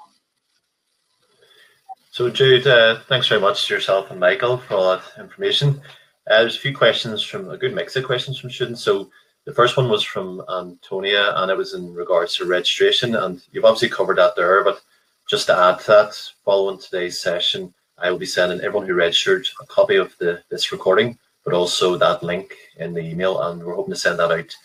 So, 2.11 2.30
Jude, 2.30 2.66
uh, 2.66 2.99
thanks 3.09 3.28
very 3.28 3.41
much 3.41 3.68
to 3.68 3.74
yourself 3.74 4.09
and 4.09 4.20
Michael 4.20 4.57
for 4.57 4.76
all 4.76 4.91
that 4.91 5.03
information. 5.20 5.82
Uh, 6.30 6.39
there's 6.41 6.55
a 6.55 6.59
few 6.59 6.76
questions 6.76 7.22
from 7.22 7.49
a 7.49 7.57
good 7.57 7.74
mix 7.74 7.95
of 7.95 8.05
questions 8.05 8.39
from 8.39 8.51
students. 8.51 8.82
So, 8.82 9.09
the 9.45 9.53
first 9.53 9.78
one 9.78 9.89
was 9.89 10.01
from 10.01 10.43
Antonia, 10.49 11.34
and 11.36 11.51
it 11.51 11.57
was 11.57 11.74
in 11.74 11.93
regards 11.93 12.36
to 12.38 12.45
registration. 12.45 13.16
And 13.16 13.41
you've 13.51 13.66
obviously 13.66 13.89
covered 13.89 14.18
that 14.18 14.36
there, 14.36 14.63
but 14.63 14.82
just 15.30 15.47
to 15.47 15.57
add 15.57 15.80
to 15.80 15.88
that, 15.88 16.32
following 16.43 16.78
today's 16.78 17.21
session, 17.21 17.73
I 17.97 18.11
will 18.11 18.19
be 18.19 18.26
sending 18.26 18.61
everyone 18.61 18.88
who 18.88 18.93
registered 18.93 19.47
a 19.61 19.65
copy 19.65 19.95
of 19.95 20.15
the 20.19 20.43
this 20.49 20.71
recording, 20.71 21.17
but 21.43 21.53
also 21.53 21.97
that 21.97 22.23
link 22.23 22.53
in 22.78 22.93
the 22.93 23.01
email, 23.01 23.41
and 23.41 23.63
we're 23.63 23.76
hoping 23.76 23.93
to 23.93 23.99
send 23.99 24.19
that 24.19 24.32
out 24.32 24.55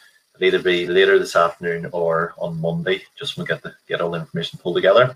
either 0.43 0.63
be 0.63 0.87
later 0.87 1.19
this 1.19 1.37
afternoon 1.37 1.89
or 1.93 2.35
on 2.39 2.61
Monday, 2.61 3.03
just 3.19 3.37
when 3.37 3.45
we 3.45 3.49
get 3.49 3.63
the 3.63 3.75
get 3.87 4.01
all 4.01 4.11
the 4.11 4.21
information 4.21 4.59
pulled 4.59 4.77
together. 4.77 5.15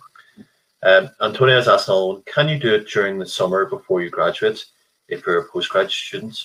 Um, 0.83 1.11
Antonia 1.23 1.57
has 1.57 1.69
asked 1.69 1.89
can 2.27 2.49
you 2.49 2.59
do 2.59 2.75
it 2.75 2.89
during 2.89 3.19
the 3.19 3.27
summer 3.27 3.65
before 3.65 4.03
you 4.03 4.11
graduate 4.11 4.65
if 5.09 5.27
you're 5.27 5.39
a 5.39 5.49
postgraduate 5.49 5.93
student? 5.93 6.45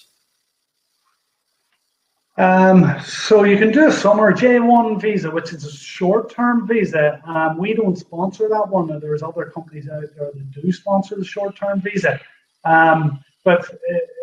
Um, 2.39 2.95
so 3.03 3.43
you 3.43 3.57
can 3.57 3.69
do 3.69 3.89
a 3.89 3.91
summer 3.91 4.31
J1 4.31 5.01
visa, 5.01 5.29
which 5.29 5.51
is 5.51 5.65
a 5.65 5.71
short-term 5.71 6.65
visa. 6.65 7.21
Um, 7.25 7.57
we 7.57 7.73
don't 7.73 7.97
sponsor 7.97 8.47
that 8.47 8.69
one. 8.69 8.97
There's 9.01 9.21
other 9.21 9.51
companies 9.53 9.89
out 9.89 10.05
there 10.15 10.31
that 10.33 10.51
do 10.51 10.71
sponsor 10.71 11.17
the 11.17 11.25
short-term 11.25 11.81
visa. 11.81 12.17
Um, 12.63 13.19
but 13.43 13.69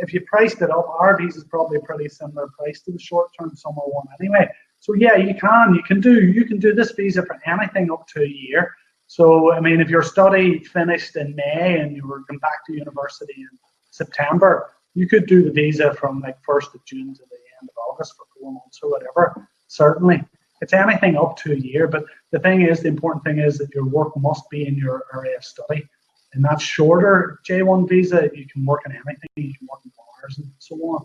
if 0.01 0.15
you 0.15 0.23
priced 0.23 0.63
it 0.63 0.71
up, 0.71 0.89
our 0.99 1.19
visa 1.19 1.41
is 1.41 1.45
probably 1.45 1.77
a 1.77 1.81
pretty 1.81 2.09
similar 2.09 2.49
price 2.59 2.81
to 2.83 2.93
the 2.93 2.99
short-term 2.99 3.55
summer 3.55 3.83
one 3.85 4.07
anyway. 4.19 4.49
So 4.81 4.95
yeah, 4.95 5.17
you 5.17 5.35
can 5.35 5.75
you 5.75 5.83
can 5.83 6.01
do 6.01 6.23
you 6.23 6.47
can 6.47 6.59
do 6.59 6.75
this 6.75 6.93
visa 6.93 7.23
for 7.23 7.39
anything 7.45 7.91
up 7.91 8.07
to 8.15 8.23
a 8.23 8.27
year. 8.27 8.75
So 9.09 9.53
I 9.53 9.61
mean, 9.61 9.79
if 9.79 9.91
your 9.91 10.03
study 10.03 10.65
finished 10.65 11.17
in 11.17 11.35
May 11.37 11.81
and 11.81 11.95
you 11.95 12.07
were 12.07 12.21
going 12.21 12.39
back 12.41 12.65
to 12.67 12.73
university 12.73 13.35
in 13.37 13.59
September, 13.91 14.71
you 14.95 15.07
could 15.07 15.27
do 15.27 15.43
the 15.43 15.51
visa 15.51 15.93
from 15.95 16.21
like 16.21 16.43
first 16.43 16.75
of 16.75 16.83
June 16.87 17.15
to 17.15 17.23
the 17.31 17.37
end 17.61 17.69
of 17.71 17.93
August 17.93 18.15
for 18.17 18.27
four 18.39 18.53
months 18.53 18.81
or 18.83 18.91
whatever. 18.91 19.49
Certainly, 19.69 20.25
it's 20.61 20.73
anything 20.73 21.17
up 21.17 21.37
to 21.39 21.53
a 21.53 21.57
year. 21.57 21.87
But 21.87 22.05
the 22.33 22.39
thing 22.39 22.63
is, 22.63 22.81
the 22.81 22.89
important 22.89 23.25
thing 23.25 23.39
is 23.39 23.59
that 23.59 23.75
your 23.75 23.87
work 23.87 24.17
must 24.17 24.49
be 24.51 24.67
in 24.67 24.77
your 24.77 25.05
area 25.15 25.37
of 25.37 25.45
study. 25.45 25.89
And 26.33 26.45
that 26.45 26.61
shorter 26.61 27.41
J1 27.49 27.89
visa, 27.89 28.29
you 28.35 28.47
can 28.47 28.65
work 28.65 28.83
on 28.87 28.93
anything. 28.93 29.29
You 29.37 29.55
can 29.55 29.69
work 29.71 29.81
in 29.85 29.93
bars 29.97 30.39
and 30.39 30.51
so 30.59 30.77
on, 30.77 31.05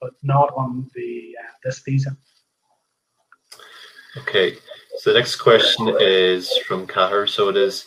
but 0.00 0.12
not 0.22 0.52
on 0.56 0.90
the 0.94 1.36
uh, 1.38 1.52
this 1.64 1.80
visa. 1.80 2.16
Okay, 4.16 4.56
so 4.98 5.12
the 5.12 5.18
next 5.18 5.36
question 5.36 5.94
is 6.00 6.56
from 6.66 6.86
Kahar. 6.86 7.28
So 7.28 7.48
it 7.48 7.56
is: 7.56 7.86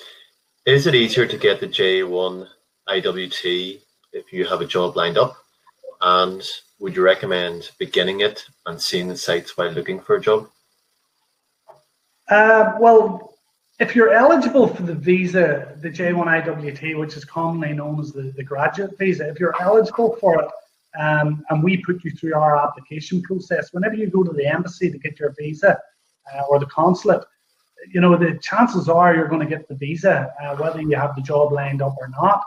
Is 0.65 0.87
it 0.87 0.95
easier 0.95 1.25
to 1.25 1.37
get 1.37 1.59
the 1.59 1.67
J1 1.67 2.47
IWT 2.87 3.79
if 4.13 4.31
you 4.31 4.45
have 4.45 4.61
a 4.61 4.65
job 4.65 4.95
lined 4.95 5.17
up? 5.17 5.42
And 6.03 6.43
would 6.79 6.95
you 6.97 7.01
recommend 7.01 7.71
beginning 7.79 8.19
it 8.19 8.45
and 8.65 8.79
seeing 8.79 9.07
the 9.07 9.15
sites 9.15 9.57
while 9.57 9.71
looking 9.71 10.01
for 10.01 10.17
a 10.17 10.21
job? 10.21 10.49
Uh, 12.29 12.73
well, 12.77 13.35
if 13.79 13.95
you're 13.95 14.11
eligible 14.11 14.67
for 14.67 14.83
the 14.83 14.93
visa, 14.93 15.77
the 15.81 15.89
J1 15.89 16.45
IWT, 16.45 16.99
which 16.99 17.15
is 17.15 17.23
commonly 17.23 17.73
known 17.73 18.01
as 18.01 18.11
the, 18.11 18.33
the 18.35 18.43
graduate 18.43 18.97
visa, 18.99 19.29
if 19.29 19.39
you're 19.39 19.55
eligible 19.61 20.17
for 20.19 20.41
it, 20.41 20.49
um, 20.99 21.43
and 21.49 21.63
we 21.63 21.77
put 21.77 22.03
you 22.03 22.11
through 22.11 22.35
our 22.35 22.57
application 22.57 23.21
process, 23.21 23.71
whenever 23.71 23.95
you 23.95 24.07
go 24.07 24.23
to 24.23 24.33
the 24.33 24.45
embassy 24.45 24.91
to 24.91 24.97
get 24.97 25.19
your 25.19 25.33
visa 25.39 25.79
uh, 26.35 26.41
or 26.49 26.59
the 26.59 26.65
consulate, 26.65 27.23
you 27.91 28.01
know, 28.01 28.15
the 28.17 28.37
chances 28.41 28.89
are 28.89 29.15
you're 29.15 29.27
going 29.27 29.41
to 29.41 29.47
get 29.47 29.67
the 29.67 29.75
visa, 29.75 30.31
uh, 30.41 30.55
whether 30.57 30.81
you 30.81 30.95
have 30.95 31.15
the 31.15 31.21
job 31.21 31.51
lined 31.53 31.81
up 31.81 31.95
or 31.99 32.09
not. 32.09 32.43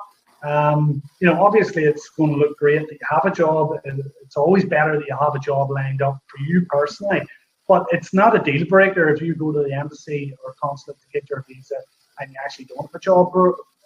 Um, 0.46 1.02
you 1.20 1.26
know, 1.26 1.44
obviously, 1.44 1.84
it's 1.84 2.08
going 2.10 2.32
to 2.32 2.38
look 2.38 2.56
great 2.56 2.86
that 2.88 2.92
you 2.92 3.06
have 3.10 3.24
a 3.24 3.34
job. 3.34 3.72
and 3.84 4.02
It's 4.22 4.36
always 4.36 4.64
better 4.64 4.98
that 4.98 5.06
you 5.08 5.16
have 5.18 5.34
a 5.34 5.40
job 5.40 5.70
lined 5.70 6.02
up 6.02 6.18
for 6.28 6.38
you 6.40 6.64
personally. 6.68 7.22
But 7.68 7.86
it's 7.90 8.14
not 8.14 8.36
a 8.36 8.38
deal 8.38 8.64
breaker 8.66 9.08
if 9.08 9.20
you 9.20 9.34
go 9.34 9.50
to 9.50 9.64
the 9.64 9.72
embassy 9.72 10.36
or 10.44 10.54
consulate 10.62 11.00
to 11.00 11.06
get 11.12 11.28
your 11.28 11.44
visa 11.48 11.74
and 12.20 12.30
you 12.30 12.36
actually 12.42 12.66
don't 12.66 12.82
have 12.82 12.94
a 12.94 12.98
job 13.00 13.32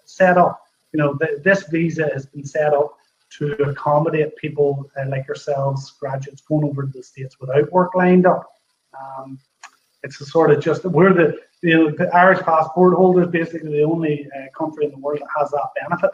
set 0.05 0.37
up. 0.37 0.61
You 0.93 0.99
know, 0.99 1.15
th- 1.15 1.43
this 1.43 1.65
visa 1.65 2.11
has 2.13 2.27
been 2.27 2.45
set 2.45 2.75
up 2.75 2.97
to 3.39 3.55
accommodate 3.63 4.37
people 4.37 4.91
uh, 5.01 5.09
like 5.09 5.27
yourselves, 5.27 5.93
graduates 5.93 6.43
going 6.43 6.65
over 6.65 6.83
to 6.83 6.89
the 6.89 7.03
States 7.03 7.41
without 7.41 7.73
work 7.73 7.95
lined 7.95 8.27
up. 8.27 8.47
Um, 9.01 9.39
it's 10.03 10.21
a 10.21 10.27
sort 10.27 10.51
of 10.51 10.61
just, 10.61 10.85
we're 10.85 11.15
the, 11.15 11.39
you 11.63 11.77
know, 11.77 11.91
the 11.91 12.15
Irish 12.15 12.41
passport 12.41 12.95
holders, 12.95 13.29
basically 13.29 13.71
the 13.71 13.83
only 13.83 14.29
uh, 14.37 14.47
country 14.57 14.85
in 14.85 14.91
the 14.91 14.99
world 14.99 15.21
that 15.21 15.29
has 15.39 15.51
that 15.53 15.69
benefit. 15.81 16.11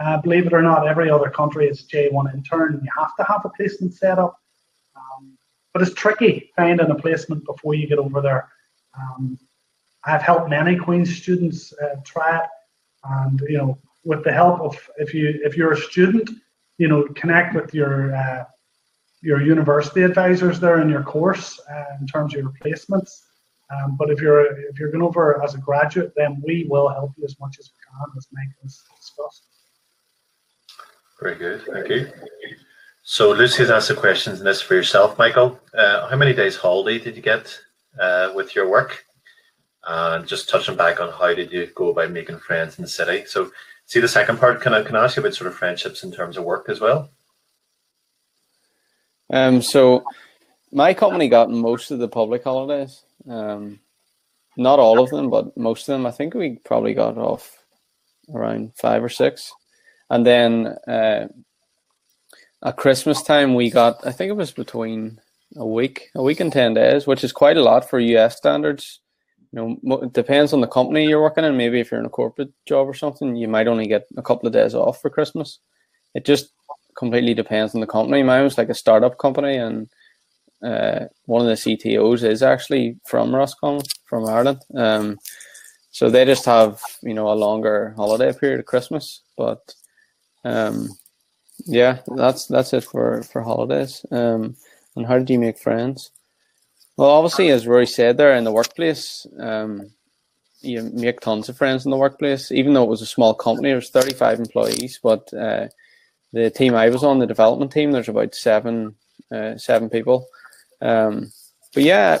Uh, 0.00 0.16
believe 0.22 0.46
it 0.46 0.54
or 0.54 0.62
not, 0.62 0.88
every 0.88 1.10
other 1.10 1.28
country 1.28 1.68
is 1.68 1.84
J1 1.84 2.34
intern. 2.34 2.74
And 2.74 2.82
you 2.82 2.90
have 2.96 3.14
to 3.16 3.24
have 3.24 3.44
a 3.44 3.50
placement 3.50 3.94
set 3.94 4.18
up. 4.18 4.40
Um, 4.96 5.36
but 5.72 5.82
it's 5.82 5.94
tricky 5.94 6.50
finding 6.56 6.90
a 6.90 6.94
placement 6.94 7.44
before 7.44 7.74
you 7.74 7.86
get 7.86 7.98
over 7.98 8.20
there. 8.20 8.48
Um, 8.98 9.38
I've 10.04 10.22
helped 10.22 10.48
many 10.48 10.76
Queen's 10.76 11.14
students 11.14 11.72
uh, 11.74 11.96
try 12.04 12.38
it, 12.38 12.48
and 13.04 13.40
you 13.48 13.58
know, 13.58 13.78
with 14.04 14.24
the 14.24 14.32
help 14.32 14.60
of 14.60 14.76
if 14.96 15.12
you 15.12 15.38
if 15.44 15.56
you're 15.56 15.72
a 15.72 15.76
student, 15.76 16.30
you 16.78 16.88
know, 16.88 17.06
connect 17.14 17.54
with 17.54 17.74
your 17.74 18.14
uh, 18.14 18.44
your 19.20 19.42
university 19.42 20.02
advisors 20.02 20.58
there 20.58 20.80
in 20.80 20.88
your 20.88 21.02
course 21.02 21.60
uh, 21.70 21.96
in 22.00 22.06
terms 22.06 22.34
of 22.34 22.40
your 22.40 22.52
placements. 22.64 23.10
Um, 23.70 23.96
but 23.98 24.10
if 24.10 24.20
you're 24.20 24.58
if 24.68 24.78
you're 24.78 24.90
going 24.90 25.02
over 25.02 25.42
as 25.44 25.54
a 25.54 25.58
graduate, 25.58 26.12
then 26.16 26.42
we 26.44 26.66
will 26.68 26.88
help 26.88 27.12
you 27.18 27.24
as 27.24 27.38
much 27.38 27.58
as 27.58 27.70
we 27.70 27.78
can, 27.86 28.16
as 28.16 28.26
Mike 28.32 28.48
has 28.62 28.82
discussed. 28.98 29.49
Very 31.20 31.36
good, 31.36 31.62
thank 31.72 31.88
you. 31.88 32.10
So 33.02 33.32
Lucy 33.32 33.58
has 33.58 33.70
asked 33.70 33.88
the 33.88 33.94
questions 33.94 34.38
in 34.38 34.44
this 34.44 34.62
for 34.62 34.74
yourself, 34.74 35.18
Michael. 35.18 35.58
Uh, 35.74 36.08
how 36.08 36.16
many 36.16 36.32
days 36.32 36.56
holiday 36.56 36.98
did 36.98 37.16
you 37.16 37.22
get 37.22 37.58
uh, 37.98 38.30
with 38.34 38.54
your 38.54 38.68
work? 38.68 39.04
And 39.86 40.26
just 40.26 40.48
touching 40.48 40.76
back 40.76 41.00
on 41.00 41.10
how 41.12 41.34
did 41.34 41.50
you 41.52 41.66
go 41.74 41.88
about 41.88 42.10
making 42.10 42.38
friends 42.38 42.78
in 42.78 42.82
the 42.82 42.88
city? 42.88 43.24
So 43.26 43.50
see 43.86 44.00
the 44.00 44.08
second 44.08 44.38
part. 44.38 44.60
Can 44.60 44.74
I 44.74 44.82
can 44.82 44.94
I 44.94 45.04
ask 45.04 45.16
you 45.16 45.22
about 45.22 45.34
sort 45.34 45.48
of 45.48 45.56
friendships 45.56 46.04
in 46.04 46.12
terms 46.12 46.36
of 46.36 46.44
work 46.44 46.68
as 46.68 46.80
well? 46.80 47.10
Um, 49.30 49.62
so 49.62 50.04
my 50.72 50.94
company 50.94 51.28
got 51.28 51.50
most 51.50 51.90
of 51.90 51.98
the 51.98 52.08
public 52.08 52.44
holidays. 52.44 53.02
Um, 53.28 53.80
not 54.56 54.78
all 54.78 55.00
of 55.00 55.10
them, 55.10 55.30
but 55.30 55.56
most 55.56 55.88
of 55.88 55.94
them. 55.94 56.06
I 56.06 56.10
think 56.10 56.34
we 56.34 56.60
probably 56.64 56.94
got 56.94 57.16
off 57.16 57.64
around 58.32 58.72
five 58.76 59.02
or 59.02 59.08
six, 59.08 59.52
and 60.10 60.26
then 60.26 60.66
uh, 60.86 61.28
at 62.64 62.76
Christmas 62.76 63.22
time 63.22 63.54
we 63.54 63.70
got. 63.70 64.06
I 64.06 64.12
think 64.12 64.30
it 64.30 64.36
was 64.36 64.50
between 64.50 65.20
a 65.56 65.66
week, 65.66 66.10
a 66.14 66.22
week 66.22 66.40
and 66.40 66.52
ten 66.52 66.74
days, 66.74 67.06
which 67.06 67.24
is 67.24 67.32
quite 67.32 67.56
a 67.56 67.62
lot 67.62 67.88
for 67.88 67.98
US 67.98 68.36
standards. 68.36 69.00
You 69.52 69.78
know, 69.82 69.98
it 70.02 70.12
depends 70.12 70.52
on 70.52 70.60
the 70.60 70.68
company 70.68 71.06
you're 71.06 71.22
working 71.22 71.44
in. 71.44 71.56
Maybe 71.56 71.80
if 71.80 71.90
you're 71.90 72.00
in 72.00 72.06
a 72.06 72.10
corporate 72.10 72.52
job 72.66 72.88
or 72.88 72.94
something, 72.94 73.34
you 73.34 73.48
might 73.48 73.66
only 73.66 73.86
get 73.86 74.06
a 74.16 74.22
couple 74.22 74.46
of 74.46 74.52
days 74.52 74.74
off 74.74 75.00
for 75.00 75.10
Christmas. 75.10 75.58
It 76.14 76.24
just 76.24 76.52
completely 76.96 77.34
depends 77.34 77.74
on 77.74 77.80
the 77.80 77.86
company. 77.86 78.22
Mine 78.22 78.44
was 78.44 78.58
like 78.58 78.68
a 78.68 78.74
startup 78.74 79.18
company, 79.18 79.56
and 79.56 79.88
uh, 80.62 81.06
one 81.24 81.40
of 81.40 81.48
the 81.48 81.54
CTOs 81.54 82.22
is 82.22 82.42
actually 82.42 82.98
from 83.06 83.30
Roscom, 83.30 83.82
from 84.04 84.28
Ireland. 84.28 84.60
Um, 84.76 85.18
so 85.90 86.08
they 86.08 86.24
just 86.24 86.44
have 86.44 86.80
you 87.02 87.14
know 87.14 87.32
a 87.32 87.34
longer 87.34 87.94
holiday 87.96 88.32
period 88.32 88.60
at 88.60 88.66
Christmas. 88.66 89.22
But 89.36 89.74
um, 90.44 90.88
yeah, 91.66 92.00
that's 92.16 92.46
that's 92.46 92.72
it 92.72 92.84
for 92.84 93.22
for 93.22 93.42
holidays. 93.42 94.04
Um, 94.10 94.56
and 94.96 95.06
how 95.06 95.18
did 95.18 95.30
you 95.30 95.38
make 95.38 95.58
friends? 95.58 96.10
Well, 96.96 97.10
obviously, 97.10 97.50
as 97.50 97.66
Rory 97.66 97.86
said 97.86 98.16
there, 98.16 98.34
in 98.34 98.44
the 98.44 98.52
workplace, 98.52 99.26
um, 99.38 99.90
you 100.60 100.82
make 100.82 101.20
tons 101.20 101.48
of 101.48 101.56
friends 101.56 101.84
in 101.84 101.90
the 101.90 101.96
workplace. 101.96 102.52
Even 102.52 102.74
though 102.74 102.84
it 102.84 102.90
was 102.90 103.02
a 103.02 103.06
small 103.06 103.34
company, 103.34 103.70
there 103.70 103.76
was 103.76 103.90
35 103.90 104.38
employees, 104.38 105.00
but 105.02 105.32
uh, 105.32 105.68
the 106.32 106.50
team 106.50 106.74
I 106.74 106.90
was 106.90 107.02
on, 107.02 107.18
the 107.18 107.26
development 107.26 107.72
team, 107.72 107.92
there's 107.92 108.08
about 108.08 108.34
seven 108.34 108.96
uh, 109.32 109.56
seven 109.56 109.88
people. 109.88 110.26
Um, 110.80 111.32
but 111.74 111.84
yeah, 111.84 112.18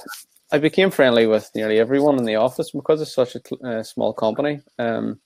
I 0.52 0.58
became 0.58 0.90
friendly 0.90 1.26
with 1.26 1.50
nearly 1.54 1.78
everyone 1.78 2.18
in 2.18 2.24
the 2.24 2.36
office 2.36 2.70
because 2.70 3.00
it's 3.00 3.14
such 3.14 3.36
a 3.36 3.66
uh, 3.66 3.82
small 3.82 4.12
company. 4.12 4.60
Um, 4.78 5.20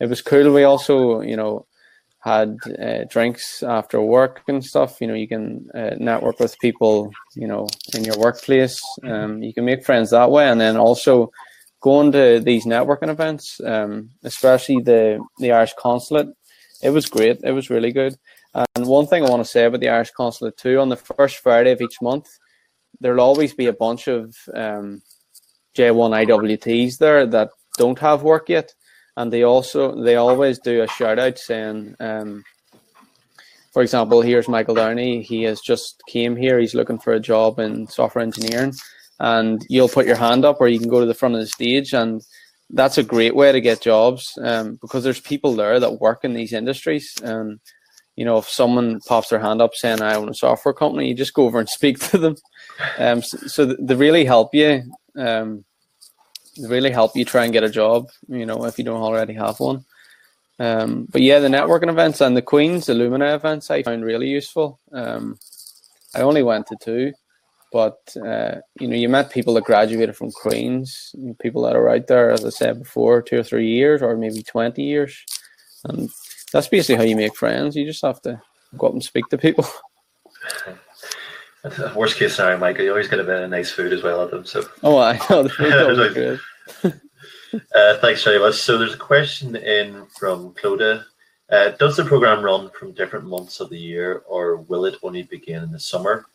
it 0.00 0.06
was 0.06 0.22
cool. 0.22 0.52
We 0.52 0.64
also, 0.64 1.20
you 1.20 1.36
know, 1.36 1.66
had 2.24 2.56
uh, 2.82 3.04
drinks 3.10 3.62
after 3.62 4.00
work 4.00 4.42
and 4.48 4.64
stuff. 4.64 5.00
You 5.00 5.08
know, 5.08 5.14
you 5.14 5.28
can 5.28 5.68
uh, 5.74 5.96
network 5.98 6.40
with 6.40 6.58
people, 6.58 7.10
you 7.34 7.46
know, 7.46 7.68
in 7.94 8.04
your 8.04 8.18
workplace. 8.18 8.80
Um, 9.04 9.42
you 9.42 9.52
can 9.52 9.64
make 9.64 9.84
friends 9.84 10.10
that 10.10 10.30
way, 10.30 10.48
and 10.48 10.60
then 10.60 10.76
also 10.76 11.30
going 11.80 12.12
to 12.12 12.40
these 12.40 12.64
networking 12.64 13.10
events, 13.10 13.60
um, 13.64 14.10
especially 14.22 14.80
the 14.80 15.20
the 15.38 15.52
Irish 15.52 15.74
consulate 15.78 16.28
it 16.84 16.90
was 16.90 17.06
great. 17.06 17.40
It 17.42 17.52
was 17.52 17.70
really 17.70 17.92
good. 17.92 18.16
And 18.54 18.86
one 18.86 19.06
thing 19.06 19.24
I 19.24 19.30
want 19.30 19.42
to 19.42 19.50
say 19.50 19.64
about 19.64 19.80
the 19.80 19.88
Irish 19.88 20.10
Consulate 20.10 20.56
too, 20.56 20.78
on 20.78 20.90
the 20.90 20.96
first 20.96 21.38
Friday 21.38 21.72
of 21.72 21.80
each 21.80 22.00
month, 22.02 22.28
there'll 23.00 23.20
always 23.20 23.54
be 23.54 23.66
a 23.66 23.72
bunch 23.72 24.06
of 24.06 24.36
um, 24.54 25.02
J1 25.76 26.26
IWTs 26.26 26.98
there 26.98 27.26
that 27.26 27.50
don't 27.78 27.98
have 27.98 28.22
work 28.22 28.48
yet, 28.50 28.74
and 29.16 29.32
they 29.32 29.42
also 29.42 30.00
they 30.02 30.16
always 30.16 30.58
do 30.58 30.82
a 30.82 30.88
shout 30.88 31.18
out 31.18 31.38
saying, 31.38 31.94
um, 32.00 32.42
for 33.72 33.82
example, 33.82 34.22
here's 34.22 34.48
Michael 34.48 34.74
Downey. 34.74 35.22
He 35.22 35.42
has 35.44 35.60
just 35.60 36.02
came 36.08 36.36
here. 36.36 36.58
He's 36.58 36.74
looking 36.74 36.98
for 36.98 37.12
a 37.12 37.20
job 37.20 37.58
in 37.58 37.86
software 37.88 38.24
engineering, 38.24 38.72
and 39.20 39.64
you'll 39.68 39.88
put 39.88 40.06
your 40.06 40.16
hand 40.16 40.44
up, 40.44 40.60
or 40.60 40.68
you 40.68 40.78
can 40.78 40.88
go 40.88 41.00
to 41.00 41.06
the 41.06 41.14
front 41.14 41.34
of 41.34 41.40
the 41.40 41.46
stage 41.46 41.92
and 41.92 42.22
that's 42.70 42.98
a 42.98 43.02
great 43.02 43.36
way 43.36 43.52
to 43.52 43.60
get 43.60 43.80
jobs 43.80 44.36
um, 44.42 44.78
because 44.80 45.04
there's 45.04 45.20
people 45.20 45.54
there 45.54 45.78
that 45.78 46.00
work 46.00 46.24
in 46.24 46.34
these 46.34 46.52
industries 46.52 47.14
and 47.22 47.60
you 48.16 48.24
know 48.24 48.38
if 48.38 48.48
someone 48.48 49.00
pops 49.06 49.28
their 49.28 49.38
hand 49.38 49.60
up 49.60 49.74
saying 49.74 50.00
i 50.00 50.14
own 50.14 50.28
a 50.28 50.34
software 50.34 50.74
company 50.74 51.08
you 51.08 51.14
just 51.14 51.34
go 51.34 51.44
over 51.44 51.58
and 51.58 51.68
speak 51.78 51.98
to 51.98 52.18
them 52.18 52.36
um, 52.98 53.22
so, 53.22 53.36
so 53.46 53.76
they 53.78 53.94
really 53.94 54.24
help 54.24 54.54
you 54.54 54.82
um, 55.18 55.64
really 56.60 56.90
help 56.90 57.16
you 57.16 57.24
try 57.24 57.44
and 57.44 57.52
get 57.52 57.64
a 57.64 57.70
job 57.70 58.10
you 58.28 58.46
know 58.46 58.64
if 58.64 58.78
you 58.78 58.84
don't 58.84 59.02
already 59.02 59.34
have 59.34 59.58
one 59.60 59.84
um, 60.60 61.06
but 61.10 61.20
yeah 61.20 61.38
the 61.38 61.48
networking 61.48 61.90
events 61.90 62.20
and 62.20 62.36
the 62.36 62.42
queens 62.42 62.88
alumni 62.88 63.34
events 63.34 63.70
i 63.70 63.82
found 63.82 64.04
really 64.04 64.28
useful 64.28 64.78
um, 64.92 65.38
i 66.14 66.20
only 66.20 66.42
went 66.42 66.66
to 66.66 66.76
two 66.80 67.12
but 67.74 68.16
uh, 68.24 68.60
you 68.78 68.86
know, 68.86 68.94
you 68.94 69.08
met 69.08 69.32
people 69.32 69.52
that 69.54 69.64
graduated 69.64 70.16
from 70.16 70.30
Queens, 70.30 71.12
people 71.40 71.62
that 71.62 71.74
are 71.74 71.88
out 71.88 72.06
there, 72.06 72.30
as 72.30 72.44
I 72.44 72.50
said 72.50 72.78
before, 72.78 73.20
two 73.20 73.40
or 73.40 73.42
three 73.42 73.66
years, 73.66 74.00
or 74.00 74.16
maybe 74.16 74.44
twenty 74.44 74.84
years, 74.84 75.24
and 75.82 76.08
that's 76.52 76.68
basically 76.68 76.94
how 76.94 77.02
you 77.02 77.16
make 77.16 77.34
friends. 77.34 77.74
You 77.74 77.84
just 77.84 78.02
have 78.02 78.22
to 78.22 78.40
go 78.78 78.86
up 78.86 78.92
and 78.92 79.02
speak 79.02 79.28
to 79.30 79.38
people. 79.38 79.66
Worst 81.94 82.16
case 82.16 82.36
scenario, 82.36 82.58
Michael, 82.58 82.84
you 82.84 82.90
always 82.90 83.08
get 83.08 83.20
a 83.20 83.24
bit 83.24 83.42
of 83.42 83.50
nice 83.50 83.70
food 83.70 83.92
as 83.92 84.02
well 84.02 84.22
at 84.22 84.30
them. 84.30 84.44
So 84.44 84.64
oh, 84.82 84.98
I 84.98 85.18
know 85.30 85.44
the 85.44 85.48
food 85.48 85.72
always 85.80 86.14
good. 86.14 86.40
uh, 87.74 87.98
thanks 87.98 88.22
very 88.22 88.38
much. 88.38 88.56
So 88.56 88.76
there's 88.76 88.94
a 88.94 88.98
question 88.98 89.56
in 89.56 90.04
from 90.06 90.52
Clodagh. 90.54 91.04
Uh, 91.50 91.70
does 91.70 91.96
the 91.96 92.04
program 92.04 92.44
run 92.44 92.70
from 92.78 92.92
different 92.92 93.26
months 93.26 93.60
of 93.60 93.70
the 93.70 93.78
year, 93.78 94.22
or 94.26 94.56
will 94.56 94.84
it 94.84 94.96
only 95.02 95.22
begin 95.22 95.62
in 95.62 95.72
the 95.72 95.80
summer? 95.80 96.26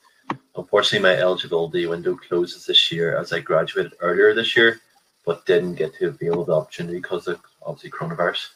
Unfortunately, 0.56 1.08
my 1.08 1.16
eligibility 1.16 1.86
window 1.86 2.16
closes 2.16 2.66
this 2.66 2.92
year 2.92 3.18
as 3.18 3.32
I 3.32 3.40
graduated 3.40 3.94
earlier 4.00 4.34
this 4.34 4.56
year, 4.56 4.82
but 5.26 5.46
didn't 5.46 5.76
get 5.76 5.94
to 5.96 6.08
avail 6.08 6.42
of 6.42 6.48
the 6.48 6.54
opportunity 6.54 7.00
because 7.00 7.28
of 7.28 7.40
obviously 7.62 7.92
coronavirus. 7.92 8.48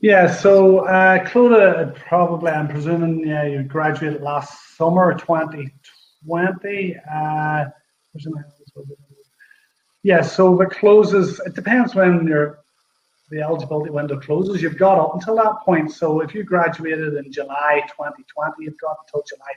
Yeah, 0.00 0.30
so 0.30 0.80
uh, 0.80 1.24
Clodagh, 1.24 1.94
probably, 1.94 2.50
I'm 2.50 2.68
presuming, 2.68 3.26
yeah, 3.26 3.44
you 3.44 3.62
graduated 3.62 4.20
last 4.20 4.76
summer, 4.76 5.14
2020. 5.14 6.96
Uh, 7.10 7.64
yeah, 10.02 10.20
so 10.20 10.60
it 10.60 10.70
closes, 10.70 11.40
it 11.46 11.54
depends 11.54 11.94
when 11.94 12.26
your 12.26 12.60
the 13.30 13.40
eligibility 13.40 13.90
window 13.90 14.18
closes. 14.20 14.62
You've 14.62 14.78
got 14.78 14.98
up 14.98 15.14
until 15.14 15.36
that 15.36 15.56
point. 15.64 15.90
So 15.90 16.20
if 16.20 16.34
you 16.34 16.44
graduated 16.44 17.14
in 17.14 17.32
July 17.32 17.82
2020, 17.88 18.52
you've 18.60 18.78
got 18.78 18.96
until 19.06 19.24
July 19.26 19.52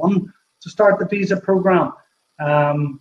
2021 0.00 0.32
to 0.62 0.70
start 0.70 0.98
the 0.98 1.06
visa 1.06 1.36
program. 1.36 1.92
Um, 2.38 3.00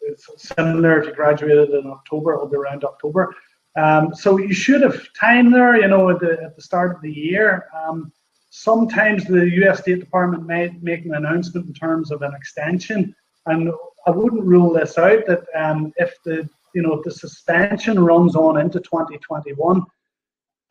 it's 0.00 0.26
similar 0.38 1.00
if 1.00 1.06
you 1.08 1.14
graduated 1.14 1.70
in 1.70 1.86
October, 1.86 2.34
it'll 2.34 2.48
be 2.48 2.56
around 2.56 2.84
October. 2.84 3.34
Um, 3.78 4.14
so 4.14 4.38
you 4.38 4.54
should 4.54 4.82
have 4.82 5.12
time 5.12 5.50
there, 5.52 5.76
you 5.76 5.88
know, 5.88 6.10
at 6.10 6.20
the, 6.20 6.32
at 6.42 6.56
the 6.56 6.62
start 6.62 6.96
of 6.96 7.02
the 7.02 7.12
year. 7.12 7.68
Um, 7.76 8.12
sometimes 8.50 9.24
the 9.24 9.48
US 9.62 9.80
State 9.80 10.00
Department 10.00 10.46
might 10.46 10.82
make 10.82 11.04
an 11.04 11.14
announcement 11.14 11.66
in 11.66 11.74
terms 11.74 12.10
of 12.10 12.22
an 12.22 12.34
extension. 12.34 13.14
And 13.46 13.70
I 14.06 14.10
wouldn't 14.10 14.44
rule 14.44 14.72
this 14.72 14.98
out 14.98 15.26
that 15.26 15.44
um, 15.54 15.92
if 15.96 16.14
the 16.24 16.48
you 16.74 16.82
know, 16.82 16.94
if 16.94 17.04
the 17.04 17.10
suspension 17.10 17.98
runs 17.98 18.36
on 18.36 18.60
into 18.60 18.78
2021, 18.80 19.82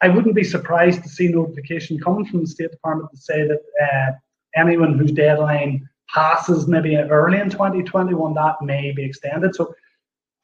I 0.01 0.09
wouldn't 0.09 0.35
be 0.35 0.43
surprised 0.43 1.01
to 1.03 1.09
see 1.09 1.27
notification 1.27 1.99
coming 1.99 2.25
from 2.25 2.41
the 2.41 2.47
State 2.47 2.71
Department 2.71 3.09
to 3.11 3.17
say 3.17 3.47
that 3.47 3.61
uh, 3.81 4.11
anyone 4.55 4.97
whose 4.97 5.11
deadline 5.11 5.89
passes 6.13 6.67
maybe 6.67 6.95
early 6.95 7.39
in 7.39 7.49
2021, 7.49 8.33
that 8.35 8.61
may 8.61 8.91
be 8.91 9.03
extended. 9.03 9.55
So 9.55 9.73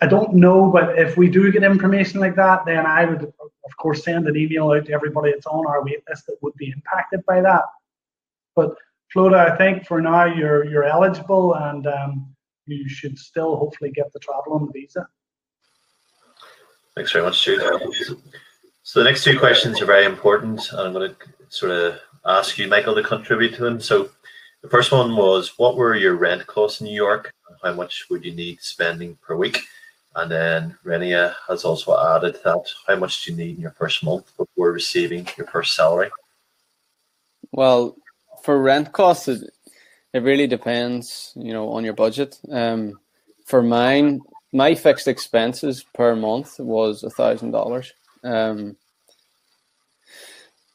I 0.03 0.05
don't 0.05 0.33
know, 0.33 0.69
but 0.69 0.99
if 0.99 1.15
we 1.15 1.29
do 1.29 1.49
get 1.49 1.63
information 1.63 2.19
like 2.19 2.35
that, 2.35 2.65
then 2.65 2.85
I 2.85 3.05
would, 3.05 3.23
of 3.23 3.77
course, 3.77 4.03
send 4.03 4.27
an 4.27 4.35
email 4.35 4.71
out 4.71 4.85
to 4.87 4.91
everybody 4.91 5.31
that's 5.31 5.45
on 5.45 5.65
our 5.65 5.81
wait 5.81 6.03
list 6.09 6.25
that 6.27 6.35
would 6.41 6.55
be 6.55 6.73
impacted 6.75 7.25
by 7.25 7.39
that. 7.39 7.63
But 8.53 8.75
Flora, 9.13 9.53
I 9.53 9.55
think 9.55 9.87
for 9.87 10.01
now 10.01 10.25
you're 10.25 10.65
you're 10.65 10.83
eligible 10.83 11.53
and 11.53 11.87
um, 11.87 12.35
you 12.65 12.89
should 12.89 13.17
still 13.17 13.55
hopefully 13.55 13.91
get 13.91 14.11
the 14.11 14.19
travel 14.19 14.51
on 14.51 14.65
the 14.65 14.73
visa. 14.73 15.07
Thanks 16.95 17.13
very 17.13 17.23
much, 17.23 17.41
Jude. 17.45 17.61
So 18.83 18.99
the 18.99 19.05
next 19.05 19.23
two 19.23 19.39
questions 19.39 19.81
are 19.81 19.85
very 19.85 20.03
important, 20.03 20.69
and 20.73 20.81
I'm 20.81 20.91
going 20.91 21.11
to 21.11 21.15
sort 21.47 21.71
of 21.71 21.97
ask 22.25 22.57
you, 22.57 22.67
Michael, 22.67 22.95
to 22.95 23.03
contribute 23.03 23.55
to 23.55 23.63
them. 23.63 23.79
So 23.79 24.09
the 24.63 24.69
first 24.69 24.91
one 24.91 25.15
was, 25.15 25.57
what 25.57 25.77
were 25.77 25.95
your 25.95 26.15
rent 26.15 26.45
costs 26.45 26.81
in 26.81 26.87
New 26.87 26.93
York? 26.93 27.31
How 27.63 27.73
much 27.73 28.07
would 28.09 28.25
you 28.25 28.33
need 28.33 28.61
spending 28.61 29.17
per 29.21 29.37
week? 29.37 29.59
And 30.15 30.31
then 30.31 30.77
Renia 30.85 31.33
has 31.47 31.65
also 31.65 31.97
added 31.97 32.37
that, 32.43 32.65
how 32.87 32.95
much 32.95 33.23
do 33.23 33.31
you 33.31 33.37
need 33.37 33.55
in 33.55 33.61
your 33.61 33.71
first 33.71 34.03
month 34.03 34.31
before 34.37 34.71
receiving 34.71 35.27
your 35.37 35.47
first 35.47 35.75
salary? 35.75 36.11
Well, 37.51 37.95
for 38.43 38.61
rent 38.61 38.91
costs, 38.91 39.27
it, 39.27 39.49
it 40.13 40.21
really 40.23 40.47
depends, 40.47 41.33
you 41.35 41.53
know, 41.53 41.69
on 41.69 41.83
your 41.83 41.93
budget. 41.93 42.39
Um, 42.51 42.99
for 43.45 43.63
mine, 43.63 44.21
my 44.51 44.75
fixed 44.75 45.07
expenses 45.07 45.83
per 45.95 46.15
month 46.15 46.59
was 46.59 47.03
a 47.03 47.09
thousand 47.09 47.51
dollars. 47.51 47.93
Um, 48.23 48.77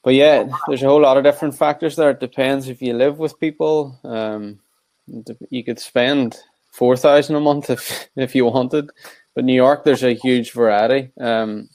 but 0.03 0.15
yeah, 0.15 0.49
there's 0.67 0.83
a 0.83 0.87
whole 0.89 1.01
lot 1.01 1.17
of 1.17 1.25
different 1.25 1.57
factors 1.57 1.97
there. 1.97 2.11
It 2.11 2.21
depends 2.21 2.69
if 2.69 2.83
you 2.83 2.95
live 2.95 3.19
with 3.19 3.39
people. 3.39 3.99
Um, 4.05 4.59
you 5.51 5.65
could 5.65 5.79
spend 5.79 6.37
four 6.71 6.97
thousand 6.97 7.37
a 7.37 7.41
month 7.41 7.71
if 7.71 8.09
if 8.17 8.35
you 8.35 8.47
wanted. 8.47 8.91
But 9.39 9.45
New 9.45 9.55
York, 9.55 9.85
there's 9.85 10.03
a 10.03 10.15
huge 10.15 10.51
variety. 10.51 11.13
Um, 11.21 11.69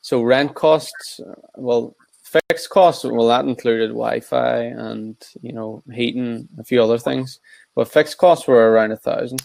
so 0.00 0.22
rent 0.22 0.54
costs, 0.54 1.20
well, 1.54 1.94
fixed 2.22 2.70
costs, 2.70 3.04
well, 3.04 3.28
that 3.28 3.44
included 3.44 3.88
Wi-Fi 3.88 4.60
and 4.60 5.16
you 5.42 5.52
know 5.52 5.82
heating, 5.92 6.48
a 6.58 6.64
few 6.64 6.82
other 6.82 6.96
things. 6.96 7.40
But 7.74 7.92
fixed 7.92 8.16
costs 8.16 8.48
were 8.48 8.70
around 8.70 8.92
a 8.92 8.96
thousand. 8.96 9.42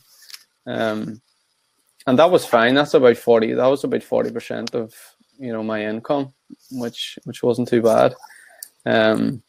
Um, 0.65 1.21
and 2.07 2.17
that 2.17 2.31
was 2.31 2.45
fine. 2.45 2.75
That's 2.75 2.93
about 2.93 3.17
forty. 3.17 3.51
That 3.51 3.67
was 3.67 3.83
about 3.83 4.03
forty 4.03 4.31
percent 4.31 4.73
of 4.73 4.93
you 5.37 5.51
know 5.51 5.63
my 5.63 5.83
income, 5.83 6.31
which 6.71 7.19
which 7.25 7.43
wasn't 7.43 7.67
too 7.67 7.81
bad. 7.81 8.15
Um, 8.85 9.43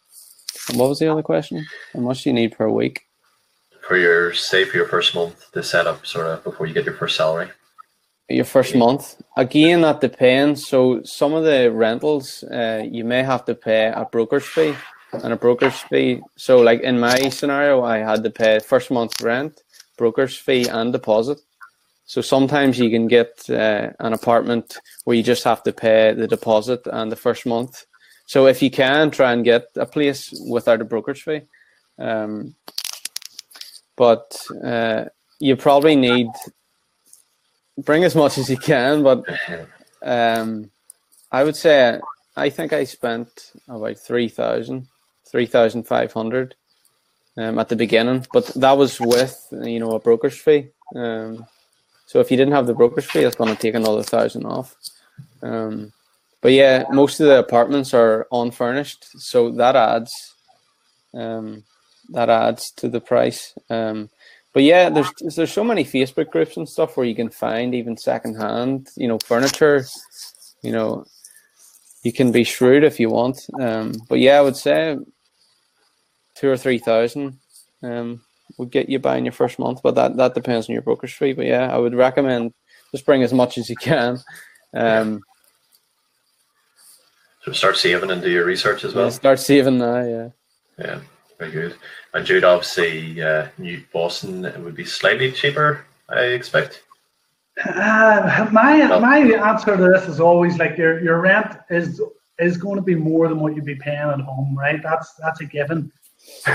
and 0.68 0.78
what 0.78 0.88
was 0.88 0.98
the 0.98 1.12
other 1.12 1.22
question? 1.22 1.64
How 1.92 2.00
much 2.00 2.24
do 2.24 2.30
you 2.30 2.34
need 2.34 2.56
per 2.56 2.68
week? 2.68 3.06
For 3.92 3.98
your 3.98 4.32
say 4.32 4.64
for 4.64 4.78
your 4.78 4.88
first 4.88 5.14
month 5.14 5.52
to 5.52 5.62
set 5.62 5.86
up 5.86 6.06
sort 6.06 6.26
of 6.26 6.42
before 6.42 6.66
you 6.66 6.72
get 6.72 6.86
your 6.86 6.94
first 6.94 7.14
salary. 7.14 7.50
Your 8.30 8.46
first 8.46 8.74
month 8.74 9.20
again, 9.36 9.82
that 9.82 10.00
depends. 10.00 10.66
So 10.66 11.02
some 11.02 11.34
of 11.34 11.44
the 11.44 11.70
rentals, 11.70 12.42
uh, 12.44 12.84
you 12.90 13.04
may 13.04 13.22
have 13.22 13.44
to 13.44 13.54
pay 13.54 13.92
a 13.94 14.06
broker's 14.10 14.46
fee 14.46 14.74
and 15.12 15.34
a 15.34 15.36
broker's 15.36 15.78
fee. 15.78 16.22
So 16.36 16.62
like 16.62 16.80
in 16.80 16.98
my 17.00 17.28
scenario, 17.28 17.82
I 17.82 17.98
had 17.98 18.24
to 18.24 18.30
pay 18.30 18.60
first 18.60 18.90
month's 18.90 19.20
rent, 19.20 19.60
broker's 19.98 20.38
fee, 20.38 20.66
and 20.68 20.90
deposit. 20.90 21.38
So 22.06 22.22
sometimes 22.22 22.78
you 22.78 22.88
can 22.88 23.08
get 23.08 23.44
uh, 23.50 23.90
an 24.00 24.14
apartment 24.14 24.78
where 25.04 25.18
you 25.18 25.22
just 25.22 25.44
have 25.44 25.62
to 25.64 25.72
pay 25.74 26.14
the 26.14 26.26
deposit 26.26 26.80
and 26.86 27.12
the 27.12 27.22
first 27.26 27.44
month. 27.44 27.84
So 28.24 28.46
if 28.46 28.62
you 28.62 28.70
can 28.70 29.10
try 29.10 29.34
and 29.34 29.44
get 29.44 29.64
a 29.76 29.84
place 29.84 30.32
without 30.48 30.80
a 30.80 30.86
brokerage 30.86 31.24
fee, 31.24 31.42
um, 31.98 32.54
but 33.96 34.36
uh, 34.64 35.04
you 35.38 35.56
probably 35.56 35.96
need 35.96 36.28
bring 37.78 38.04
as 38.04 38.14
much 38.14 38.38
as 38.38 38.48
you 38.48 38.56
can. 38.56 39.02
But 39.02 39.24
um, 40.02 40.70
I 41.30 41.44
would 41.44 41.56
say 41.56 42.00
I 42.36 42.50
think 42.50 42.72
I 42.72 42.84
spent 42.84 43.52
about 43.68 43.98
3,000, 43.98 44.86
3,500 45.26 46.54
um, 47.36 47.58
at 47.58 47.68
the 47.68 47.76
beginning, 47.76 48.26
but 48.32 48.46
that 48.48 48.76
was 48.76 49.00
with 49.00 49.48
you 49.62 49.80
know 49.80 49.92
a 49.92 50.00
broker's 50.00 50.38
fee. 50.38 50.68
Um, 50.94 51.46
so 52.06 52.20
if 52.20 52.30
you 52.30 52.36
didn't 52.36 52.52
have 52.52 52.66
the 52.66 52.74
broker's 52.74 53.10
fee, 53.10 53.20
it's 53.20 53.36
going 53.36 53.54
to 53.54 53.60
take 53.60 53.74
another 53.74 54.02
thousand 54.02 54.44
off. 54.44 54.76
Um, 55.42 55.92
but 56.42 56.52
yeah, 56.52 56.84
most 56.90 57.20
of 57.20 57.26
the 57.26 57.38
apartments 57.38 57.94
are 57.94 58.26
unfurnished, 58.32 59.18
so 59.18 59.50
that 59.52 59.76
adds 59.76 60.34
um, 61.14 61.64
that 62.12 62.30
adds 62.30 62.70
to 62.76 62.88
the 62.88 63.00
price. 63.00 63.54
Um, 63.68 64.10
but 64.52 64.62
yeah, 64.62 64.90
there's 64.90 65.10
there's 65.36 65.52
so 65.52 65.64
many 65.64 65.84
Facebook 65.84 66.30
groups 66.30 66.56
and 66.56 66.68
stuff 66.68 66.96
where 66.96 67.06
you 67.06 67.14
can 67.14 67.30
find 67.30 67.74
even 67.74 67.96
secondhand, 67.96 68.88
you 68.96 69.08
know, 69.08 69.18
furniture. 69.24 69.84
You 70.62 70.72
know, 70.72 71.04
you 72.02 72.12
can 72.12 72.32
be 72.32 72.44
shrewd 72.44 72.84
if 72.84 73.00
you 73.00 73.10
want. 73.10 73.40
Um, 73.60 73.94
but 74.08 74.18
yeah, 74.18 74.38
I 74.38 74.42
would 74.42 74.56
say 74.56 74.98
two 76.34 76.48
or 76.48 76.56
three 76.56 76.78
thousand. 76.78 77.38
Um, 77.82 78.22
would 78.58 78.70
get 78.70 78.88
you 78.88 78.98
buying 78.98 79.24
your 79.24 79.32
first 79.32 79.58
month, 79.58 79.80
but 79.82 79.94
that, 79.94 80.16
that 80.16 80.34
depends 80.34 80.68
on 80.68 80.74
your 80.74 80.82
broker's 80.82 81.12
fee. 81.12 81.32
But 81.32 81.46
yeah, 81.46 81.72
I 81.72 81.78
would 81.78 81.94
recommend 81.94 82.52
just 82.90 83.06
bring 83.06 83.22
as 83.22 83.32
much 83.32 83.58
as 83.58 83.70
you 83.70 83.76
can. 83.76 84.18
Um, 84.74 85.22
so 87.42 87.52
start 87.52 87.76
saving 87.76 88.10
and 88.10 88.22
do 88.22 88.30
your 88.30 88.44
research 88.44 88.84
as 88.84 88.94
well. 88.94 89.10
Start 89.10 89.40
saving 89.40 89.78
now, 89.78 90.04
yeah. 90.04 90.28
Yeah, 90.78 91.00
very 91.50 91.68
good. 91.68 91.78
And 92.14 92.24
Jude, 92.24 92.44
obviously, 92.44 93.20
uh, 93.20 93.48
New 93.58 93.82
Boston 93.92 94.44
it 94.44 94.58
would 94.60 94.76
be 94.76 94.84
slightly 94.84 95.32
cheaper, 95.32 95.84
I 96.08 96.20
expect. 96.38 96.82
Uh, 97.64 98.48
my 98.52 98.98
my 98.98 99.18
answer 99.18 99.76
to 99.76 99.82
this 99.82 100.08
is 100.08 100.20
always 100.20 100.58
like 100.58 100.78
your 100.78 101.00
your 101.02 101.20
rent 101.20 101.58
is 101.68 102.00
is 102.38 102.56
going 102.56 102.76
to 102.76 102.82
be 102.82 102.94
more 102.94 103.28
than 103.28 103.40
what 103.40 103.54
you'd 103.54 103.64
be 103.64 103.74
paying 103.74 104.10
at 104.16 104.20
home, 104.20 104.56
right? 104.56 104.80
That's 104.82 105.14
that's 105.14 105.40
a 105.40 105.44
given. 105.44 105.90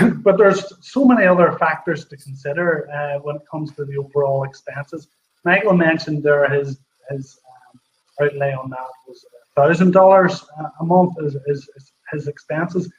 but 0.24 0.38
there's 0.38 0.62
so 0.80 1.04
many 1.04 1.26
other 1.26 1.52
factors 1.58 2.06
to 2.06 2.16
consider 2.16 2.88
uh, 2.90 3.18
when 3.20 3.36
it 3.36 3.42
comes 3.50 3.72
to 3.74 3.84
the 3.84 3.96
overall 3.98 4.44
expenses. 4.44 5.08
Michael 5.44 5.74
mentioned 5.74 6.22
there 6.22 6.48
his 6.48 6.78
his 7.10 7.38
um, 7.50 8.26
outlay 8.26 8.52
on 8.54 8.70
that 8.70 8.90
was 9.06 9.24
thousand 9.54 9.92
dollars 9.92 10.44
a 10.80 10.84
month 10.84 11.14
is, 11.20 11.36
is, 11.46 11.68
is, 11.76 11.92
his 12.12 12.26
expenses. 12.26 12.90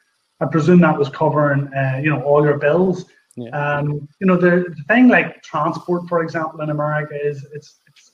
I 0.42 0.46
presume 0.46 0.80
that 0.82 0.98
was 0.98 1.10
covering 1.10 1.74
uh, 1.74 2.00
you 2.02 2.10
know 2.10 2.22
all 2.24 2.44
your 2.44 2.58
bills. 2.58 3.06
Yeah. 3.36 3.50
Um, 3.50 4.08
you 4.20 4.28
know 4.28 4.38
the, 4.38 4.66
the 4.76 4.84
thing 4.88 5.08
like 5.08 5.42
transport, 5.44 6.08
for 6.08 6.22
example, 6.24 6.62
in 6.62 6.70
America 6.70 7.16
is 7.22 7.46
it's 7.54 7.80
it's 7.88 8.12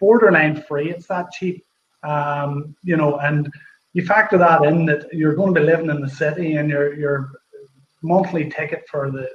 borderline 0.00 0.62
free. 0.62 0.90
It's 0.90 1.06
that 1.06 1.30
cheap. 1.32 1.64
Um, 2.02 2.76
you 2.82 2.96
know, 2.96 3.18
and 3.18 3.50
you 3.94 4.04
factor 4.04 4.36
that 4.38 4.64
in 4.64 4.86
that 4.86 5.12
you're 5.12 5.34
going 5.34 5.54
to 5.54 5.60
be 5.60 5.66
living 5.66 5.90
in 5.90 6.00
the 6.00 6.08
city 6.08 6.56
and 6.56 6.68
you're 6.68 6.94
you're 6.94 7.30
monthly 8.02 8.50
ticket 8.50 8.84
for 8.90 9.10
the 9.10 9.28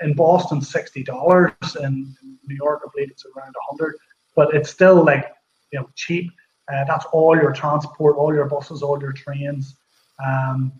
in 0.00 0.14
Boston 0.14 0.60
sixty 0.60 1.02
dollars, 1.02 1.52
in 1.80 2.14
New 2.46 2.56
York 2.56 2.82
I 2.84 2.88
believe 2.94 3.10
it's 3.10 3.26
around 3.26 3.54
hundred, 3.68 3.96
but 4.34 4.54
it's 4.54 4.70
still 4.70 5.04
like 5.04 5.32
you 5.72 5.80
know 5.80 5.88
cheap. 5.94 6.30
Uh, 6.72 6.84
that's 6.84 7.04
all 7.12 7.36
your 7.36 7.52
transport, 7.52 8.16
all 8.16 8.34
your 8.34 8.46
buses, 8.46 8.82
all 8.82 8.98
your 9.00 9.12
trains. 9.12 9.76
Um, 10.24 10.72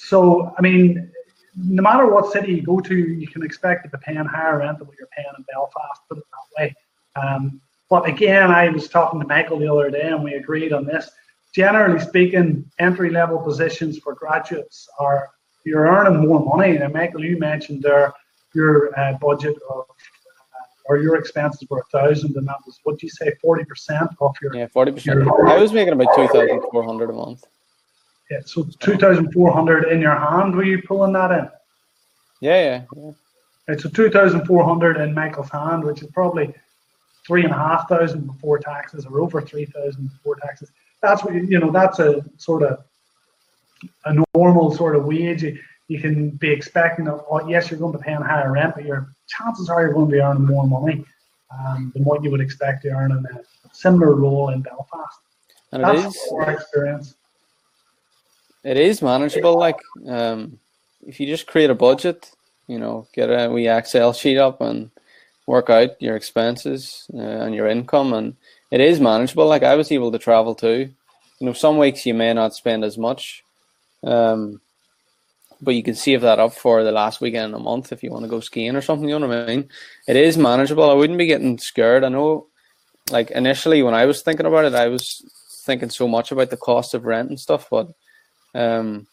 so 0.00 0.52
I 0.58 0.62
mean, 0.62 1.10
no 1.56 1.82
matter 1.82 2.06
what 2.06 2.32
city 2.32 2.54
you 2.54 2.62
go 2.62 2.80
to, 2.80 2.96
you 2.96 3.26
can 3.28 3.42
expect 3.42 3.84
to 3.84 3.90
be 3.90 3.98
paying 4.02 4.24
higher 4.24 4.58
rent 4.58 4.78
than 4.78 4.88
what 4.88 4.96
you're 4.98 5.08
paying 5.16 5.28
in 5.36 5.44
Belfast. 5.52 6.00
Put 6.08 6.18
it 6.18 6.24
that 6.30 6.62
way. 6.62 6.74
Um, 7.16 7.60
but 7.88 8.08
again, 8.08 8.50
I 8.50 8.68
was 8.68 8.88
talking 8.88 9.20
to 9.20 9.26
Michael 9.26 9.58
the 9.58 9.70
other 9.70 9.90
day, 9.90 10.08
and 10.08 10.24
we 10.24 10.34
agreed 10.34 10.72
on 10.72 10.86
this. 10.86 11.10
Generally 11.52 12.00
speaking, 12.00 12.64
entry 12.78 13.10
level 13.10 13.38
positions 13.38 13.98
for 13.98 14.14
graduates 14.14 14.88
are 14.98 15.28
you're 15.64 15.86
earning 15.86 16.26
more 16.26 16.40
money. 16.44 16.76
And 16.76 16.94
Michael, 16.94 17.24
you 17.24 17.38
mentioned 17.38 17.82
there 17.82 18.14
your 18.54 18.98
uh, 18.98 19.14
budget 19.18 19.56
of 19.68 19.80
uh, 19.80 19.94
or 20.86 20.98
your 20.98 21.16
expenses 21.16 21.68
were 21.68 21.80
a 21.80 21.98
thousand, 21.98 22.36
and 22.36 22.46
that 22.48 22.56
was 22.64 22.78
what 22.84 22.98
do 22.98 23.06
you 23.06 23.10
say, 23.10 23.32
forty 23.42 23.64
percent 23.64 24.10
of 24.20 24.34
your 24.40 24.56
yeah, 24.56 24.66
forty 24.68 24.92
percent. 24.92 25.28
I 25.46 25.58
was 25.58 25.72
making 25.72 25.92
about 25.92 26.14
two 26.16 26.28
thousand 26.28 26.62
four 26.72 26.84
hundred 26.84 27.10
a 27.10 27.12
month. 27.12 27.44
Yeah, 28.30 28.40
so 28.44 28.68
two 28.78 28.96
thousand 28.96 29.32
four 29.32 29.52
hundred 29.52 29.88
in 29.88 30.00
your 30.00 30.14
hand. 30.14 30.54
Were 30.54 30.64
you 30.64 30.82
pulling 30.82 31.12
that 31.14 31.32
in? 31.32 31.50
Yeah, 32.40 32.62
yeah, 32.62 32.82
yeah. 32.96 33.10
Right, 33.68 33.80
so 33.80 33.88
two 33.88 34.10
thousand 34.10 34.46
four 34.46 34.64
hundred 34.64 34.98
in 34.98 35.12
Michael's 35.14 35.50
hand, 35.50 35.84
which 35.84 36.02
is 36.02 36.10
probably 36.12 36.54
three 37.26 37.44
and 37.44 37.52
a 37.52 37.56
half 37.56 37.88
thousand 37.88 38.26
before 38.26 38.58
taxes, 38.58 39.04
or 39.04 39.20
over 39.20 39.42
three 39.42 39.66
thousand 39.66 40.10
before 40.10 40.36
taxes. 40.36 40.70
That's 41.02 41.24
what 41.24 41.34
you, 41.34 41.58
know. 41.58 41.70
That's 41.70 41.98
a 41.98 42.24
sort 42.36 42.62
of 42.62 42.84
a 44.04 44.24
normal 44.34 44.74
sort 44.74 44.96
of 44.96 45.04
wage, 45.04 45.42
you, 45.42 45.58
you 45.88 46.00
can 46.00 46.30
be 46.30 46.50
expecting 46.50 47.04
that, 47.06 47.24
oh, 47.30 47.48
yes, 47.48 47.70
you're 47.70 47.80
going 47.80 47.92
to 47.92 47.98
pay 47.98 48.06
paying 48.06 48.20
higher 48.20 48.52
rent, 48.52 48.74
but 48.74 48.84
your 48.84 49.12
chances 49.26 49.68
are 49.68 49.82
you're 49.82 49.92
going 49.92 50.08
to 50.08 50.12
be 50.12 50.20
earning 50.20 50.46
more 50.46 50.66
money 50.66 51.04
um, 51.50 51.90
than 51.94 52.04
what 52.04 52.22
you 52.22 52.30
would 52.30 52.40
expect 52.40 52.82
to 52.82 52.90
earn 52.90 53.12
in 53.12 53.26
a 53.26 53.40
similar 53.72 54.14
role 54.14 54.50
in 54.50 54.60
Belfast. 54.60 55.18
And 55.72 55.84
That's 55.84 56.04
it 56.04 56.08
is, 56.08 56.32
our 56.32 56.50
experience. 56.50 57.14
It 58.64 58.76
is 58.76 59.02
manageable. 59.02 59.58
Like 59.58 59.80
um, 60.06 60.58
if 61.06 61.20
you 61.20 61.26
just 61.26 61.46
create 61.46 61.70
a 61.70 61.74
budget, 61.74 62.30
you 62.66 62.78
know, 62.78 63.06
get 63.12 63.26
a 63.26 63.48
wee 63.48 63.68
Excel 63.68 64.12
sheet 64.12 64.38
up 64.38 64.60
and 64.60 64.90
work 65.46 65.70
out 65.70 66.00
your 66.00 66.16
expenses 66.16 67.06
uh, 67.14 67.18
and 67.18 67.54
your 67.54 67.66
income, 67.66 68.12
and 68.12 68.36
it 68.70 68.80
is 68.80 69.00
manageable. 69.00 69.46
Like 69.46 69.62
I 69.62 69.76
was 69.76 69.90
able 69.90 70.12
to 70.12 70.18
travel 70.18 70.54
too. 70.54 70.90
You 71.38 71.46
know, 71.46 71.52
some 71.52 71.78
weeks 71.78 72.06
you 72.06 72.14
may 72.14 72.32
not 72.34 72.54
spend 72.54 72.84
as 72.84 72.98
much, 72.98 73.42
um, 74.04 74.60
but 75.62 75.74
you 75.74 75.82
can 75.82 75.94
save 75.94 76.20
that 76.20 76.38
up 76.38 76.52
for 76.52 76.84
the 76.84 76.92
last 76.92 77.20
weekend 77.20 77.54
of 77.54 77.60
a 77.60 77.62
month 77.62 77.92
if 77.92 78.02
you 78.02 78.10
want 78.10 78.24
to 78.24 78.30
go 78.30 78.40
skiing 78.40 78.76
or 78.76 78.82
something. 78.82 79.08
You 79.08 79.18
know 79.18 79.26
what 79.26 79.38
I 79.38 79.46
mean? 79.46 79.68
It 80.06 80.16
is 80.16 80.36
manageable. 80.36 80.90
I 80.90 80.94
wouldn't 80.94 81.18
be 81.18 81.26
getting 81.26 81.58
scared. 81.58 82.04
I 82.04 82.10
know, 82.10 82.46
like 83.10 83.30
initially 83.30 83.82
when 83.82 83.94
I 83.94 84.04
was 84.04 84.20
thinking 84.20 84.46
about 84.46 84.66
it, 84.66 84.74
I 84.74 84.88
was 84.88 85.24
thinking 85.64 85.90
so 85.90 86.06
much 86.06 86.30
about 86.30 86.50
the 86.50 86.56
cost 86.56 86.94
of 86.94 87.04
rent 87.04 87.30
and 87.30 87.40
stuff, 87.40 87.68
but 87.70 87.88
um, 88.54 89.06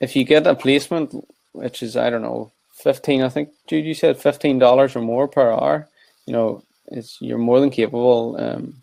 if 0.00 0.16
you 0.16 0.24
get 0.24 0.46
a 0.46 0.54
placement, 0.54 1.14
which 1.52 1.82
is 1.82 1.96
I 1.96 2.10
don't 2.10 2.22
know, 2.22 2.52
fifteen, 2.72 3.22
I 3.22 3.28
think 3.28 3.50
Jude, 3.66 3.84
you 3.84 3.94
said 3.94 4.16
fifteen 4.16 4.58
dollars 4.58 4.96
or 4.96 5.00
more 5.00 5.28
per 5.28 5.50
hour. 5.50 5.88
You 6.26 6.32
know, 6.32 6.62
it's 6.86 7.18
you're 7.20 7.38
more 7.38 7.60
than 7.60 7.70
capable 7.70 8.36
um, 8.38 8.82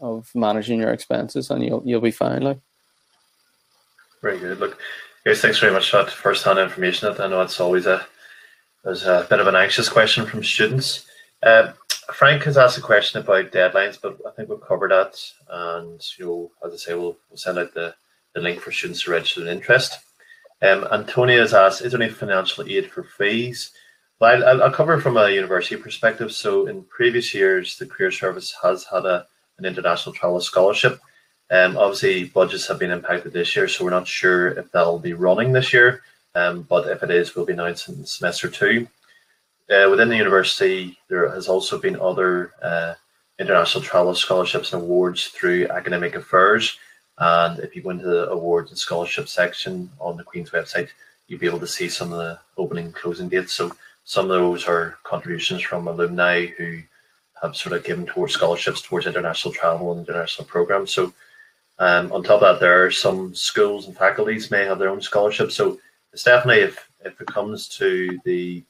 of 0.00 0.30
managing 0.34 0.80
your 0.80 0.92
expenses, 0.92 1.50
and 1.50 1.64
you'll 1.64 1.82
you'll 1.84 2.00
be 2.00 2.10
fine. 2.10 2.42
Like, 2.42 2.58
very 4.22 4.38
good. 4.38 4.58
Look, 4.58 4.78
guys, 5.24 5.40
thanks 5.40 5.58
very 5.58 5.72
much 5.72 5.90
for 5.90 5.98
that 5.98 6.10
first-hand 6.10 6.58
information. 6.58 7.14
I 7.18 7.26
know 7.28 7.42
it's 7.42 7.60
always 7.60 7.86
a 7.86 8.06
there's 8.84 9.04
a 9.04 9.26
bit 9.28 9.40
of 9.40 9.46
an 9.46 9.56
anxious 9.56 9.88
question 9.88 10.26
from 10.26 10.44
students. 10.44 11.06
Uh, 11.42 11.72
Frank 12.14 12.44
has 12.44 12.56
asked 12.56 12.78
a 12.78 12.82
question 12.82 13.20
about 13.20 13.50
deadlines, 13.50 14.00
but 14.00 14.16
I 14.26 14.30
think 14.30 14.48
we've 14.48 14.60
covered 14.60 14.92
that. 14.92 15.20
And 15.50 16.00
you 16.18 16.24
know, 16.24 16.50
as 16.64 16.72
I 16.72 16.76
say, 16.76 16.94
we'll, 16.94 17.16
we'll 17.28 17.36
send 17.36 17.58
out 17.58 17.74
the, 17.74 17.94
the 18.36 18.42
link 18.42 18.60
for 18.60 18.70
students 18.70 19.02
to 19.02 19.10
register 19.10 19.40
an 19.40 19.48
interest. 19.48 19.98
Um, 20.62 20.86
Antonia 20.92 21.40
has 21.40 21.54
asked, 21.54 21.80
is 21.80 21.92
there 21.92 22.02
any 22.02 22.12
financial 22.12 22.64
aid 22.68 22.90
for 22.90 23.02
fees? 23.02 23.70
Well, 24.20 24.44
I'll, 24.46 24.62
I'll, 24.62 24.70
cover 24.70 25.00
from 25.00 25.16
a 25.16 25.30
university 25.30 25.76
perspective. 25.76 26.32
So 26.32 26.66
in 26.66 26.84
previous 26.84 27.34
years, 27.34 27.78
the 27.78 27.86
Career 27.86 28.10
Service 28.10 28.54
has 28.62 28.84
had 28.84 29.06
a, 29.06 29.26
an 29.58 29.64
international 29.64 30.14
travel 30.14 30.40
scholarship. 30.40 31.00
Um, 31.50 31.78
obviously, 31.78 32.24
budgets 32.24 32.66
have 32.68 32.78
been 32.78 32.90
impacted 32.90 33.32
this 33.32 33.56
year, 33.56 33.68
so 33.68 33.84
we're 33.84 33.90
not 33.90 34.06
sure 34.06 34.48
if 34.48 34.70
that'll 34.70 34.98
be 34.98 35.14
running 35.14 35.52
this 35.52 35.72
year. 35.72 36.02
Um, 36.34 36.62
but 36.62 36.88
if 36.88 37.02
it 37.02 37.10
is, 37.10 37.34
we'll 37.34 37.46
be 37.46 37.54
announcing 37.54 37.96
in 37.96 38.04
semester 38.04 38.50
two. 38.50 38.86
Uh, 39.70 39.88
within 39.90 40.08
the 40.08 40.16
university, 40.16 40.98
there 41.08 41.28
has 41.30 41.48
also 41.48 41.78
been 41.78 41.98
other 41.98 42.52
uh, 42.62 42.94
international 43.38 43.82
travel 43.82 44.14
scholarships 44.14 44.72
and 44.72 44.82
awards 44.82 45.28
through 45.28 45.68
academic 45.68 46.14
affairs. 46.14 46.78
And 47.18 47.58
if 47.60 47.74
you 47.74 47.82
go 47.82 47.90
into 47.90 48.06
the 48.06 48.28
awards 48.30 48.70
and 48.70 48.78
scholarship 48.78 49.28
section 49.28 49.90
on 50.00 50.16
the 50.16 50.24
Queen's 50.24 50.50
website, 50.50 50.90
you'll 51.26 51.40
be 51.40 51.46
able 51.46 51.60
to 51.60 51.66
see 51.66 51.88
some 51.88 52.12
of 52.12 52.18
the 52.18 52.38
opening 52.56 52.86
and 52.86 52.94
closing 52.94 53.28
dates. 53.28 53.54
So 53.54 53.72
some 54.04 54.24
of 54.26 54.30
those 54.30 54.66
are 54.66 54.98
contributions 55.02 55.62
from 55.62 55.88
alumni 55.88 56.46
who 56.46 56.80
have 57.42 57.56
sort 57.56 57.74
of 57.74 57.84
given 57.84 58.06
towards 58.06 58.34
scholarships 58.34 58.82
towards 58.82 59.06
international 59.06 59.52
travel 59.52 59.92
and 59.92 60.06
international 60.06 60.46
programs. 60.46 60.92
So 60.92 61.12
um, 61.78 62.12
on 62.12 62.22
top 62.22 62.42
of 62.42 62.58
that, 62.58 62.60
there 62.60 62.84
are 62.84 62.90
some 62.90 63.34
schools 63.34 63.86
and 63.86 63.96
faculties 63.96 64.50
may 64.50 64.64
have 64.64 64.78
their 64.78 64.88
own 64.88 65.00
scholarships. 65.00 65.54
So 65.54 65.78
definitely 66.24 66.62
if 66.62 66.88
if 67.04 67.20
it 67.20 67.26
comes 67.26 67.68
to 67.68 68.18
the 68.24 68.64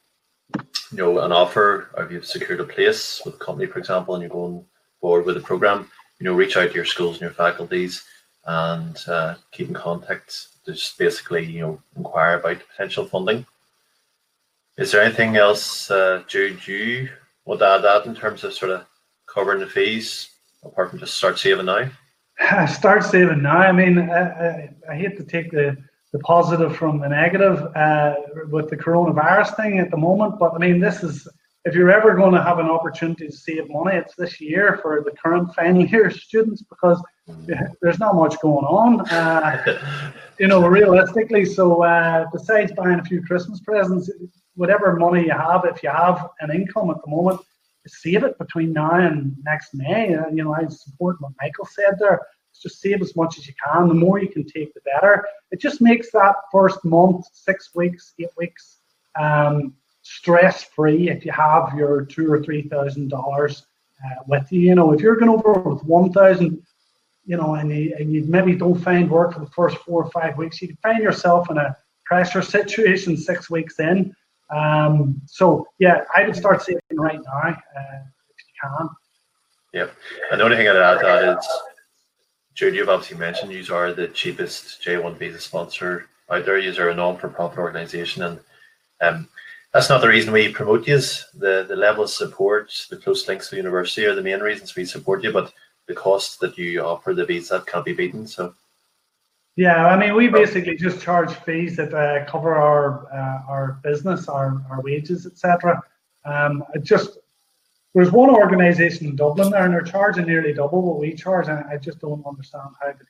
you 0.59 0.97
know 0.97 1.21
an 1.21 1.33
offer 1.33 1.91
or 1.95 2.05
if 2.05 2.11
you've 2.11 2.27
secured 2.27 2.61
a 2.61 2.65
place 2.65 3.23
with 3.25 3.35
a 3.35 3.39
company, 3.39 3.67
for 3.67 3.79
example, 3.79 4.15
and 4.15 4.23
you're 4.23 4.31
going 4.31 4.65
forward 5.01 5.27
with 5.27 5.37
a 5.37 5.41
program, 5.41 5.91
you 6.19 6.25
know, 6.25 6.35
reach 6.35 6.57
out 6.57 6.69
to 6.69 6.75
your 6.75 6.85
schools 6.85 7.17
and 7.17 7.23
your 7.23 7.31
faculties 7.31 8.05
and 8.47 9.03
uh, 9.09 9.35
keep 9.53 9.69
in 9.69 9.75
contact. 9.75 10.49
Just 10.65 10.99
basically, 10.99 11.45
you 11.45 11.61
know, 11.61 11.83
inquire 11.97 12.39
about 12.39 12.63
potential 12.71 13.07
funding. 13.07 13.47
Is 14.77 14.93
there 14.93 15.03
anything 15.03 15.37
else, 15.37 15.91
uh, 15.91 16.23
Jude, 16.27 16.67
you 16.67 17.09
to 17.47 17.65
add 17.65 17.83
that 17.83 18.07
in 18.07 18.15
terms 18.15 18.43
of 18.45 18.53
sort 18.53 18.73
of 18.73 18.85
covering 19.27 19.61
the 19.61 19.67
fees, 19.67 20.31
apart 20.65 20.91
from 20.91 20.99
just 20.99 21.17
start 21.17 21.39
saving 21.39 21.67
now? 21.67 21.89
Start 22.67 23.03
saving 23.03 23.41
now. 23.43 23.59
I 23.59 23.73
mean, 23.73 23.99
I, 23.99 24.21
I, 24.21 24.71
I 24.91 24.95
hate 24.97 25.17
to 25.17 25.25
take 25.25 25.51
the 25.51 25.77
the 26.13 26.19
positive 26.21 26.77
from 26.77 27.01
the 27.01 27.09
negative 27.09 27.59
uh, 27.75 28.15
with 28.51 28.71
the 28.71 28.77
coronavirus 28.77 29.57
thing 29.57 29.79
at 29.79 29.91
the 29.91 29.97
moment. 29.97 30.39
But 30.39 30.55
I 30.55 30.59
mean, 30.59 30.81
this 30.81 31.03
is 31.03 31.27
if 31.67 31.75
you're 31.75 31.91
ever 31.91 32.15
going 32.15 32.33
to 32.33 32.43
have 32.43 32.61
an 32.61 32.67
opportunity 32.67 33.27
to 33.27 33.33
save 33.33 33.69
money, 33.69 33.97
it's 33.97 34.15
this 34.15 34.41
year 34.41 34.79
for 34.81 35.03
the 35.05 35.11
current 35.11 35.53
final 35.55 35.85
year 35.93 36.11
students 36.11 36.63
because 36.63 37.03
there's 37.83 37.99
not 37.99 38.15
much 38.15 38.41
going 38.41 38.65
on. 38.65 39.01
Uh, 39.11 39.79
you 40.39 40.47
know, 40.47 40.67
realistically. 40.67 41.45
So 41.45 41.83
uh, 41.83 42.27
besides 42.33 42.73
buying 42.73 43.01
a 43.01 43.05
few 43.05 43.21
Christmas 43.21 43.61
presents, 43.61 44.09
whatever 44.55 44.95
money 44.95 45.25
you 45.25 45.33
have, 45.33 45.65
if 45.65 45.83
you 45.83 45.91
have 45.91 46.29
an 46.41 46.53
income 46.53 46.91
at 46.91 47.03
the 47.05 47.11
moment, 47.11 47.41
save 47.89 48.23
it 48.23 48.39
between 48.39 48.73
now 48.73 48.95
and 48.95 49.37
next 49.45 49.75
May. 49.75 50.15
Uh, 50.15 50.29
you 50.29 50.45
know, 50.45 50.55
I 50.55 50.67
support 50.69 51.21
what 51.21 51.33
Michael 51.41 51.67
said 51.67 51.99
there 51.99 52.21
just 52.63 52.81
save 52.81 53.03
as 53.03 53.15
much 53.17 53.39
as 53.39 53.47
you 53.47 53.55
can. 53.63 53.89
The 53.89 53.95
more 53.95 54.19
you 54.19 54.29
can 54.29 54.45
take, 54.45 54.73
the 54.73 54.81
better. 54.81 55.27
It 55.51 55.61
just 55.61 55.81
makes 55.83 56.11
that 56.13 56.37
first 56.51 56.85
month, 56.85 57.27
six 57.33 57.75
weeks, 57.75 58.15
eight 58.19 58.31
weeks, 58.37 58.79
um, 59.19 59.75
stress 60.07 60.63
free 60.63 61.11
if 61.11 61.25
you 61.25 61.33
have 61.33 61.75
your 61.77 62.05
two 62.05 62.33
or 62.33 62.43
three 62.43 62.63
thousand 62.63 63.09
dollars 63.09 63.67
uh, 64.05 64.23
with 64.29 64.51
you. 64.53 64.61
You 64.61 64.75
know, 64.77 64.93
if 64.93 65.01
you're 65.01 65.17
going 65.17 65.31
over 65.31 65.53
with 65.59 65.83
one 65.85 66.13
thousand, 66.13 66.63
you 67.25 67.37
know, 67.37 67.55
and 67.55 67.71
you, 67.71 67.95
and 67.99 68.13
you 68.13 68.25
maybe 68.25 68.55
don't 68.55 68.79
find 68.79 69.11
work 69.11 69.35
for 69.35 69.41
the 69.41 69.51
first 69.51 69.77
four 69.79 70.05
or 70.05 70.11
five 70.11 70.37
weeks, 70.37 70.63
you 70.63 70.77
find 70.83 71.03
yourself 71.03 71.51
in 71.51 71.59
a 71.59 71.77
pressure 72.05 72.43
situation 72.43 73.17
six 73.17 73.51
weeks 73.51 73.81
in. 73.81 74.15
Um, 74.55 75.21
so 75.27 75.67
yeah, 75.81 76.05
I 76.15 76.25
would 76.25 76.37
start 76.37 76.63
saving 76.63 76.81
right 76.93 77.19
now 77.25 77.49
uh, 77.49 77.53
if 77.53 78.37
you 78.47 78.55
can. 78.63 78.89
Yep. 79.75 79.95
And 80.31 80.41
the 80.41 80.45
only 80.45 80.57
thing 80.57 80.69
I'd 80.69 80.77
add 80.77 80.99
to 80.99 81.05
that 81.05 81.39
is 81.39 81.49
Jude, 82.55 82.77
you've 82.77 82.89
obviously 82.89 83.19
mentioned 83.19 83.53
you 83.53 83.75
are 83.75 83.93
the 83.93 84.09
cheapest 84.09 84.83
J1 84.83 85.17
visa 85.19 85.41
sponsor 85.41 86.09
out 86.31 86.47
there. 86.47 86.59
You 86.59 86.81
are 86.81 86.91
a 86.91 86.95
non-for-profit 86.95 87.59
organisation, 87.59 88.23
and 88.23 88.41
um, 89.03 89.29
that's 89.77 89.91
not 89.91 90.01
the 90.01 90.09
reason 90.09 90.33
we 90.33 90.49
promote 90.49 90.89
you. 90.89 90.97
The 91.35 91.67
the 91.69 91.77
level 91.77 92.05
of 92.05 92.11
support, 92.11 92.73
the 92.89 92.97
close 92.97 93.29
links 93.29 93.49
to 93.49 93.51
the 93.51 93.59
university 93.59 94.07
are 94.07 94.15
the 94.15 94.23
main 94.23 94.41
reasons 94.41 94.75
we 94.75 94.87
support 94.87 95.23
you. 95.23 95.33
But 95.33 95.53
the 95.87 95.95
cost 95.95 96.41
that 96.41 96.57
you 96.57 96.81
offer 96.81 97.13
the 97.13 97.27
visa 97.27 97.63
can't 97.67 97.85
be 97.85 97.93
beaten. 97.93 98.27
So. 98.27 98.55
Yeah, 99.55 99.87
I 99.87 99.99
mean, 99.99 100.15
we 100.15 100.29
basically 100.29 100.77
just 100.77 101.03
charge 101.03 101.33
fees 101.33 101.77
that 101.77 101.93
uh, 101.93 102.25
cover 102.25 102.55
our 102.55 103.07
uh, 103.13 103.53
our 103.53 103.79
business, 103.83 104.29
our, 104.29 104.63
our 104.71 104.81
wages, 104.81 105.27
etc. 105.27 105.83
Um, 106.25 106.65
just 106.83 107.19
there's 107.95 108.13
one 108.13 108.31
organisation 108.31 109.09
in 109.09 109.17
Dublin 109.17 109.51
there, 109.51 109.65
and 109.65 109.75
they're 109.75 109.83
charging 109.83 110.27
nearly 110.27 110.55
double 110.55 110.81
what 110.81 111.01
we 111.01 111.15
charge, 111.15 111.49
and 111.49 111.65
I 111.71 111.77
just 111.77 112.01
don't 112.01 112.27
understand 112.27 112.71
how 112.81 112.87
they 112.87 112.93
can, 112.95 113.07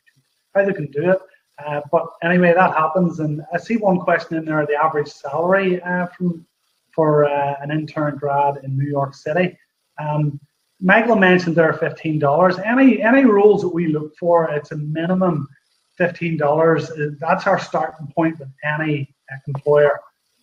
how 0.54 0.64
they 0.64 0.72
can 0.72 0.90
do 0.90 1.12
it. 1.12 1.18
Uh, 1.64 1.80
but 1.92 2.06
anyway, 2.24 2.52
that 2.54 2.74
happens, 2.74 3.20
and 3.20 3.42
I 3.54 3.58
see 3.58 3.76
one 3.76 4.00
question 4.00 4.36
in 4.36 4.44
there: 4.44 4.66
the 4.66 4.74
average 4.74 5.08
salary 5.08 5.80
uh, 5.82 6.06
from 6.06 6.44
for 6.96 7.26
uh, 7.26 7.54
an 7.60 7.70
intern 7.70 8.16
grad 8.16 8.64
in 8.64 8.76
New 8.76 8.88
York 8.88 9.14
City. 9.14 9.56
Um, 9.98 10.40
Michael 10.80 11.16
mentioned 11.16 11.54
there 11.54 11.70
are 11.70 11.78
fifteen 11.78 12.18
dollars. 12.18 12.58
Any 12.58 13.02
any 13.02 13.24
rules 13.24 13.62
that 13.62 13.68
we 13.68 13.86
look 13.88 14.16
for, 14.16 14.50
it's 14.50 14.72
a 14.72 14.76
minimum 14.76 15.46
fifteen 15.96 16.36
dollars. 16.36 16.90
That's 17.20 17.46
our 17.46 17.58
starting 17.58 18.08
point 18.08 18.38
with 18.38 18.48
any 18.64 19.14
employer. 19.46 20.00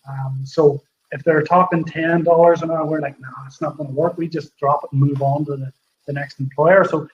Um, 0.08 0.40
so 0.44 0.82
if 1.12 1.22
they're 1.22 1.42
talking 1.42 1.84
ten 1.84 2.24
dollars 2.24 2.62
an 2.62 2.70
hour, 2.70 2.86
we're 2.86 3.00
like, 3.00 3.20
no, 3.20 3.28
nah, 3.28 3.46
it's 3.46 3.60
not 3.60 3.76
going 3.76 3.90
to 3.90 3.94
work. 3.94 4.16
We 4.16 4.28
just 4.28 4.56
drop 4.56 4.84
it 4.84 4.92
and 4.92 5.00
move 5.00 5.22
on 5.22 5.44
to 5.46 5.56
the, 5.56 5.72
the 6.06 6.12
next 6.12 6.40
employer. 6.40 6.84
So 6.84 7.08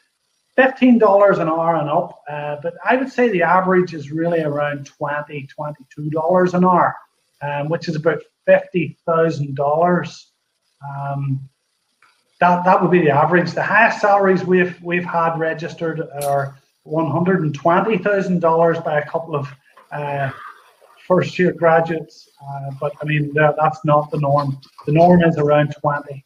fifteen 0.57 0.99
dollars 0.99 1.39
an 1.39 1.49
hour 1.49 1.77
and 1.77 1.91
up. 1.91 2.23
Uh, 2.29 2.57
but 2.63 2.75
I 2.85 2.97
would 2.97 3.13
say 3.13 3.29
the 3.29 3.43
average 3.43 3.93
is 3.93 4.11
really 4.11 4.41
around 4.41 4.87
20 4.87 5.47
22 5.47 6.11
dollars 6.11 6.55
an 6.55 6.65
hour, 6.65 6.97
um, 7.43 7.69
which 7.69 7.89
is 7.89 7.97
about 7.97 8.23
fifty 8.51 8.99
thousand 9.07 9.55
dollars. 9.55 10.33
Um, 10.89 11.49
that 12.41 12.65
that 12.65 12.81
would 12.81 12.91
be 12.91 13.03
the 13.03 13.11
average. 13.11 13.53
The 13.53 13.63
highest 13.63 14.01
salaries 14.01 14.45
we've 14.45 14.81
we've 14.83 15.05
had 15.05 15.39
registered 15.39 16.01
are 16.23 16.59
one 16.85 17.11
hundred 17.11 17.43
and 17.43 17.55
twenty 17.55 17.99
thousand 17.99 18.41
dollars 18.41 18.79
by 18.81 18.99
a 18.99 19.07
couple 19.07 19.37
of 19.37 19.49
uh, 19.93 20.31
first 21.07 21.39
year 21.39 21.53
graduates, 21.53 22.29
uh, 22.43 22.71
but 22.81 22.93
I 23.01 23.05
mean 23.05 23.33
that, 23.35 23.55
that's 23.61 23.85
not 23.85 24.11
the 24.11 24.19
norm. 24.19 24.59
The 24.87 24.93
norm 24.93 25.23
is 25.23 25.37
around 25.39 25.75
twenty 25.81 26.25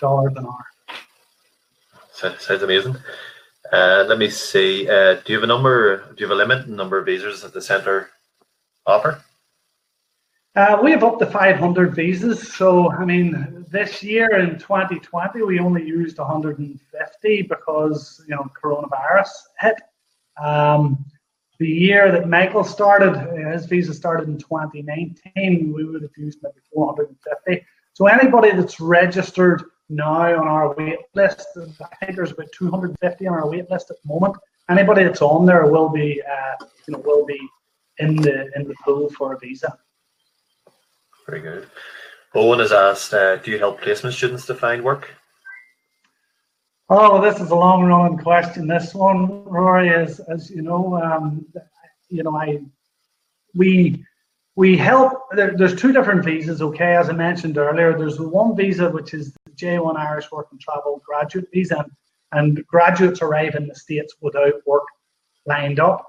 dollars 0.00 0.32
an 0.36 0.46
hour. 0.46 0.66
So, 2.12 2.34
Sounds 2.38 2.62
amazing. 2.62 2.96
Uh, 3.72 4.04
let 4.08 4.18
me 4.18 4.28
see. 4.30 4.88
Uh, 4.88 5.14
do 5.14 5.32
you 5.32 5.36
have 5.36 5.44
a 5.44 5.46
number? 5.46 5.98
Do 5.98 6.14
you 6.18 6.26
have 6.28 6.36
a 6.36 6.42
limit 6.44 6.68
number 6.68 6.98
of 6.98 7.06
visas 7.06 7.42
that 7.42 7.54
the 7.54 7.62
centre 7.62 8.10
offer? 8.86 9.22
Uh, 10.54 10.78
we 10.82 10.90
have 10.90 11.02
up 11.02 11.18
to 11.18 11.24
500 11.24 11.94
visas. 11.94 12.52
So, 12.52 12.92
I 12.92 13.06
mean, 13.06 13.64
this 13.70 14.02
year 14.02 14.38
in 14.38 14.58
2020, 14.58 15.42
we 15.42 15.58
only 15.58 15.82
used 15.82 16.18
150 16.18 17.42
because, 17.42 18.22
you 18.28 18.36
know, 18.36 18.50
coronavirus 18.62 19.30
hit. 19.58 19.80
Um, 20.42 21.06
the 21.58 21.68
year 21.68 22.12
that 22.12 22.28
Michael 22.28 22.64
started, 22.64 23.16
his 23.50 23.64
visa 23.64 23.94
started 23.94 24.28
in 24.28 24.36
2019, 24.36 25.72
we 25.72 25.84
would 25.84 26.02
have 26.02 26.10
used 26.18 26.40
maybe 26.42 26.56
450. 26.74 27.64
So 27.94 28.06
anybody 28.08 28.50
that's 28.50 28.78
registered 28.78 29.62
now 29.88 30.38
on 30.38 30.48
our 30.48 30.74
wait 30.74 30.98
list, 31.14 31.46
I 31.56 31.96
think 31.96 32.16
there's 32.16 32.32
about 32.32 32.52
250 32.52 33.26
on 33.26 33.34
our 33.34 33.48
wait 33.48 33.70
list 33.70 33.90
at 33.90 33.96
the 34.02 34.08
moment. 34.08 34.36
Anybody 34.68 35.04
that's 35.04 35.22
on 35.22 35.46
there 35.46 35.64
will 35.66 35.88
be, 35.88 36.20
uh, 36.22 36.64
you 36.86 36.92
know, 36.92 36.98
will 36.98 37.24
be 37.24 37.40
in 37.98 38.16
the 38.16 38.50
in 38.56 38.66
the 38.66 38.74
pool 38.84 39.08
for 39.10 39.34
a 39.34 39.38
visa. 39.38 39.78
Very 41.26 41.40
good. 41.40 41.68
Owen 42.34 42.60
has 42.60 42.72
asked, 42.72 43.12
uh, 43.12 43.36
do 43.36 43.50
you 43.50 43.58
help 43.58 43.80
placement 43.80 44.14
students 44.14 44.46
to 44.46 44.54
find 44.54 44.82
work? 44.82 45.10
Oh, 46.88 47.22
this 47.22 47.40
is 47.40 47.50
a 47.50 47.54
long 47.54 47.84
running 47.84 48.18
question. 48.18 48.66
This 48.66 48.94
one, 48.94 49.44
Rory, 49.44 49.88
is 49.88 50.20
as 50.20 50.50
you 50.50 50.62
know, 50.62 51.02
um, 51.02 51.46
you 52.10 52.22
know, 52.22 52.36
I 52.36 52.60
we 53.54 54.04
we 54.56 54.76
help. 54.76 55.22
There, 55.32 55.56
there's 55.56 55.74
two 55.74 55.92
different 55.92 56.24
visas. 56.24 56.60
Okay, 56.60 56.94
as 56.94 57.08
I 57.08 57.12
mentioned 57.12 57.56
earlier, 57.56 57.96
there's 57.96 58.20
one 58.20 58.54
visa 58.56 58.90
which 58.90 59.14
is 59.14 59.32
the 59.32 59.52
J1 59.52 59.96
Irish 59.96 60.30
Work 60.30 60.48
and 60.50 60.60
Travel 60.60 61.00
Graduate 61.06 61.48
Visa, 61.52 61.86
and 62.32 62.62
graduates 62.66 63.22
arrive 63.22 63.54
in 63.54 63.68
the 63.68 63.74
states 63.74 64.14
without 64.20 64.54
work 64.66 64.84
lined 65.46 65.80
up. 65.80 66.06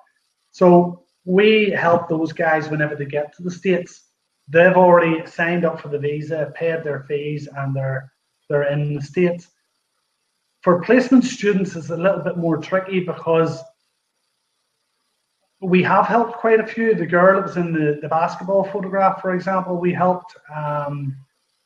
So 0.52 1.06
we 1.26 1.70
help 1.70 2.10
those 2.10 2.34
guys 2.34 2.70
whenever 2.70 2.96
they 2.96 3.06
get 3.06 3.34
to 3.38 3.44
the 3.44 3.52
states. 3.52 4.10
They've 4.54 4.78
already 4.78 5.26
signed 5.26 5.66
up 5.66 5.82
for 5.82 5.90
the 5.90 6.00
visa, 6.00 6.54
paid 6.56 6.84
their 6.84 7.04
fees, 7.08 7.50
and 7.58 7.76
they're 7.76 8.12
they're 8.50 8.72
in 8.72 8.94
the 8.94 9.02
states 9.02 9.50
for 10.64 10.82
placement 10.82 11.26
students 11.26 11.76
it's 11.76 11.90
a 11.90 11.98
little 11.98 12.22
bit 12.22 12.38
more 12.38 12.58
tricky 12.58 13.02
because 13.02 13.62
we 15.62 15.84
have 15.84 16.08
helped 16.08 16.34
quite 16.38 16.60
a 16.60 16.66
few. 16.66 16.96
The 16.96 17.06
girl 17.06 17.36
that 17.36 17.48
was 17.48 17.58
in 17.58 17.72
the, 17.72 18.00
the 18.02 18.10
basketball 18.10 18.64
photograph, 18.66 19.22
for 19.22 19.34
example, 19.34 19.78
we 19.78 19.94
helped 19.94 20.36
um, 20.54 21.16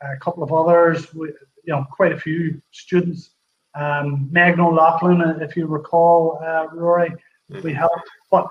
a 0.02 0.18
couple 0.18 0.44
of 0.44 0.52
others, 0.52 1.14
we, 1.14 1.30
you 1.64 1.74
know, 1.74 1.86
quite 1.92 2.12
a 2.12 2.20
few 2.20 2.62
students. 2.72 3.32
Um, 3.74 4.28
Megan 4.32 4.60
O'Loughlin, 4.60 5.22
if 5.42 5.56
you 5.56 5.68
recall, 5.68 6.40
uh, 6.44 6.68
Rory, 6.74 7.12
we 7.64 7.74
helped. 7.74 8.08
But 8.30 8.48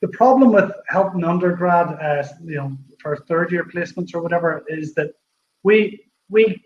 the 0.00 0.08
problem 0.08 0.52
with 0.52 0.70
helping 0.88 1.24
undergrad, 1.24 1.88
uh, 2.00 2.26
you 2.42 2.56
know, 2.56 2.76
for 3.00 3.16
third 3.16 3.52
year 3.52 3.64
placements 3.64 4.14
or 4.14 4.22
whatever, 4.22 4.64
is 4.68 4.94
that 4.94 5.12
we 5.62 6.04
we 6.28 6.62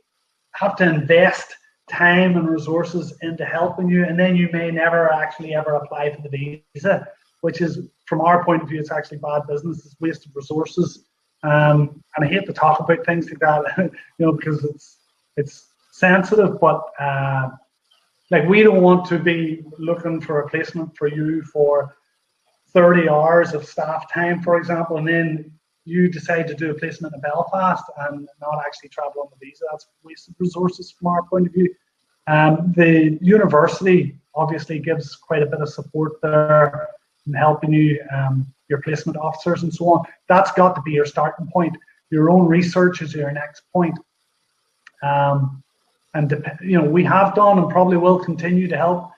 have 0.54 0.76
to 0.76 0.84
invest 0.84 1.54
time 1.90 2.36
and 2.36 2.48
resources 2.48 3.12
into 3.22 3.44
helping 3.44 3.88
you, 3.88 4.04
and 4.04 4.18
then 4.18 4.36
you 4.36 4.48
may 4.52 4.70
never 4.70 5.12
actually 5.12 5.54
ever 5.54 5.74
apply 5.74 6.14
for 6.14 6.22
the 6.22 6.62
visa, 6.74 7.06
which 7.40 7.60
is, 7.60 7.88
from 8.06 8.20
our 8.20 8.44
point 8.44 8.62
of 8.62 8.68
view, 8.68 8.80
it's 8.80 8.92
actually 8.92 9.18
bad 9.18 9.42
business. 9.48 9.84
It's 9.84 9.96
wasted 10.00 10.32
resources, 10.34 11.04
um, 11.42 12.02
and 12.16 12.24
I 12.24 12.28
hate 12.28 12.46
to 12.46 12.52
talk 12.52 12.80
about 12.80 13.04
things 13.04 13.28
like 13.28 13.40
that, 13.40 13.74
you 14.18 14.26
know, 14.26 14.32
because 14.32 14.64
it's 14.64 14.98
it's 15.36 15.66
sensitive. 15.92 16.60
But 16.60 16.82
uh, 17.00 17.50
like 18.30 18.48
we 18.48 18.62
don't 18.62 18.82
want 18.82 19.06
to 19.06 19.18
be 19.18 19.64
looking 19.78 20.20
for 20.20 20.40
a 20.40 20.48
placement 20.48 20.96
for 20.96 21.08
you 21.08 21.42
for 21.42 21.94
30 22.74 23.08
hours 23.08 23.54
of 23.54 23.64
staff 23.64 24.12
time, 24.12 24.42
for 24.42 24.56
example, 24.56 24.96
and 24.98 25.06
then 25.06 25.50
you 25.84 26.08
decide 26.08 26.48
to 26.48 26.54
do 26.54 26.70
a 26.70 26.74
placement 26.74 27.14
in 27.14 27.20
Belfast 27.20 27.84
and 28.08 28.28
not 28.40 28.62
actually 28.66 28.88
travel 28.88 29.22
on 29.22 29.28
the 29.30 29.46
visa, 29.46 29.64
that's 29.70 29.86
wasted 30.02 30.34
resources 30.38 30.90
from 30.90 31.08
our 31.08 31.22
point 31.22 31.46
of 31.46 31.52
view. 31.52 31.72
Um, 32.26 32.72
the 32.74 33.18
university 33.20 34.16
obviously 34.34 34.78
gives 34.78 35.14
quite 35.14 35.42
a 35.42 35.46
bit 35.46 35.60
of 35.60 35.68
support 35.68 36.20
there 36.22 36.88
in 37.26 37.34
helping 37.34 37.72
you, 37.72 38.02
um, 38.14 38.46
your 38.68 38.80
placement 38.80 39.18
officers 39.18 39.62
and 39.62 39.72
so 39.72 39.86
on. 39.90 40.04
That's 40.28 40.50
got 40.52 40.74
to 40.74 40.82
be 40.82 40.92
your 40.92 41.06
starting 41.06 41.46
point. 41.46 41.76
Your 42.10 42.30
own 42.30 42.46
research 42.46 43.02
is 43.02 43.14
your 43.14 43.30
next 43.30 43.62
point. 43.72 43.98
Um, 45.02 45.62
and 46.14 46.32
you 46.62 46.80
know 46.80 46.88
we 46.88 47.04
have 47.04 47.34
done 47.34 47.58
and 47.58 47.68
probably 47.68 47.96
will 47.96 48.18
continue 48.18 48.68
to 48.68 48.76
help 48.76 49.10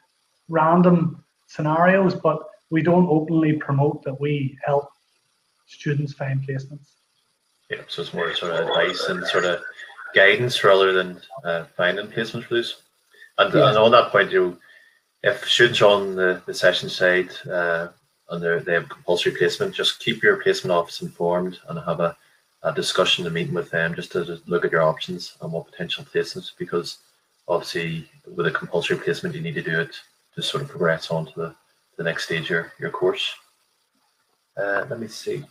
random 0.48 1.22
scenarios, 1.46 2.14
but 2.14 2.40
we 2.71 2.83
don't 2.83 3.09
openly 3.09 3.55
promote 3.55 4.03
that 4.05 4.21
we 4.21 4.59
help 4.64 4.91
students 5.67 6.12
find 6.12 6.47
placements. 6.47 6.93
Yeah, 7.71 7.83
so 7.89 8.03
it's 8.03 8.14
more 8.14 8.35
sort 8.35 8.53
of 8.53 8.69
advice 8.69 9.05
and 9.09 9.27
sort 9.27 9.45
of 9.45 9.61
guidance 10.14 10.62
rather 10.62 10.93
than 10.93 11.21
uh, 11.45 11.64
finding 11.77 12.07
placements 12.07 12.45
for 12.45 12.55
these. 12.55 12.77
And, 13.39 13.53
yeah. 13.53 13.69
and 13.69 13.79
on 13.79 13.91
that 13.93 14.11
point, 14.11 14.31
you 14.31 14.59
if 15.23 15.49
students 15.49 15.83
are 15.83 15.91
on 15.91 16.14
the, 16.14 16.41
the 16.47 16.55
session 16.55 16.89
side 16.89 17.31
uh, 17.51 17.89
and 18.31 18.64
they 18.64 18.73
have 18.73 18.89
compulsory 18.89 19.33
placement, 19.33 19.75
just 19.75 20.01
keep 20.01 20.23
your 20.23 20.43
placement 20.43 20.73
office 20.73 21.03
informed 21.03 21.59
and 21.69 21.79
have 21.81 22.01
a, 22.01 22.17
a 22.62 22.73
discussion, 22.73 23.27
a 23.27 23.31
meeting 23.31 23.55
with 23.55 23.71
them 23.71 23.95
just 23.95 24.12
to 24.12 24.41
look 24.47 24.64
at 24.64 24.71
your 24.71 24.83
options 24.83 25.37
and 25.41 25.53
what 25.53 25.67
potential 25.67 26.05
placements 26.05 26.53
because 26.57 26.99
obviously 27.49 28.09
with 28.35 28.47
a 28.47 28.51
compulsory 28.51 28.97
placement 28.97 29.35
you 29.35 29.41
need 29.41 29.55
to 29.55 29.62
do 29.62 29.81
it 29.81 29.95
to 30.35 30.43
sort 30.43 30.62
of 30.62 30.69
progress 30.69 31.11
on 31.11 31.27
to 31.27 31.33
the, 31.37 31.55
the 31.97 32.05
next 32.05 32.24
stage 32.24 32.44
of 32.44 32.51
your, 32.51 32.72
your 32.78 32.90
course. 32.90 33.34
Uh, 34.57 34.86
let 34.88 34.99
me 34.99 35.09
see. 35.09 35.44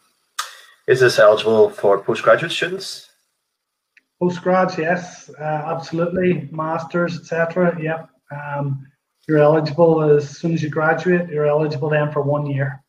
Is 0.88 1.00
this 1.00 1.20
eligible 1.20 1.70
for 1.70 2.00
postgraduate 2.00 2.52
students? 2.52 3.10
Postgrads, 4.22 4.78
yes, 4.78 5.30
uh, 5.40 5.44
absolutely. 5.44 6.48
Masters, 6.52 7.18
etc. 7.20 7.78
Yep. 7.82 8.10
Um, 8.32 8.88
you're 9.28 9.40
eligible 9.40 10.02
as 10.04 10.38
soon 10.38 10.54
as 10.54 10.62
you 10.62 10.70
graduate. 10.70 11.30
You're 11.30 11.48
eligible 11.48 11.90
then 11.90 12.12
for 12.12 12.22
one 12.22 12.46
year. 12.46 12.84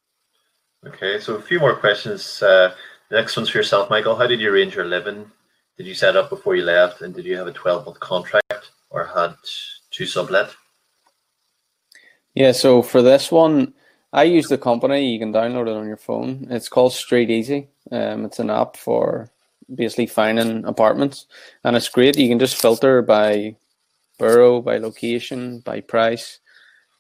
Okay, 0.86 1.18
so 1.18 1.34
a 1.34 1.42
few 1.42 1.58
more 1.58 1.74
questions. 1.74 2.42
Uh, 2.42 2.74
the 3.08 3.16
next 3.16 3.36
one's 3.36 3.48
for 3.48 3.58
yourself, 3.58 3.90
Michael. 3.90 4.16
How 4.16 4.26
did 4.26 4.40
you 4.40 4.52
arrange 4.52 4.74
your 4.74 4.84
living? 4.84 5.30
Did 5.76 5.86
you 5.86 5.94
set 5.94 6.16
up 6.16 6.30
before 6.30 6.54
you 6.54 6.64
left, 6.64 7.02
and 7.02 7.14
did 7.14 7.24
you 7.24 7.36
have 7.36 7.46
a 7.46 7.52
12 7.52 7.86
month 7.86 8.00
contract 8.00 8.70
or 8.90 9.06
had 9.06 9.34
two 9.90 10.06
sublet? 10.06 10.50
Yeah, 12.36 12.52
so 12.52 12.82
for 12.82 13.00
this 13.00 13.32
one, 13.32 13.72
I 14.12 14.24
use 14.24 14.48
the 14.48 14.58
company. 14.58 15.10
You 15.10 15.18
can 15.18 15.32
download 15.32 15.68
it 15.68 15.76
on 15.76 15.88
your 15.88 15.96
phone. 15.96 16.46
It's 16.50 16.68
called 16.68 16.92
Street 16.92 17.30
Easy. 17.30 17.68
Um, 17.90 18.26
it's 18.26 18.38
an 18.38 18.50
app 18.50 18.76
for 18.76 19.30
basically 19.74 20.06
finding 20.06 20.62
apartments, 20.66 21.24
and 21.64 21.74
it's 21.76 21.88
great. 21.88 22.18
You 22.18 22.28
can 22.28 22.38
just 22.38 22.60
filter 22.60 23.00
by 23.00 23.56
borough, 24.18 24.60
by 24.60 24.76
location, 24.76 25.60
by 25.60 25.80
price. 25.80 26.40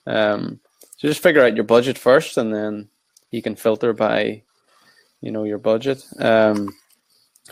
Um, 0.06 0.58
so 0.96 1.06
just 1.06 1.22
figure 1.22 1.44
out 1.44 1.54
your 1.54 1.64
budget 1.64 1.98
first, 1.98 2.38
and 2.38 2.52
then 2.52 2.88
you 3.30 3.42
can 3.42 3.56
filter 3.56 3.92
by, 3.92 4.42
you 5.20 5.30
know, 5.30 5.44
your 5.44 5.58
budget. 5.58 6.02
Um, 6.18 6.74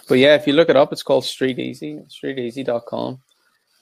but 0.08 0.18
yeah, 0.18 0.36
if 0.36 0.46
you 0.46 0.54
look 0.54 0.70
it 0.70 0.76
up, 0.76 0.90
it's 0.90 1.02
called 1.02 1.26
Street 1.26 1.58
Easy, 1.58 2.00
streeteasy.com. 2.08 3.20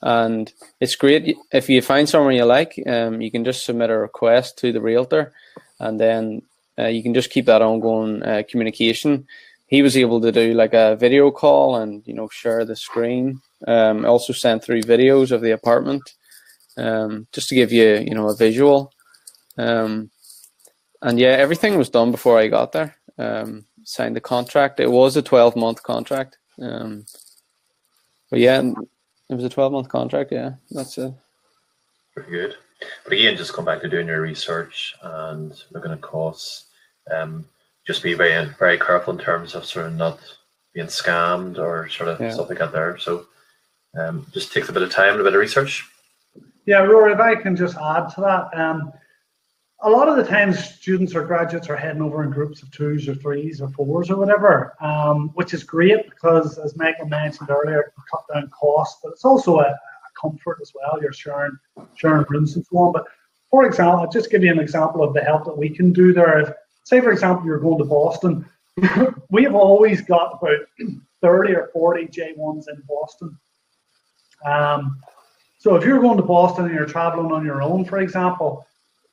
And 0.03 0.53
it's 0.81 0.97
great 0.97 1.37
if 1.53 1.69
you 1.69 1.81
find 1.81 2.09
somewhere 2.09 2.33
you 2.33 2.45
like. 2.45 2.81
Um, 2.87 3.21
you 3.21 3.31
can 3.31 3.45
just 3.45 3.65
submit 3.65 3.91
a 3.91 3.97
request 3.97 4.59
to 4.59 4.73
the 4.73 4.81
realtor, 4.81 5.33
and 5.79 6.01
then 6.01 6.43
uh, 6.79 6.89
you 6.89 7.03
can 7.03 7.15
just 7.15 7.31
keep 7.31 7.47
that 7.47 7.63
ongoing 7.63 8.23
uh, 8.23 8.43
communication 8.49 9.27
he 9.73 9.81
was 9.81 9.97
able 9.97 10.21
to 10.21 10.31
do 10.31 10.53
like 10.53 10.75
a 10.75 10.97
video 10.97 11.31
call 11.31 11.77
and 11.77 12.07
you 12.07 12.13
know 12.13 12.29
share 12.29 12.63
the 12.67 12.77
screen. 12.77 13.41
Um, 13.67 14.05
also 14.05 14.35
sent 14.35 14.63
through 14.63 14.83
videos 14.83 15.33
of 15.33 15.41
the 15.41 15.53
apartment, 15.53 16.13
um, 16.77 17.27
just 17.33 17.49
to 17.49 17.55
give 17.55 17.73
you 17.73 18.05
you 18.07 18.15
know 18.15 18.29
a 18.29 18.37
visual. 18.37 18.93
Um, 19.57 20.11
and 21.01 21.19
yeah, 21.19 21.31
everything 21.45 21.79
was 21.79 21.89
done 21.89 22.11
before 22.11 22.39
I 22.39 22.49
got 22.49 22.73
there. 22.73 22.95
Um, 23.17 23.65
signed 23.85 24.15
the 24.15 24.21
contract. 24.21 24.79
It 24.79 24.91
was 24.91 25.17
a 25.17 25.23
twelve 25.23 25.57
month 25.57 25.83
contract. 25.83 26.37
Um, 26.61 27.07
but 28.29 28.41
yeah, 28.41 28.61
it 29.33 29.37
was 29.37 29.45
a 29.45 29.49
twelve 29.49 29.73
month 29.73 29.89
contract. 29.89 30.33
Yeah, 30.33 30.53
that's 30.71 30.99
it. 30.99 31.13
Pretty 32.15 32.31
good. 32.31 32.55
But 33.05 33.13
again, 33.13 33.37
just 33.37 33.53
come 33.53 33.65
back 33.65 33.81
to 33.81 33.89
doing 33.89 34.07
your 34.07 34.21
research 34.21 34.95
and 35.03 35.53
looking 35.73 35.93
at 35.93 36.01
costs. 36.01 36.67
Um, 37.11 37.47
just 37.87 38.03
be 38.03 38.15
very 38.15 38.47
very 38.59 38.79
careful 38.79 39.13
in 39.13 39.19
terms 39.19 39.55
of 39.55 39.65
sort 39.65 39.87
of 39.87 39.95
not 39.95 40.21
being 40.75 40.87
scammed 40.87 41.59
or 41.59 41.89
sort 41.89 42.09
of 42.09 42.21
yeah. 42.21 42.31
stuff 42.31 42.49
like 42.49 42.59
that 42.59 42.73
there. 42.73 42.99
So 42.99 43.27
um, 43.99 44.27
just 44.33 44.53
takes 44.53 44.69
a 44.69 44.73
bit 44.73 44.83
of 44.83 44.91
time 44.91 45.13
and 45.13 45.21
a 45.21 45.25
bit 45.25 45.35
of 45.35 45.41
research. 45.41 45.89
Yeah, 46.65 46.79
Rory, 46.83 47.13
if 47.13 47.21
I 47.21 47.35
can 47.35 47.57
just 47.57 47.77
add 47.77 48.09
to 48.11 48.21
that, 48.21 48.59
um, 48.59 48.93
a 49.83 49.91
lot 49.91 50.09
of 50.09 50.17
the 50.17 50.25
times 50.25 50.63
students 50.63 51.15
or 51.15 51.25
graduates 51.25 51.69
are 51.69 51.77
heading 51.77 52.03
over 52.03 52.23
in 52.23 52.31
groups 52.31 52.63
of 52.63 52.71
twos 52.71 53.09
or 53.09 53.17
threes 53.17 53.61
or 53.61 53.69
fours 53.71 54.11
or 54.11 54.17
whatever, 54.17 54.75
um, 54.81 55.31
which 55.35 55.53
is 55.53 55.65
great 55.65 56.09
because, 56.09 56.57
as 56.59 56.77
Michael 56.77 57.07
mentioned 57.07 57.51
earlier, 57.51 57.81
it 57.81 57.93
cut 58.11 58.25
down 58.33 58.49
costs, 58.51 59.01
but 59.03 59.11
it's 59.13 59.25
also 59.25 59.59
a, 59.59 59.65
a 59.65 60.21
comfort 60.21 60.59
as 60.63 60.73
well. 60.75 61.01
You're 61.03 61.13
sharing 61.13 61.57
sharing 61.97 62.25
rooms 62.29 62.55
and 62.55 62.65
so 62.65 62.79
on. 62.79 62.93
But 62.93 63.07
for 63.51 63.67
example, 63.67 64.01
I'll 64.01 64.11
just 64.11 64.31
give 64.31 64.45
you 64.45 64.53
an 64.53 64.61
example 64.61 65.03
of 65.03 65.15
the 65.15 65.23
help 65.23 65.45
that 65.47 65.59
we 65.59 65.69
can 65.69 65.93
do 65.93 66.13
there. 66.13 66.39
If, 66.39 66.51
say 66.85 67.01
for 67.01 67.11
example 67.11 67.45
you're 67.45 67.59
going 67.59 67.79
to 67.79 67.85
Boston, 67.85 68.49
we 69.31 69.43
have 69.43 69.57
always 69.57 70.01
got 70.03 70.39
about 70.41 70.61
30 71.23 71.55
or 71.57 71.71
40 71.73 72.07
J1s 72.07 72.69
in 72.69 72.83
Boston. 72.89 73.37
Um, 74.47 75.01
so 75.59 75.75
if 75.77 75.85
you're 75.85 76.01
going 76.01 76.17
to 76.17 76.23
Boston 76.23 76.67
and 76.67 76.75
you're 76.75 76.87
traveling 76.87 77.33
on 77.33 77.45
your 77.45 77.63
own, 77.63 77.85
for 77.85 77.99
example, 77.99 78.67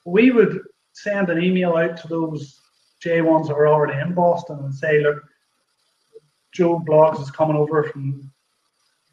we 0.09 0.31
would 0.31 0.61
send 0.93 1.29
an 1.29 1.41
email 1.41 1.75
out 1.75 1.97
to 1.97 2.07
those 2.07 2.59
J1s 3.03 3.47
that 3.47 3.53
are 3.53 3.67
already 3.67 3.99
in 3.99 4.13
Boston 4.13 4.59
and 4.59 4.73
say, 4.73 5.01
look, 5.01 5.23
Joe 6.53 6.79
Bloggs 6.79 7.21
is 7.21 7.31
coming 7.31 7.55
over 7.55 7.83
from, 7.83 8.31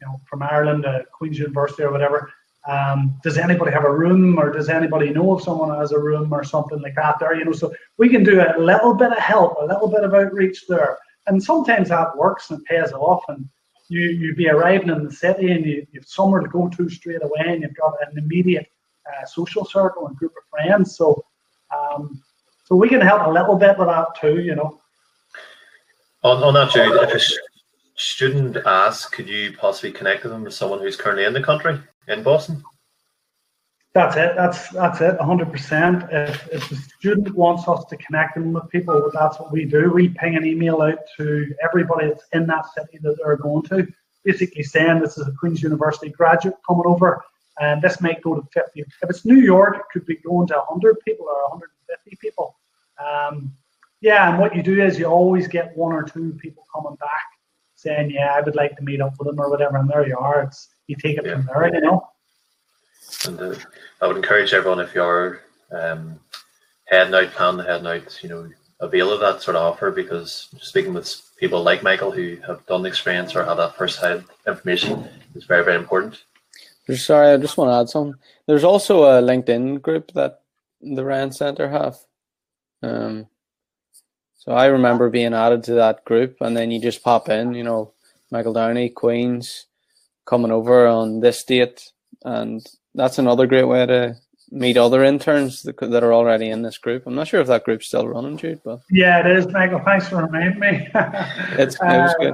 you 0.01 0.07
know, 0.07 0.19
from 0.29 0.43
Ireland 0.43 0.83
to 0.83 1.05
Queen's 1.13 1.39
University 1.39 1.83
or 1.83 1.91
whatever. 1.91 2.31
Um, 2.67 3.17
does 3.23 3.37
anybody 3.37 3.71
have 3.71 3.85
a 3.85 3.93
room 3.93 4.37
or 4.37 4.51
does 4.51 4.67
anybody 4.67 5.11
know 5.11 5.37
if 5.37 5.43
someone 5.43 5.77
has 5.79 5.93
a 5.93 5.99
room 5.99 6.33
or 6.33 6.43
something 6.43 6.81
like 6.81 6.95
that 6.95 7.17
there? 7.19 7.35
You 7.35 7.45
know, 7.45 7.53
so 7.53 7.73
we 7.97 8.09
can 8.09 8.23
do 8.23 8.41
a 8.41 8.59
little 8.59 8.93
bit 8.93 9.13
of 9.13 9.19
help, 9.19 9.55
a 9.61 9.65
little 9.65 9.87
bit 9.87 10.03
of 10.03 10.13
outreach 10.13 10.67
there. 10.67 10.97
And 11.27 11.41
sometimes 11.41 11.89
that 11.89 12.17
works 12.17 12.49
and 12.49 12.63
pays 12.65 12.91
off. 12.91 13.23
And 13.29 13.47
you 13.89 14.01
you 14.01 14.35
be 14.35 14.49
arriving 14.49 14.89
in 14.89 15.05
the 15.05 15.11
city 15.11 15.51
and 15.51 15.65
you, 15.65 15.87
you've 15.91 16.07
somewhere 16.07 16.41
to 16.41 16.49
go 16.49 16.67
to 16.67 16.89
straight 16.89 17.23
away 17.23 17.45
and 17.45 17.61
you've 17.61 17.75
got 17.75 17.93
an 18.01 18.17
immediate 18.17 18.67
uh, 19.07 19.25
social 19.25 19.65
circle 19.65 20.07
and 20.07 20.15
group 20.17 20.33
of 20.37 20.43
friends. 20.49 20.95
So 20.95 21.23
um, 21.75 22.21
so 22.65 22.75
we 22.75 22.89
can 22.89 23.01
help 23.01 23.25
a 23.25 23.29
little 23.29 23.55
bit 23.55 23.77
with 23.77 23.87
that 23.87 24.07
too, 24.19 24.41
you 24.41 24.55
know. 24.55 24.81
On, 26.23 26.43
on 26.43 26.53
that, 26.55 26.71
Jude, 26.71 27.01
if 27.01 27.13
a 27.13 27.19
student 27.95 28.57
asks, 28.65 29.09
could 29.09 29.29
you 29.29 29.55
possibly 29.57 29.91
connect 29.91 30.23
them 30.23 30.43
with 30.43 30.53
someone 30.53 30.79
who's 30.79 30.97
currently 30.97 31.23
in 31.23 31.33
the 31.33 31.41
country 31.41 31.79
in 32.07 32.23
Boston? 32.23 32.63
That's 33.93 34.15
it. 34.15 34.35
That's 34.35 34.69
that's 34.69 35.01
it. 35.01 35.17
100%. 35.17 36.13
If, 36.13 36.47
if 36.49 36.69
the 36.69 36.75
student 36.75 37.33
wants 37.33 37.67
us 37.67 37.85
to 37.85 37.97
connect 37.97 38.35
them 38.35 38.53
with 38.53 38.69
people, 38.69 39.09
that's 39.13 39.39
what 39.39 39.51
we 39.51 39.65
do. 39.65 39.91
We 39.91 40.09
ping 40.09 40.35
an 40.35 40.45
email 40.45 40.81
out 40.81 40.99
to 41.17 41.55
everybody 41.63 42.09
that's 42.09 42.25
in 42.33 42.45
that 42.47 42.65
city 42.73 42.99
that 43.01 43.17
they're 43.17 43.37
going 43.37 43.63
to, 43.63 43.87
basically 44.23 44.63
saying 44.63 44.99
this 44.99 45.17
is 45.17 45.27
a 45.27 45.31
Queen's 45.39 45.63
University 45.63 46.09
graduate 46.09 46.55
coming 46.67 46.83
over, 46.85 47.23
and 47.59 47.81
this 47.81 48.01
might 48.01 48.21
go 48.21 48.35
to 48.35 48.41
50. 48.53 48.81
If 48.81 48.87
it's 49.09 49.25
New 49.25 49.39
York, 49.39 49.77
it 49.77 49.83
could 49.91 50.05
be 50.05 50.17
going 50.17 50.47
to 50.47 50.55
100 50.55 50.97
people 51.05 51.25
or 51.27 51.49
150 51.49 52.17
people. 52.21 52.55
Um, 53.03 53.53
yeah, 54.01 54.29
and 54.29 54.39
what 54.39 54.55
you 54.55 54.61
do 54.61 54.81
is 54.81 54.99
you 54.99 55.05
always 55.05 55.47
get 55.47 55.75
one 55.75 55.91
or 55.91 56.03
two 56.03 56.33
people 56.41 56.63
coming 56.73 56.95
back 56.95 57.25
saying, 57.75 58.11
"Yeah, 58.11 58.33
I 58.35 58.41
would 58.41 58.55
like 58.55 58.75
to 58.77 58.83
meet 58.83 59.01
up 59.01 59.13
with 59.17 59.27
them" 59.27 59.39
or 59.39 59.49
whatever, 59.49 59.77
and 59.77 59.89
there 59.89 60.07
you 60.07 60.17
are. 60.17 60.43
It's 60.43 60.69
you 60.87 60.95
take 60.95 61.17
it 61.17 61.25
yeah. 61.25 61.35
from 61.35 61.45
there, 61.45 61.73
you 61.73 61.81
know. 61.81 62.07
And 63.25 63.39
uh, 63.39 63.55
I 64.01 64.07
would 64.07 64.17
encourage 64.17 64.53
everyone 64.53 64.79
if 64.79 64.93
you're 64.93 65.41
um, 65.71 66.19
heading 66.85 67.13
out, 67.13 67.31
planning 67.31 67.65
heading 67.65 67.87
out, 67.87 68.23
you 68.23 68.29
know, 68.29 68.49
avail 68.79 69.11
of 69.11 69.19
that 69.19 69.41
sort 69.41 69.55
of 69.55 69.63
offer 69.63 69.91
because 69.91 70.49
speaking 70.59 70.93
with 70.93 71.21
people 71.37 71.63
like 71.63 71.83
Michael 71.83 72.11
who 72.11 72.37
have 72.45 72.65
done 72.67 72.83
the 72.83 72.89
experience 72.89 73.35
or 73.35 73.43
have 73.43 73.57
that 73.57 73.75
first-hand 73.75 74.23
information 74.47 75.07
is 75.35 75.45
very, 75.45 75.63
very 75.63 75.77
important. 75.77 76.23
Sorry, 76.95 77.33
I 77.33 77.37
just 77.37 77.57
want 77.57 77.69
to 77.69 77.75
add 77.75 77.89
something. 77.89 78.19
There's 78.45 78.63
also 78.63 79.03
a 79.03 79.21
LinkedIn 79.21 79.81
group 79.81 80.13
that 80.13 80.41
the 80.81 81.03
Rand 81.03 81.35
Centre 81.35 81.69
have. 81.69 81.97
Um, 82.81 83.27
so 84.35 84.53
I 84.53 84.67
remember 84.67 85.09
being 85.09 85.33
added 85.33 85.63
to 85.65 85.73
that 85.73 86.05
group, 86.05 86.37
and 86.39 86.55
then 86.55 86.71
you 86.71 86.79
just 86.79 87.03
pop 87.03 87.27
in, 87.27 87.53
you 87.53 87.63
know, 87.63 87.91
Michael 88.31 88.53
Downey, 88.53 88.89
Queens, 88.89 89.65
coming 90.25 90.51
over 90.51 90.87
on 90.87 91.19
this 91.19 91.43
date, 91.43 91.91
and 92.23 92.65
that's 92.95 93.17
another 93.17 93.47
great 93.47 93.65
way 93.65 93.85
to 93.85 94.15
meet 94.51 94.77
other 94.77 95.03
interns 95.03 95.63
that, 95.63 95.77
that 95.79 96.03
are 96.03 96.13
already 96.13 96.49
in 96.49 96.61
this 96.61 96.77
group. 96.77 97.05
I'm 97.05 97.15
not 97.15 97.27
sure 97.27 97.41
if 97.41 97.47
that 97.47 97.65
group's 97.65 97.87
still 97.87 98.07
running, 98.07 98.37
Jude, 98.37 98.61
but 98.63 98.81
yeah, 98.89 99.19
it 99.19 99.37
is, 99.37 99.47
Michael. 99.47 99.81
Thanks 99.83 100.07
for 100.07 100.23
reminding 100.23 100.59
me. 100.59 100.87
it's 101.57 101.75
it 101.75 101.81
was 101.81 102.11
uh, 102.11 102.17
good. 102.19 102.33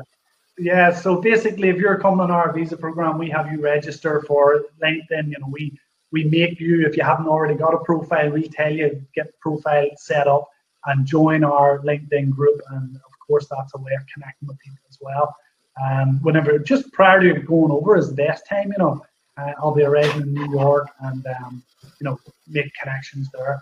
Yeah, 0.63 0.93
so 0.93 1.19
basically, 1.19 1.67
if 1.67 1.75
you're 1.75 1.99
coming 1.99 2.21
on 2.21 2.31
our 2.31 2.53
visa 2.53 2.77
program, 2.77 3.17
we 3.17 3.29
have 3.29 3.51
you 3.51 3.59
register 3.59 4.21
for 4.21 4.63
LinkedIn. 4.81 5.27
You 5.29 5.37
know, 5.39 5.49
we 5.51 5.77
we 6.13 6.23
make 6.23 6.57
you 6.57 6.87
if 6.87 6.95
you 6.95 7.03
haven't 7.03 7.27
already 7.27 7.55
got 7.55 7.73
a 7.73 7.79
profile, 7.79 8.29
we 8.29 8.47
tell 8.47 8.71
you 8.71 9.05
get 9.13 9.27
the 9.27 9.33
profile 9.41 9.89
set 9.97 10.25
up 10.25 10.47
and 10.85 11.05
join 11.05 11.43
our 11.43 11.79
LinkedIn 11.79 12.29
group. 12.29 12.61
And 12.69 12.95
of 12.95 13.11
course, 13.27 13.45
that's 13.51 13.73
a 13.75 13.77
way 13.77 13.91
of 13.93 14.05
connecting 14.13 14.47
with 14.47 14.57
people 14.59 14.85
as 14.87 14.97
well. 15.01 15.35
Um, 15.83 16.21
whenever 16.21 16.57
just 16.59 16.93
prior 16.93 17.19
to 17.19 17.41
going 17.41 17.71
over 17.71 17.97
is 17.97 18.13
best 18.13 18.47
time, 18.47 18.71
you 18.71 18.77
know. 18.77 19.05
Uh, 19.35 19.51
I'll 19.57 19.75
be 19.75 19.83
arriving 19.83 20.21
in 20.21 20.33
New 20.33 20.49
York 20.49 20.87
and 21.01 21.25
um, 21.25 21.61
you 21.99 22.05
know 22.05 22.17
make 22.47 22.71
connections 22.81 23.27
there. 23.33 23.61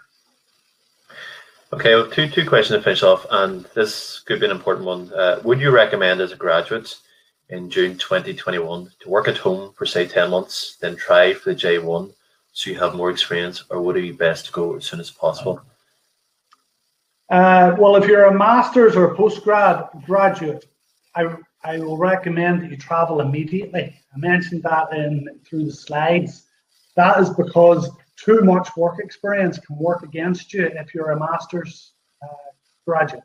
Okay, 1.73 1.95
well, 1.95 2.09
two 2.09 2.29
two 2.29 2.45
questions 2.45 2.77
to 2.77 2.83
finish 2.83 3.01
off, 3.01 3.25
and 3.31 3.63
this 3.73 4.19
could 4.19 4.41
be 4.41 4.45
an 4.45 4.51
important 4.51 4.85
one. 4.85 5.11
Uh, 5.13 5.39
would 5.45 5.61
you 5.61 5.71
recommend 5.71 6.19
as 6.19 6.33
a 6.33 6.35
graduate 6.35 6.97
in 7.47 7.69
June 7.69 7.97
2021 7.97 8.91
to 8.99 9.09
work 9.09 9.29
at 9.29 9.37
home 9.37 9.71
for 9.77 9.85
say 9.85 10.05
10 10.05 10.29
months, 10.29 10.77
then 10.81 10.97
try 10.97 11.33
for 11.33 11.53
the 11.53 11.55
J1 11.55 12.13
so 12.51 12.69
you 12.69 12.77
have 12.77 12.95
more 12.95 13.09
experience, 13.09 13.63
or 13.69 13.81
would 13.81 13.95
it 13.95 14.01
be 14.01 14.11
best 14.11 14.47
to 14.47 14.51
go 14.51 14.75
as 14.75 14.85
soon 14.85 14.99
as 14.99 15.09
possible? 15.09 15.61
Uh, 17.29 17.73
well, 17.79 17.95
if 17.95 18.05
you're 18.05 18.25
a 18.25 18.37
master's 18.37 18.97
or 18.97 19.15
postgrad 19.15 20.05
graduate, 20.05 20.65
I, 21.15 21.33
I 21.63 21.79
will 21.79 21.97
recommend 21.97 22.63
that 22.63 22.71
you 22.71 22.75
travel 22.75 23.21
immediately. 23.21 23.95
I 24.13 24.17
mentioned 24.17 24.63
that 24.63 24.91
in 24.91 25.39
through 25.45 25.67
the 25.67 25.71
slides. 25.71 26.47
That 26.97 27.17
is 27.21 27.29
because 27.29 27.89
too 28.17 28.41
much 28.41 28.69
work 28.77 28.99
experience 28.99 29.57
can 29.59 29.77
work 29.77 30.03
against 30.03 30.53
you 30.53 30.65
if 30.65 30.93
you're 30.93 31.11
a 31.11 31.19
master's 31.19 31.93
uh, 32.23 32.51
graduate. 32.85 33.23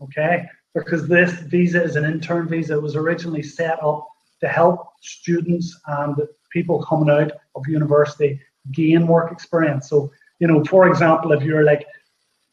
Okay, 0.00 0.46
because 0.74 1.06
this 1.06 1.32
visa 1.32 1.82
is 1.82 1.96
an 1.96 2.04
intern 2.04 2.48
visa. 2.48 2.74
It 2.74 2.82
was 2.82 2.96
originally 2.96 3.42
set 3.42 3.82
up 3.82 4.06
to 4.40 4.48
help 4.48 4.88
students 5.00 5.78
and 5.86 6.16
people 6.50 6.82
coming 6.82 7.10
out 7.10 7.32
of 7.54 7.66
university 7.68 8.40
gain 8.72 9.06
work 9.06 9.32
experience. 9.32 9.88
So, 9.88 10.10
you 10.40 10.46
know, 10.46 10.64
for 10.64 10.88
example, 10.88 11.32
if 11.32 11.42
you're 11.42 11.64
like 11.64 11.86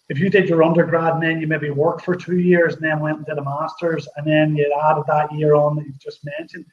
if 0.10 0.20
you 0.20 0.30
did 0.30 0.50
your 0.50 0.62
undergrad 0.62 1.14
and 1.14 1.24
then 1.24 1.40
you 1.40 1.48
maybe 1.48 1.70
worked 1.70 2.04
for 2.04 2.16
two 2.16 2.38
years 2.38 2.76
and 2.76 2.84
then 2.84 3.00
went 3.00 3.18
and 3.18 3.26
did 3.26 3.38
a 3.38 3.44
master's 3.44 4.10
and 4.18 4.28
then 4.28 4.58
you 4.58 4.70
added 4.84 5.06
that 5.08 5.32
year 5.32 5.56
on 5.56 5.78
that 5.78 5.86
you've 5.86 6.00
just 6.00 6.20
mentioned, 6.38 6.66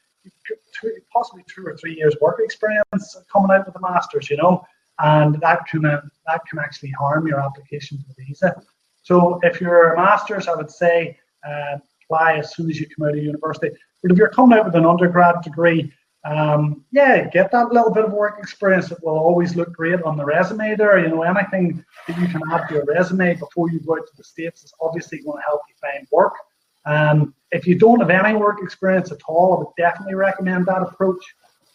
two, 0.74 0.90
possibly 1.12 1.44
two 1.46 1.64
or 1.64 1.76
three 1.76 1.94
years 1.94 2.16
work 2.20 2.40
experience 2.42 3.16
coming 3.32 3.52
out 3.52 3.64
with 3.64 3.76
a 3.76 3.80
master's, 3.80 4.28
you 4.28 4.36
know, 4.36 4.64
and 4.98 5.40
that 5.40 5.66
can 5.66 5.82
that 5.82 6.40
can 6.48 6.58
actually 6.58 6.90
harm 6.90 7.26
your 7.26 7.40
application 7.40 7.98
for 7.98 8.14
the 8.14 8.24
visa. 8.24 8.62
So 9.02 9.40
if 9.42 9.60
you're 9.60 9.94
a 9.94 9.96
master's, 9.96 10.48
I 10.48 10.54
would 10.54 10.70
say 10.70 11.18
uh, 11.48 11.78
apply 12.04 12.38
as 12.38 12.54
soon 12.54 12.70
as 12.70 12.80
you 12.80 12.86
come 12.88 13.08
out 13.08 13.16
of 13.16 13.22
university. 13.22 13.74
But 14.02 14.12
if 14.12 14.18
you're 14.18 14.28
coming 14.28 14.58
out 14.58 14.66
with 14.66 14.74
an 14.74 14.86
undergrad 14.86 15.42
degree, 15.42 15.92
um, 16.24 16.84
yeah, 16.90 17.28
get 17.28 17.50
that 17.52 17.72
little 17.72 17.90
bit 17.90 18.04
of 18.04 18.12
work 18.12 18.38
experience. 18.38 18.90
It 18.90 18.98
will 19.02 19.18
always 19.18 19.56
look 19.56 19.72
great 19.72 20.02
on 20.02 20.16
the 20.16 20.24
resume 20.24 20.76
there. 20.76 20.98
You 20.98 21.08
know, 21.08 21.22
anything 21.22 21.84
that 22.06 22.18
you 22.18 22.28
can 22.28 22.42
add 22.50 22.68
to 22.68 22.74
your 22.74 22.84
resume 22.84 23.34
before 23.34 23.70
you 23.70 23.80
go 23.80 23.94
out 23.94 24.06
to 24.06 24.16
the 24.16 24.24
States 24.24 24.64
is 24.64 24.72
obviously 24.80 25.20
going 25.20 25.38
to 25.38 25.42
help 25.42 25.62
you 25.68 25.74
find 25.80 26.06
work. 26.10 26.34
Um, 26.84 27.34
if 27.50 27.66
you 27.66 27.78
don't 27.78 28.00
have 28.00 28.10
any 28.10 28.36
work 28.36 28.58
experience 28.62 29.10
at 29.12 29.20
all, 29.26 29.54
I 29.54 29.58
would 29.58 29.74
definitely 29.76 30.14
recommend 30.14 30.66
that 30.66 30.82
approach. 30.82 31.22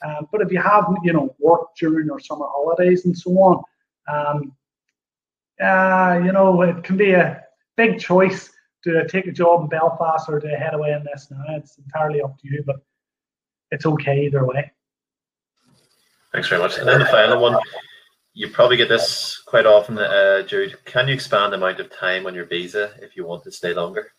Um, 0.04 0.28
but 0.32 0.42
if 0.42 0.52
you 0.52 0.62
have, 0.62 0.86
you 1.04 1.14
know, 1.14 1.34
work 1.40 1.76
during 1.80 2.08
your 2.08 2.20
summer 2.20 2.46
holidays 2.50 3.06
and 3.06 3.18
so 3.18 3.32
on, 3.32 3.64
um, 4.12 4.54
uh, 5.62 6.20
you 6.24 6.32
know, 6.32 6.62
it 6.62 6.84
can 6.84 6.98
be 6.98 7.12
a 7.12 7.42
big 7.78 8.00
choice 8.00 8.52
to 8.84 9.08
take 9.08 9.28
a 9.28 9.32
job 9.32 9.62
in 9.62 9.68
Belfast 9.70 10.28
or 10.28 10.40
to 10.40 10.48
head 10.50 10.74
away 10.74 10.92
in 10.92 11.04
this. 11.04 11.28
Now 11.32 11.44
it's 11.50 11.78
entirely 11.78 12.22
up 12.22 12.38
to 12.40 12.48
you, 12.48 12.64
but 12.66 12.78
it's 13.72 13.86
okay 13.86 14.26
either 14.26 14.46
way. 14.46 14.72
Thanks 16.34 16.50
very 16.50 16.62
much. 16.62 16.78
And 16.78 16.88
then 16.88 17.00
the 17.00 17.06
final 17.06 17.42
one, 17.42 17.58
you 18.34 18.50
probably 18.50 18.78
get 18.78 18.90
this 18.90 19.42
quite 19.46 19.66
often, 19.66 19.98
uh, 20.00 20.42
Jude. 20.44 20.84
Can 20.86 21.08
you 21.08 21.14
expand 21.14 21.54
the 21.54 21.58
amount 21.58 21.80
of 21.80 21.92
time 21.92 22.26
on 22.26 22.34
your 22.34 22.46
visa 22.46 22.92
if 23.00 23.16
you 23.16 23.26
want 23.26 23.44
to 23.44 23.52
stay 23.52 23.74
longer? 23.74 24.12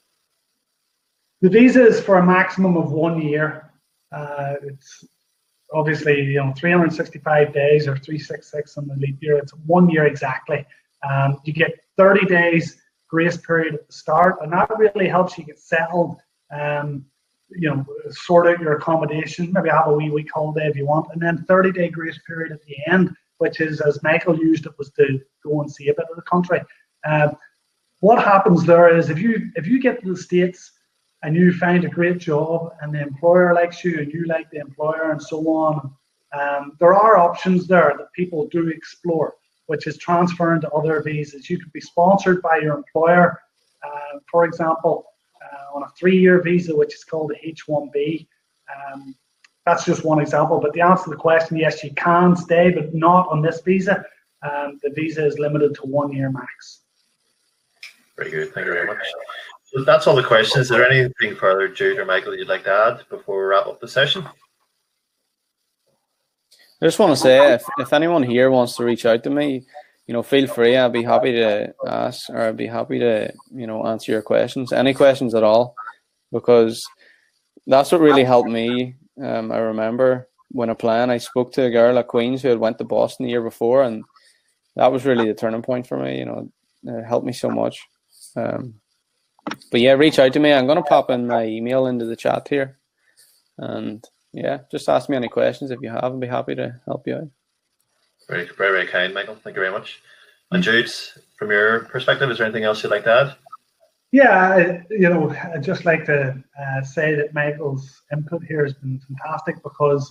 The 1.43 1.51
visa 1.51 1.85
is 1.85 2.01
for 2.01 2.17
a 2.17 2.25
maximum 2.25 2.77
of 2.77 2.93
one 2.93 3.21
year. 3.21 3.73
Uh, 4.13 4.55
it's 4.63 5.05
obviously 5.75 6.23
you 6.23 6.43
know 6.43 6.53
365 6.57 7.53
days 7.53 7.87
or 7.87 7.97
366 7.97 8.79
on 8.79 8.89
the 8.89 8.95
leap 8.95 9.19
year. 9.21 9.37
It's 9.37 9.53
one 9.67 9.91
year 9.91 10.07
exactly. 10.07 10.65
Um, 11.09 11.41
you 11.45 11.53
get 11.53 11.73
30 11.97 12.27
days 12.27 12.77
grace 13.09 13.37
period 13.37 13.75
at 13.75 13.87
the 13.87 13.93
start, 13.93 14.37
and 14.43 14.53
that 14.53 14.71
really 14.79 15.09
helps 15.09 15.37
you 15.37 15.45
get 15.45 15.59
settled. 15.59 16.17
Um, 16.51 17.05
you 17.51 17.69
know, 17.69 17.85
sort 18.11 18.47
out 18.49 18.61
your 18.61 18.77
accommodation, 18.77 19.53
maybe 19.53 19.69
have 19.69 19.87
a 19.87 19.93
wee 19.93 20.11
week 20.11 20.29
holiday 20.35 20.67
if 20.67 20.77
you 20.77 20.87
want, 20.87 21.07
and 21.13 21.21
then 21.21 21.45
30 21.47 21.73
day 21.73 21.89
grace 21.89 22.19
period 22.27 22.53
at 22.53 22.63
the 22.63 22.77
end, 22.87 23.15
which 23.39 23.61
is 23.61 23.81
as 23.81 24.03
Michael 24.03 24.37
used 24.39 24.67
it 24.67 24.73
was 24.79 24.91
to 24.93 25.21
go 25.45 25.61
and 25.61 25.71
see 25.71 25.89
a 25.89 25.95
bit 25.95 26.07
of 26.11 26.17
the 26.17 26.23
country. 26.23 26.61
Uh, 27.05 27.29
what 28.01 28.23
happens 28.23 28.65
there 28.65 28.97
is 28.97 29.11
if 29.11 29.19
you 29.19 29.51
if 29.55 29.67
you 29.67 29.81
get 29.81 30.03
to 30.03 30.11
the 30.11 30.17
states 30.17 30.73
and 31.25 31.35
you 31.35 31.53
find 31.55 31.85
a 31.85 31.89
great 31.89 32.19
job 32.19 32.75
and 32.81 32.95
the 32.95 33.01
employer 33.01 33.55
likes 33.55 33.83
you 33.83 33.99
and 33.99 34.13
you 34.13 34.27
like 34.27 34.49
the 34.51 34.59
employer 34.59 35.11
and 35.11 35.21
so 35.21 35.39
on, 35.49 35.91
um, 36.39 36.77
there 36.79 36.95
are 36.95 37.17
options 37.17 37.67
there 37.67 37.95
that 37.99 38.13
people 38.13 38.47
do 38.49 38.69
explore, 38.69 39.35
which 39.67 39.87
is 39.87 39.97
transferring 39.97 40.61
to 40.61 40.71
other 40.71 41.03
visas. 41.03 41.49
You 41.49 41.59
could 41.59 41.73
be 41.73 41.81
sponsored 41.81 42.43
by 42.43 42.59
your 42.59 42.77
employer, 42.77 43.41
uh, 43.83 44.19
for 44.31 44.45
example 44.45 45.07
uh, 45.43 45.77
on 45.77 45.83
a 45.83 45.89
three-year 45.99 46.43
visa, 46.43 46.77
which 46.77 46.95
is 46.95 47.05
called 47.05 47.33
a 47.33 47.47
H-1B. 47.49 48.27
Um, 48.75 49.15
that's 49.67 49.85
just 49.85 50.05
one 50.05 50.21
example. 50.21 50.61
But 50.61 50.73
the 50.75 50.83
answer 50.83 51.05
to 51.05 51.11
the 51.11 51.17
question, 51.17 51.57
yes, 51.57 51.83
you 51.83 51.93
can 51.95 52.37
stay, 52.37 52.71
but 52.71 52.95
not 52.95 53.29
on 53.31 53.41
this 53.41 53.61
visa. 53.63 54.05
Um, 54.43 54.79
the 54.83 54.91
visa 54.91 55.25
is 55.25 55.39
limited 55.39 55.75
to 55.77 55.83
one 55.83 56.13
year 56.13 56.31
max. 56.31 56.81
Very 58.17 58.31
good. 58.31 58.53
Thank 58.53 58.67
you 58.67 58.73
very 58.73 58.87
much. 58.87 58.99
That's 59.85 60.07
all 60.07 60.15
the 60.15 60.23
questions. 60.23 60.63
Is 60.63 60.69
there 60.69 60.89
anything 60.89 61.35
further, 61.37 61.69
Jude 61.69 61.99
or 61.99 62.05
Michael, 62.05 62.37
you'd 62.37 62.49
like 62.49 62.65
to 62.65 62.71
add 62.71 63.09
before 63.09 63.39
we 63.39 63.45
wrap 63.45 63.67
up 63.67 63.81
the 63.81 63.89
session? 63.89 64.25
I 66.81 66.87
just 66.87 66.99
want 66.99 67.13
to 67.13 67.17
say, 67.17 67.55
if, 67.55 67.65
if 67.79 67.93
anyone 67.93 68.23
here 68.23 68.51
wants 68.51 68.77
to 68.77 68.85
reach 68.85 69.07
out 69.07 69.25
to 69.25 69.31
me, 69.31 69.65
you 70.07 70.13
know, 70.13 70.23
feel 70.23 70.47
free. 70.47 70.77
I'll 70.77 70.91
be 70.91 71.03
happy 71.03 71.33
to 71.33 71.75
ask, 71.87 72.29
or 72.29 72.41
I'll 72.43 72.53
be 72.53 72.67
happy 72.67 72.99
to, 72.99 73.33
you 73.53 73.67
know, 73.67 73.87
answer 73.87 74.13
your 74.13 74.23
questions, 74.23 74.73
any 74.73 74.93
questions 74.93 75.35
at 75.35 75.43
all, 75.43 75.75
because 76.31 76.87
that's 77.67 77.91
what 77.91 78.01
really 78.01 78.25
helped 78.25 78.51
me. 78.51 78.97
Um, 79.21 79.51
I 79.51 79.59
remember 79.59 80.29
when 80.51 80.69
applying, 80.69 81.11
I 81.11 81.19
spoke 81.19 81.53
to 81.55 81.65
a 81.65 81.71
girl 81.71 81.99
at 81.99 82.09
Queens 82.09 82.43
who 82.43 82.49
had 82.49 82.59
went 82.59 82.79
to 82.79 82.85
Boston 82.85 83.25
the 83.25 83.31
year 83.31 83.43
before, 83.43 83.83
and 83.83 84.05
that 84.77 84.93
was 84.93 85.07
really 85.07 85.27
the 85.27 85.35
turning 85.35 85.63
point 85.63 85.87
for 85.87 85.97
me. 85.97 86.19
You 86.19 86.27
know, 86.27 86.51
it 86.85 87.05
helped 87.05 87.27
me 87.27 87.33
so 87.33 87.49
much. 87.49 87.83
Um, 88.37 88.75
but 89.71 89.81
yeah, 89.81 89.93
reach 89.93 90.19
out 90.19 90.33
to 90.33 90.41
me. 90.41 90.53
I'm 90.53 90.67
going 90.67 90.83
to 90.83 90.83
pop 90.83 91.11
in 91.11 91.27
my 91.27 91.45
email 91.45 91.87
into 91.87 92.05
the 92.05 92.17
chat 92.17 92.49
here, 92.49 92.79
and 93.59 94.05
yeah, 94.33 94.61
just 94.71 94.89
ask 94.89 95.09
me 95.09 95.17
any 95.17 95.29
questions 95.29 95.71
if 95.71 95.81
you 95.81 95.91
have. 95.91 96.05
I'll 96.05 96.19
be 96.19 96.27
happy 96.27 96.55
to 96.55 96.81
help 96.87 97.07
you 97.07 97.17
out. 97.17 97.29
Very, 98.29 98.47
very, 98.57 98.73
very 98.73 98.87
kind, 98.87 99.13
Michael. 99.15 99.37
Thank 99.37 99.57
you 99.57 99.63
very 99.63 99.73
much. 99.73 100.01
And 100.51 100.63
Jude, 100.63 100.91
from 101.39 101.51
your 101.51 101.81
perspective, 101.87 102.31
is 102.31 102.39
there 102.39 102.47
anything 102.47 102.65
else 102.65 102.83
you'd 102.83 102.91
like 102.91 103.05
to 103.05 103.13
add? 103.13 103.37
Yeah, 104.13 104.83
you 104.91 105.09
know, 105.09 105.35
I'd 105.53 105.65
just 105.65 105.85
like 105.85 106.05
to 106.05 106.41
uh, 106.61 106.83
say 106.83 107.17
that 107.17 107.35
Michael's 107.35 108.03
input 108.13 108.45
here 108.45 108.63
has 108.65 108.75
been 108.75 109.01
fantastic 109.01 109.61
because 109.65 110.11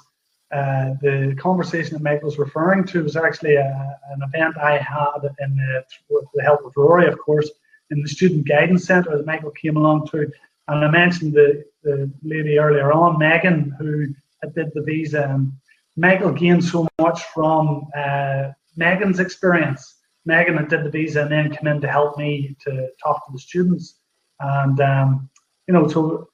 uh, 0.51 0.91
the 1.01 1.35
conversation 1.39 1.93
that 1.93 2.03
Michael's 2.03 2.37
referring 2.37 2.83
to 2.87 3.03
was 3.03 3.15
actually 3.15 3.55
a, 3.55 3.97
an 4.11 4.21
event 4.21 4.57
I 4.57 4.77
had 4.77 5.19
in 5.39 5.55
the, 5.55 5.83
with 6.09 6.25
the 6.33 6.43
help 6.43 6.65
of 6.65 6.73
Rory, 6.75 7.07
of 7.07 7.17
course, 7.17 7.49
in 7.93 8.01
the 8.01 8.09
Student 8.09 8.47
Guidance 8.47 8.85
Centre 8.85 9.15
that 9.15 9.25
Michael 9.25 9.51
came 9.51 9.77
along 9.77 10.07
to. 10.07 10.31
And 10.67 10.85
I 10.85 10.89
mentioned 10.89 11.33
the, 11.33 11.63
the 11.83 12.11
lady 12.23 12.57
earlier 12.57 12.91
on, 12.91 13.19
Megan, 13.19 13.75
who 13.79 14.07
did 14.55 14.71
the 14.73 14.81
visa. 14.81 15.29
And 15.29 15.53
Michael 15.95 16.31
gained 16.31 16.63
so 16.63 16.87
much 16.99 17.23
from 17.33 17.87
uh, 17.95 18.51
Megan's 18.75 19.19
experience. 19.19 19.95
Megan 20.25 20.57
had 20.57 20.69
did 20.69 20.83
the 20.83 20.89
visa 20.89 21.21
and 21.21 21.31
then 21.31 21.53
came 21.55 21.67
in 21.67 21.81
to 21.81 21.87
help 21.87 22.17
me 22.17 22.55
to 22.65 22.89
talk 23.03 23.25
to 23.25 23.31
the 23.31 23.39
students. 23.39 23.95
And, 24.39 24.79
um, 24.79 25.29
you 25.67 25.73
know, 25.73 25.87
so 25.87 26.27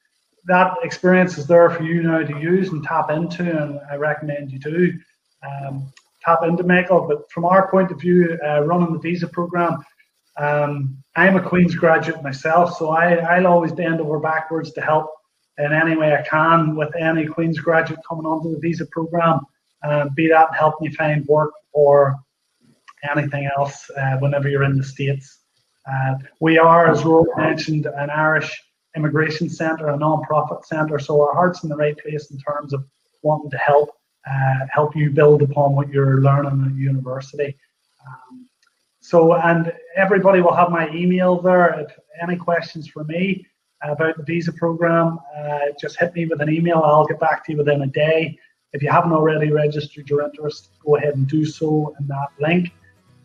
that 0.46 0.76
experience 0.82 1.38
is 1.38 1.46
there 1.46 1.68
for 1.70 1.82
you 1.82 2.02
now 2.02 2.22
to 2.22 2.40
use 2.40 2.70
and 2.70 2.82
tap 2.82 3.10
into. 3.10 3.42
And 3.62 3.80
I 3.90 3.96
recommend 3.96 4.52
you 4.52 4.58
do 4.58 4.92
um, 5.46 5.92
tap 6.22 6.40
into 6.44 6.62
Michael. 6.62 7.06
But 7.06 7.30
from 7.30 7.44
our 7.44 7.70
point 7.70 7.90
of 7.90 8.00
view, 8.00 8.38
uh, 8.46 8.62
running 8.64 8.92
the 8.92 8.98
visa 8.98 9.28
program, 9.28 9.84
um, 10.40 10.96
I'm 11.16 11.36
a 11.36 11.42
Queen's 11.42 11.74
graduate 11.74 12.22
myself, 12.22 12.76
so 12.78 12.90
I, 12.90 13.16
I'll 13.16 13.46
always 13.46 13.72
bend 13.72 14.00
over 14.00 14.18
backwards 14.18 14.72
to 14.72 14.80
help 14.80 15.10
in 15.58 15.72
any 15.72 15.96
way 15.96 16.14
I 16.14 16.22
can 16.22 16.76
with 16.76 16.94
any 16.96 17.26
Queen's 17.26 17.58
graduate 17.58 18.00
coming 18.08 18.24
onto 18.24 18.50
the 18.54 18.58
visa 18.58 18.86
program, 18.86 19.40
um, 19.84 20.10
be 20.14 20.28
that 20.28 20.54
help 20.54 20.80
me 20.80 20.90
find 20.90 21.26
work 21.26 21.52
or 21.72 22.16
anything 23.10 23.50
else 23.56 23.90
uh, 23.98 24.16
whenever 24.18 24.48
you're 24.48 24.64
in 24.64 24.78
the 24.78 24.84
States. 24.84 25.40
Uh, 25.90 26.14
we 26.40 26.58
are, 26.58 26.90
as 26.90 27.04
Rory 27.04 27.28
mentioned, 27.36 27.86
an 27.86 28.08
Irish 28.10 28.62
immigration 28.96 29.48
centre, 29.48 29.88
a 29.88 29.96
non-profit 29.96 30.64
centre, 30.64 30.98
so 30.98 31.20
our 31.20 31.34
heart's 31.34 31.62
in 31.64 31.68
the 31.68 31.76
right 31.76 31.98
place 31.98 32.30
in 32.30 32.38
terms 32.38 32.72
of 32.72 32.84
wanting 33.22 33.50
to 33.50 33.58
help 33.58 33.90
uh, 34.30 34.66
help 34.70 34.94
you 34.94 35.10
build 35.10 35.42
upon 35.42 35.74
what 35.74 35.88
you're 35.88 36.20
learning 36.20 36.64
at 36.66 36.74
university. 36.76 37.56
Um, 38.06 38.46
so, 39.00 39.34
and 39.34 39.72
everybody 39.96 40.40
will 40.40 40.54
have 40.54 40.70
my 40.70 40.90
email 40.90 41.40
there. 41.40 41.80
If 41.80 41.98
any 42.22 42.36
questions 42.36 42.88
for 42.88 43.04
me 43.04 43.46
about 43.82 44.16
the 44.16 44.22
visa 44.22 44.52
program, 44.52 45.18
uh, 45.36 45.58
just 45.80 45.98
hit 45.98 46.14
me 46.14 46.26
with 46.26 46.40
an 46.42 46.50
email. 46.50 46.82
I'll 46.84 47.06
get 47.06 47.18
back 47.18 47.44
to 47.46 47.52
you 47.52 47.58
within 47.58 47.82
a 47.82 47.86
day. 47.86 48.38
If 48.72 48.82
you 48.82 48.90
haven't 48.90 49.12
already 49.12 49.50
registered 49.50 50.08
your 50.08 50.22
interest, 50.22 50.70
go 50.84 50.96
ahead 50.96 51.14
and 51.14 51.26
do 51.26 51.44
so 51.44 51.94
in 51.98 52.06
that 52.08 52.28
link. 52.38 52.72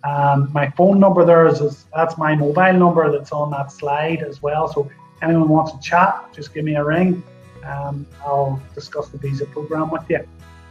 Um, 0.05 0.51
my 0.53 0.69
phone 0.71 0.99
number 0.99 1.25
there 1.25 1.45
is, 1.47 1.61
is, 1.61 1.85
that's 1.93 2.17
my 2.17 2.35
mobile 2.35 2.73
number 2.73 3.11
that's 3.11 3.31
on 3.31 3.51
that 3.51 3.71
slide 3.71 4.23
as 4.23 4.41
well. 4.41 4.71
So 4.71 4.89
anyone 5.21 5.49
wants 5.49 5.73
to 5.73 5.79
chat, 5.79 6.15
just 6.33 6.53
give 6.53 6.63
me 6.63 6.75
a 6.75 6.83
ring. 6.83 7.21
Um, 7.63 8.05
I'll 8.23 8.61
discuss 8.73 9.09
the 9.09 9.17
visa 9.17 9.45
program 9.47 9.89
with 9.89 10.03
you. 10.09 10.25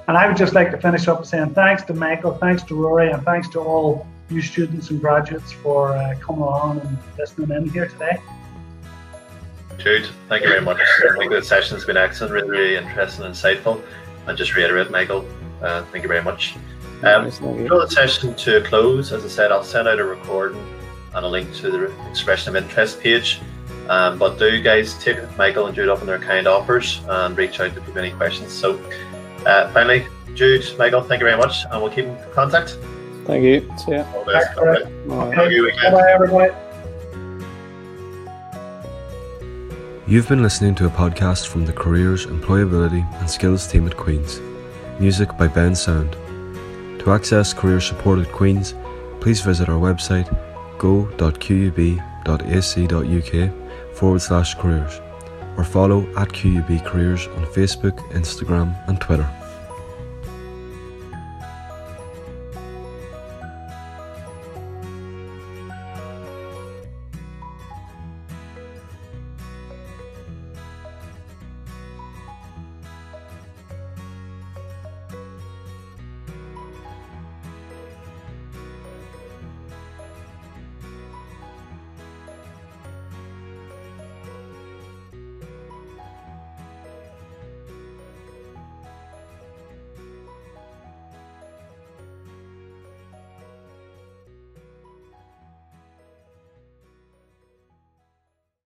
And 0.07 0.17
I 0.17 0.27
would 0.27 0.37
just 0.37 0.55
like 0.55 0.71
to 0.71 0.79
finish 0.79 1.09
up 1.09 1.25
saying 1.27 1.55
thanks 1.55 1.83
to 1.85 1.95
Michael, 1.95 2.35
thanks 2.35 2.63
to 2.65 2.75
Rory, 2.75 3.11
and 3.11 3.23
thanks 3.25 3.49
to 3.51 3.61
all 3.61 4.07
you 4.31 4.43
students 4.43 4.91
and 4.91 5.01
graduates 5.01 5.53
for 5.53 5.97
uh, 5.97 6.15
coming 6.21 6.43
along 6.43 6.81
and 6.81 6.99
listening 7.19 7.51
in 7.51 7.69
here 7.69 7.89
today. 7.89 8.19
Jude, 9.79 10.09
thank 10.29 10.43
you 10.43 10.49
very 10.49 10.63
much. 10.63 10.79
I 10.79 11.19
think 11.19 11.33
the 11.33 11.43
session 11.43 11.77
has 11.77 11.85
been 11.85 11.97
excellent, 11.97 12.33
really, 12.33 12.49
really 12.49 12.77
interesting 12.77 13.25
and 13.25 13.35
insightful. 13.35 13.83
And 14.27 14.39
just 14.39 14.55
reiterate, 14.55 14.91
Michael, 14.91 15.27
uh, 15.63 15.85
thank 15.87 16.03
you 16.03 16.09
very 16.09 16.23
much. 16.23 16.57
Um, 17.03 17.29
draw 17.67 17.81
the 17.81 17.89
session 17.91 18.35
to 18.35 18.59
a 18.59 18.61
close. 18.63 19.13
As 19.13 19.25
I 19.25 19.29
said, 19.29 19.53
I'll 19.53 19.65
send 19.65 19.89
out 19.89 19.99
a 19.99 20.05
recording 20.05 20.65
and 21.13 21.27
a 21.27 21.29
link 21.29 21.55
to 21.57 21.71
the 21.71 22.09
expression 22.09 22.57
of 22.57 22.63
interest 22.63 23.01
page. 23.01 23.41
Um, 23.89 24.19
but 24.19 24.39
do 24.39 24.63
guys 24.63 24.95
take 24.95 25.19
Michael 25.37 25.67
and 25.67 25.75
Jude 25.75 25.91
up 25.91 26.01
on 26.01 26.07
their 26.07 26.19
kind 26.19 26.47
offers 26.47 27.03
and 27.07 27.37
reach 27.37 27.61
out 27.61 27.69
if 27.69 27.75
you 27.75 27.83
have 27.83 27.97
any 27.99 28.13
questions. 28.13 28.53
So, 28.53 28.79
uh, 29.45 29.71
finally, 29.73 30.07
Jude, 30.35 30.65
Michael, 30.79 31.03
thank 31.03 31.21
you 31.21 31.27
very 31.27 31.37
much, 31.37 31.65
and 31.71 31.83
we'll 31.83 31.93
keep 31.93 32.07
in 32.07 32.17
contact. 32.33 32.79
Thank 33.25 33.45
you. 33.45 33.61
See 33.79 33.93
ya. 33.93 34.05
All 34.15 34.25
the 34.25 34.33
best. 34.33 34.57
Bye. 34.57 35.35
Bye 35.35 35.91
bye, 35.91 36.13
everybody. 36.13 36.53
You've 40.07 40.29
been 40.29 40.43
listening 40.43 40.75
to 40.77 40.87
a 40.87 40.91
podcast 40.91 41.47
from 41.47 41.65
the 41.65 41.73
Careers, 41.73 42.27
Employability 42.27 43.03
and 43.21 43.31
Skills 43.31 43.67
team 43.67 43.87
at 43.87 43.97
Queen's. 43.97 44.41
Music 45.01 45.31
by 45.39 45.49
Bensound. 45.49 46.13
To 47.01 47.13
access 47.13 47.55
career 47.55 47.81
support 47.81 48.19
at 48.19 48.31
Queen's, 48.31 48.75
please 49.21 49.41
visit 49.41 49.69
our 49.71 49.79
website 49.81 50.29
go.qub.ac.uk 50.79 51.57
forward 53.97 54.21
slash 54.21 54.55
careers 54.55 55.01
or 55.57 55.65
follow 55.65 56.03
at 56.19 56.29
QUB 56.29 56.85
Careers 56.85 57.27
on 57.29 57.47
Facebook, 57.47 57.99
Instagram, 58.11 58.77
and 58.89 59.01
Twitter. 59.01 59.29